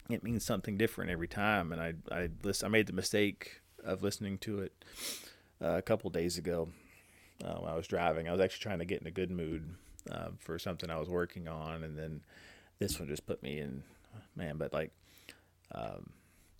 it 0.08 0.24
means 0.24 0.44
something 0.44 0.76
different 0.76 1.12
every 1.12 1.28
time. 1.28 1.70
And 1.70 1.80
I 1.80 1.94
I 2.10 2.30
listen, 2.42 2.66
I 2.66 2.68
made 2.68 2.88
the 2.88 2.92
mistake 2.92 3.60
of 3.84 4.02
listening 4.02 4.38
to 4.38 4.58
it 4.58 4.84
uh, 5.62 5.76
a 5.76 5.82
couple 5.82 6.10
days 6.10 6.36
ago 6.36 6.68
uh, 7.44 7.54
when 7.54 7.70
I 7.70 7.76
was 7.76 7.86
driving. 7.86 8.28
I 8.28 8.32
was 8.32 8.40
actually 8.40 8.62
trying 8.62 8.80
to 8.80 8.84
get 8.84 9.00
in 9.00 9.06
a 9.06 9.12
good 9.12 9.30
mood 9.30 9.76
uh, 10.10 10.30
for 10.40 10.58
something 10.58 10.90
I 10.90 10.98
was 10.98 11.08
working 11.08 11.46
on, 11.46 11.84
and 11.84 11.96
then 11.96 12.22
this 12.80 12.98
one 12.98 13.08
just 13.08 13.24
put 13.24 13.40
me 13.40 13.60
in 13.60 13.84
man. 14.34 14.56
But 14.56 14.72
like, 14.72 14.90
um, 15.72 16.10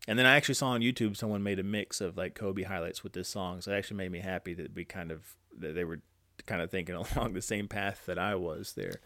and 0.06 0.16
then 0.16 0.26
I 0.26 0.36
actually 0.36 0.54
saw 0.54 0.68
on 0.68 0.80
YouTube 0.80 1.16
someone 1.16 1.42
made 1.42 1.58
a 1.58 1.64
mix 1.64 2.00
of 2.00 2.16
like 2.16 2.36
Kobe 2.36 2.62
highlights 2.62 3.02
with 3.02 3.14
this 3.14 3.28
song, 3.28 3.62
so 3.62 3.72
it 3.72 3.78
actually 3.78 3.96
made 3.96 4.12
me 4.12 4.20
happy 4.20 4.54
that 4.54 4.76
we 4.76 4.84
kind 4.84 5.10
of 5.10 5.34
that 5.58 5.74
they 5.74 5.82
were 5.82 6.02
kind 6.46 6.62
of 6.62 6.70
thinking 6.70 6.94
along 7.16 7.32
the 7.32 7.42
same 7.42 7.66
path 7.66 8.04
that 8.06 8.16
I 8.16 8.36
was 8.36 8.74
there. 8.74 9.00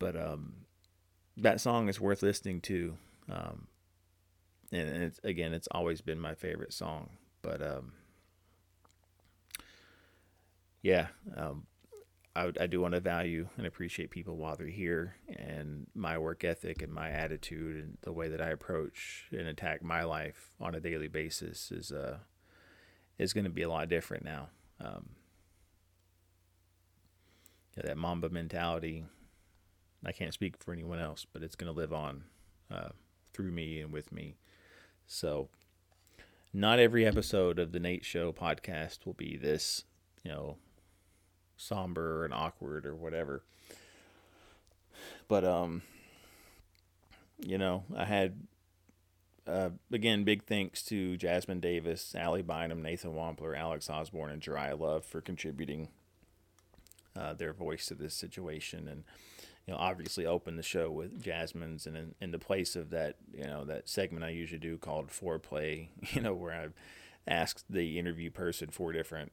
But 0.00 0.16
um, 0.16 0.54
that 1.36 1.60
song 1.60 1.88
is 1.88 2.00
worth 2.00 2.22
listening 2.22 2.60
to. 2.62 2.96
Um, 3.30 3.68
and, 4.72 5.04
it's, 5.04 5.20
again, 5.22 5.52
it's 5.52 5.68
always 5.70 6.00
been 6.00 6.18
my 6.18 6.34
favorite 6.34 6.72
song. 6.72 7.10
But 7.42 7.62
um, 7.62 7.92
yeah, 10.82 11.08
um, 11.36 11.66
I, 12.34 12.52
I 12.60 12.66
do 12.66 12.80
want 12.80 12.94
to 12.94 13.00
value 13.00 13.48
and 13.56 13.66
appreciate 13.66 14.10
people 14.10 14.36
while 14.36 14.56
they're 14.56 14.66
here, 14.66 15.16
and 15.28 15.86
my 15.94 16.16
work 16.16 16.44
ethic 16.44 16.80
and 16.80 16.92
my 16.92 17.10
attitude 17.10 17.76
and 17.76 17.98
the 18.02 18.12
way 18.12 18.28
that 18.28 18.40
I 18.40 18.50
approach 18.50 19.26
and 19.30 19.46
attack 19.46 19.82
my 19.82 20.04
life 20.04 20.50
on 20.60 20.74
a 20.74 20.80
daily 20.80 21.08
basis 21.08 21.70
is 21.70 21.92
uh 21.92 22.18
is 23.18 23.32
going 23.32 23.44
to 23.44 23.50
be 23.50 23.62
a 23.62 23.68
lot 23.68 23.88
different 23.88 24.24
now. 24.24 24.48
Um, 24.80 25.10
yeah, 27.76 27.82
that 27.84 27.98
Mamba 27.98 28.30
mentality 28.30 29.04
I 30.04 30.12
can't 30.12 30.34
speak 30.34 30.56
for 30.58 30.72
anyone 30.72 30.98
else, 30.98 31.26
but 31.30 31.42
it's 31.42 31.56
going 31.56 31.72
to 31.72 31.78
live 31.78 31.92
on 31.92 32.24
uh, 32.70 32.90
through 33.32 33.50
me 33.50 33.80
and 33.80 33.92
with 33.92 34.12
me. 34.12 34.36
So, 35.06 35.48
not 36.52 36.78
every 36.78 37.04
episode 37.06 37.58
of 37.58 37.72
the 37.72 37.80
Nate 37.80 38.04
Show 38.04 38.32
podcast 38.32 39.04
will 39.04 39.14
be 39.14 39.36
this, 39.36 39.84
you 40.24 40.30
know, 40.30 40.56
somber 41.56 42.24
and 42.24 42.32
awkward 42.32 42.86
or 42.86 42.94
whatever. 42.94 43.42
But 45.28 45.44
um, 45.44 45.82
you 47.38 47.58
know, 47.58 47.84
I 47.96 48.04
had 48.04 48.40
uh, 49.46 49.70
again 49.92 50.24
big 50.24 50.44
thanks 50.44 50.82
to 50.84 51.16
Jasmine 51.16 51.60
Davis, 51.60 52.14
Allie 52.14 52.42
Bynum, 52.42 52.82
Nathan 52.82 53.12
Wampler, 53.12 53.56
Alex 53.56 53.88
Osborne, 53.88 54.30
and 54.30 54.42
Jerriah 54.42 54.78
Love 54.78 55.04
for 55.04 55.20
contributing 55.20 55.88
uh, 57.16 57.34
their 57.34 57.52
voice 57.52 57.86
to 57.86 57.94
this 57.94 58.14
situation 58.14 58.88
and 58.88 59.04
you 59.66 59.74
know, 59.74 59.78
obviously 59.80 60.26
open 60.26 60.56
the 60.56 60.62
show 60.62 60.90
with 60.90 61.22
Jasmine's, 61.22 61.86
and 61.86 61.96
in, 61.96 62.14
in 62.20 62.30
the 62.30 62.38
place 62.38 62.76
of 62.76 62.90
that, 62.90 63.16
you 63.32 63.44
know, 63.44 63.64
that 63.64 63.88
segment 63.88 64.24
I 64.24 64.30
usually 64.30 64.58
do 64.58 64.76
called 64.78 65.08
foreplay, 65.08 65.88
you 66.12 66.20
know, 66.20 66.34
where 66.34 66.52
I've 66.52 66.74
asked 67.28 67.64
the 67.70 67.98
interview 67.98 68.30
person 68.30 68.70
four 68.70 68.92
different 68.92 69.32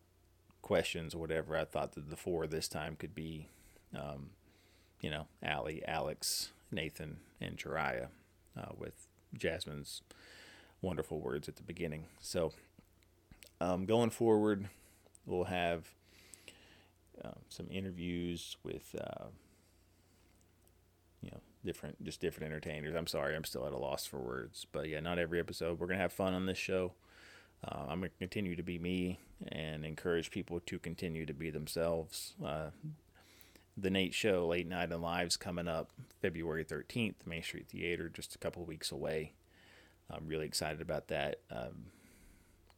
questions 0.62 1.16
or 1.16 1.20
whatever. 1.20 1.58
I 1.58 1.66
thought 1.66 1.94
that 1.94 2.10
the 2.10 2.16
four 2.16 2.46
this 2.46 2.68
time 2.68 2.96
could 2.96 3.16
be, 3.16 3.48
um, 3.96 4.32
you 5.02 5.10
know, 5.10 5.28
Allie, 5.42 5.82
Alex, 5.88 6.52
Nathan, 6.72 7.18
and 7.40 7.58
Jerriah, 7.58 8.10
uh, 8.56 8.74
with 8.78 9.08
Jasmine's 9.36 10.02
wonderful 10.82 11.20
words 11.20 11.48
at 11.48 11.56
the 11.56 11.64
beginning. 11.64 12.06
So, 12.20 12.52
um, 13.60 13.86
going 13.86 14.10
forward, 14.10 14.68
we'll 15.26 15.46
have 15.46 15.88
uh, 17.24 17.32
some 17.50 17.68
interviews 17.72 18.58
with. 18.64 18.96
Uh, 19.00 19.26
you 21.22 21.32
know, 21.32 21.40
different, 21.66 22.02
just 22.04 22.22
different 22.22 22.52
entertainers. 22.52 22.96
I'm 22.96 23.08
sorry, 23.08 23.36
I'm 23.36 23.44
still 23.44 23.66
at 23.66 23.74
a 23.74 23.78
loss 23.78 24.06
for 24.06 24.20
words, 24.20 24.68
but 24.72 24.88
yeah, 24.88 25.00
not 25.00 25.18
every 25.18 25.40
episode. 25.40 25.80
We're 25.80 25.88
gonna 25.88 26.00
have 26.00 26.14
fun 26.14 26.34
on 26.34 26.46
this 26.46 26.60
show. 26.60 26.94
Uh, 27.68 27.86
I'm 27.90 28.00
gonna 28.00 28.10
continue 28.20 28.56
to 28.56 28.64
be 28.64 28.78
me 28.78 29.20
and 29.48 29.84
encourage 29.84 30.30
people 30.30 30.60
to 30.62 30.80
continue 30.80 31.26
to 31.26 31.34
be 31.34 31.50
themselves. 31.50 32.36
Uh, 32.44 32.70
the 33.76 33.90
Nate 33.90 34.14
Show 34.14 34.48
Late 34.48 34.68
Night 34.68 34.92
and 34.92 35.02
Lives 35.02 35.38
coming 35.38 35.68
up 35.68 35.92
February 36.22 36.66
13th, 36.66 37.16
Main 37.26 37.44
Street 37.44 37.68
Theater, 37.68 38.10
just 38.10 38.34
a 38.34 38.40
couple 38.40 38.66
weeks 38.66 38.92
away. 38.92 39.34
I'm 40.10 40.28
really 40.28 40.46
excited 40.46 40.82
about 40.82 41.10
that. 41.10 41.42
Um, 41.52 41.88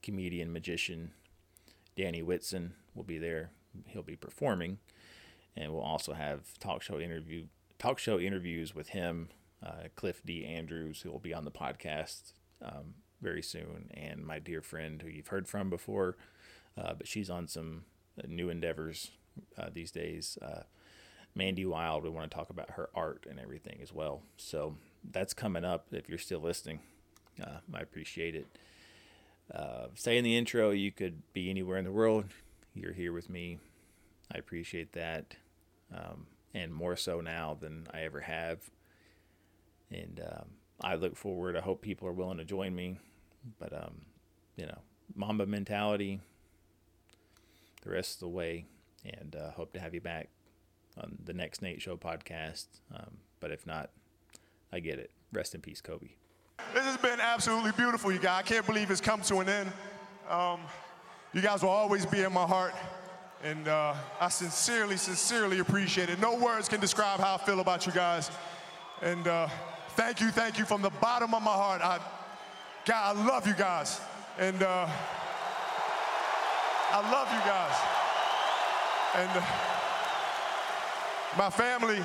comedian, 0.01 0.51
magician 0.51 1.11
Danny 1.95 2.21
Whitson 2.21 2.73
will 2.95 3.03
be 3.03 3.17
there. 3.17 3.51
He'll 3.87 4.03
be 4.03 4.15
performing, 4.15 4.79
and 5.55 5.71
we'll 5.71 5.81
also 5.81 6.13
have 6.13 6.57
talk 6.59 6.81
show 6.81 6.99
interview 6.99 7.45
talk 7.77 7.99
show 7.99 8.19
interviews 8.19 8.75
with 8.75 8.89
him, 8.89 9.29
uh, 9.65 9.87
Cliff 9.95 10.21
D. 10.25 10.45
Andrews, 10.45 11.01
who 11.01 11.11
will 11.11 11.19
be 11.19 11.33
on 11.33 11.45
the 11.45 11.51
podcast 11.51 12.33
um, 12.61 12.95
very 13.21 13.41
soon, 13.41 13.89
and 13.93 14.25
my 14.25 14.39
dear 14.39 14.61
friend 14.61 15.01
who 15.01 15.09
you've 15.09 15.27
heard 15.27 15.47
from 15.47 15.69
before, 15.69 16.17
uh, 16.77 16.93
but 16.93 17.07
she's 17.07 17.29
on 17.29 17.47
some 17.47 17.83
new 18.27 18.49
endeavors 18.49 19.11
uh, 19.57 19.69
these 19.73 19.91
days. 19.91 20.37
Uh, 20.41 20.63
Mandy 21.35 21.65
Wild, 21.65 22.03
we 22.03 22.09
want 22.09 22.29
to 22.29 22.35
talk 22.35 22.49
about 22.49 22.71
her 22.71 22.89
art 22.93 23.25
and 23.29 23.39
everything 23.39 23.79
as 23.81 23.93
well. 23.93 24.21
So 24.37 24.75
that's 25.09 25.33
coming 25.33 25.63
up 25.63 25.87
if 25.91 26.09
you're 26.09 26.17
still 26.17 26.41
listening. 26.41 26.79
Uh, 27.41 27.59
I 27.73 27.79
appreciate 27.79 28.35
it. 28.35 28.47
Uh, 29.53 29.87
say 29.95 30.17
in 30.17 30.23
the 30.23 30.37
intro, 30.37 30.71
you 30.71 30.91
could 30.91 31.21
be 31.33 31.49
anywhere 31.49 31.77
in 31.77 31.85
the 31.85 31.91
world. 31.91 32.25
You're 32.79 32.93
here 32.93 33.11
with 33.11 33.29
me. 33.29 33.59
I 34.33 34.37
appreciate 34.37 34.93
that. 34.93 35.35
Um, 35.93 36.27
and 36.53 36.73
more 36.73 36.95
so 36.95 37.19
now 37.19 37.57
than 37.59 37.87
I 37.93 38.01
ever 38.01 38.21
have. 38.21 38.59
And 39.91 40.21
um, 40.25 40.45
I 40.81 40.95
look 40.95 41.15
forward. 41.15 41.57
I 41.57 41.61
hope 41.61 41.81
people 41.81 42.07
are 42.07 42.13
willing 42.13 42.37
to 42.37 42.45
join 42.45 42.73
me. 42.73 42.97
But, 43.59 43.73
um, 43.73 44.01
you 44.55 44.65
know, 44.65 44.77
Mamba 45.15 45.45
mentality 45.45 46.21
the 47.81 47.89
rest 47.91 48.15
of 48.15 48.19
the 48.21 48.29
way. 48.29 48.65
And 49.05 49.35
uh, 49.35 49.51
hope 49.51 49.73
to 49.73 49.79
have 49.79 49.93
you 49.93 50.01
back 50.01 50.29
on 50.97 51.17
the 51.23 51.33
next 51.33 51.61
Nate 51.61 51.81
Show 51.81 51.97
podcast. 51.97 52.67
Um, 52.93 53.17
but 53.39 53.51
if 53.51 53.65
not, 53.65 53.89
I 54.71 54.79
get 54.79 54.99
it. 54.99 55.11
Rest 55.31 55.55
in 55.55 55.61
peace, 55.61 55.81
Kobe. 55.81 56.09
This 56.73 56.83
has 56.83 56.97
been 56.97 57.19
absolutely 57.19 57.71
beautiful, 57.71 58.11
you 58.11 58.19
guys. 58.19 58.39
I 58.39 58.47
can't 58.47 58.65
believe 58.65 58.91
it's 58.91 59.01
come 59.01 59.21
to 59.21 59.39
an 59.39 59.49
end. 59.49 59.71
You 61.31 61.41
guys 61.41 61.61
will 61.61 61.69
always 61.69 62.05
be 62.07 62.21
in 62.21 62.33
my 62.33 62.45
heart. 62.45 62.73
And 63.43 63.67
uh, 63.67 63.93
I 64.19 64.29
sincerely, 64.29 64.97
sincerely 64.97 65.59
appreciate 65.59 66.09
it. 66.09 66.19
No 66.19 66.35
words 66.35 66.67
can 66.67 66.79
describe 66.79 67.19
how 67.19 67.35
I 67.35 67.37
feel 67.37 67.59
about 67.59 67.85
you 67.85 67.91
guys. 67.91 68.31
And 69.01 69.27
uh, 69.27 69.47
thank 69.89 70.19
you, 70.19 70.29
thank 70.31 70.57
you 70.57 70.65
from 70.65 70.81
the 70.81 70.89
bottom 70.89 71.33
of 71.33 71.43
my 71.43 71.51
heart. 71.51 71.81
I, 71.81 71.99
God, 72.85 73.15
I 73.15 73.25
love 73.25 73.47
you 73.47 73.53
guys. 73.53 74.01
And 74.39 74.61
uh, 74.63 74.89
I 76.91 77.11
love 77.11 77.31
you 77.31 77.39
guys. 77.45 77.75
And 79.15 79.29
uh, 79.37 79.45
my 81.37 81.49
family, 81.49 82.03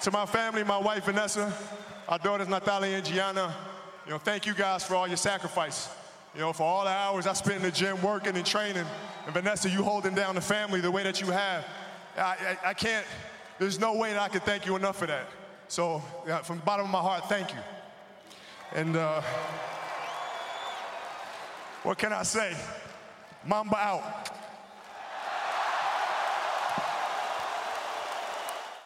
to 0.00 0.10
my 0.10 0.26
family, 0.26 0.64
my 0.64 0.78
wife 0.78 1.04
Vanessa, 1.04 1.52
our 2.08 2.18
daughters 2.18 2.48
Natalia 2.48 2.96
and 2.96 3.04
Gianna, 3.04 3.54
you 4.06 4.12
know, 4.12 4.18
thank 4.18 4.46
you 4.46 4.54
guys 4.54 4.82
for 4.84 4.94
all 4.94 5.06
your 5.06 5.18
sacrifice. 5.18 5.88
You 6.34 6.40
know, 6.40 6.52
for 6.52 6.62
all 6.62 6.84
the 6.84 6.90
hours 6.90 7.26
I 7.26 7.34
spent 7.34 7.56
in 7.56 7.62
the 7.62 7.70
gym 7.70 8.00
working 8.02 8.36
and 8.36 8.46
training. 8.46 8.86
And 9.26 9.34
Vanessa, 9.34 9.68
you 9.68 9.82
holding 9.82 10.14
down 10.14 10.34
the 10.34 10.40
family 10.40 10.80
the 10.80 10.90
way 10.90 11.02
that 11.02 11.20
you 11.20 11.26
have. 11.28 11.64
I, 12.16 12.20
I, 12.20 12.58
I 12.70 12.74
can't, 12.74 13.06
there's 13.58 13.78
no 13.78 13.94
way 13.94 14.12
that 14.12 14.20
I 14.20 14.28
can 14.28 14.40
thank 14.40 14.64
you 14.64 14.76
enough 14.76 14.98
for 14.98 15.06
that. 15.06 15.28
So, 15.68 16.02
yeah, 16.26 16.42
from 16.42 16.58
the 16.58 16.64
bottom 16.64 16.86
of 16.86 16.90
my 16.90 17.00
heart, 17.00 17.28
thank 17.28 17.52
you. 17.52 17.60
And 18.74 18.96
uh, 18.96 19.22
what 21.82 21.98
can 21.98 22.12
I 22.12 22.22
say? 22.22 22.56
Mamba 23.44 23.76
out. 23.76 24.41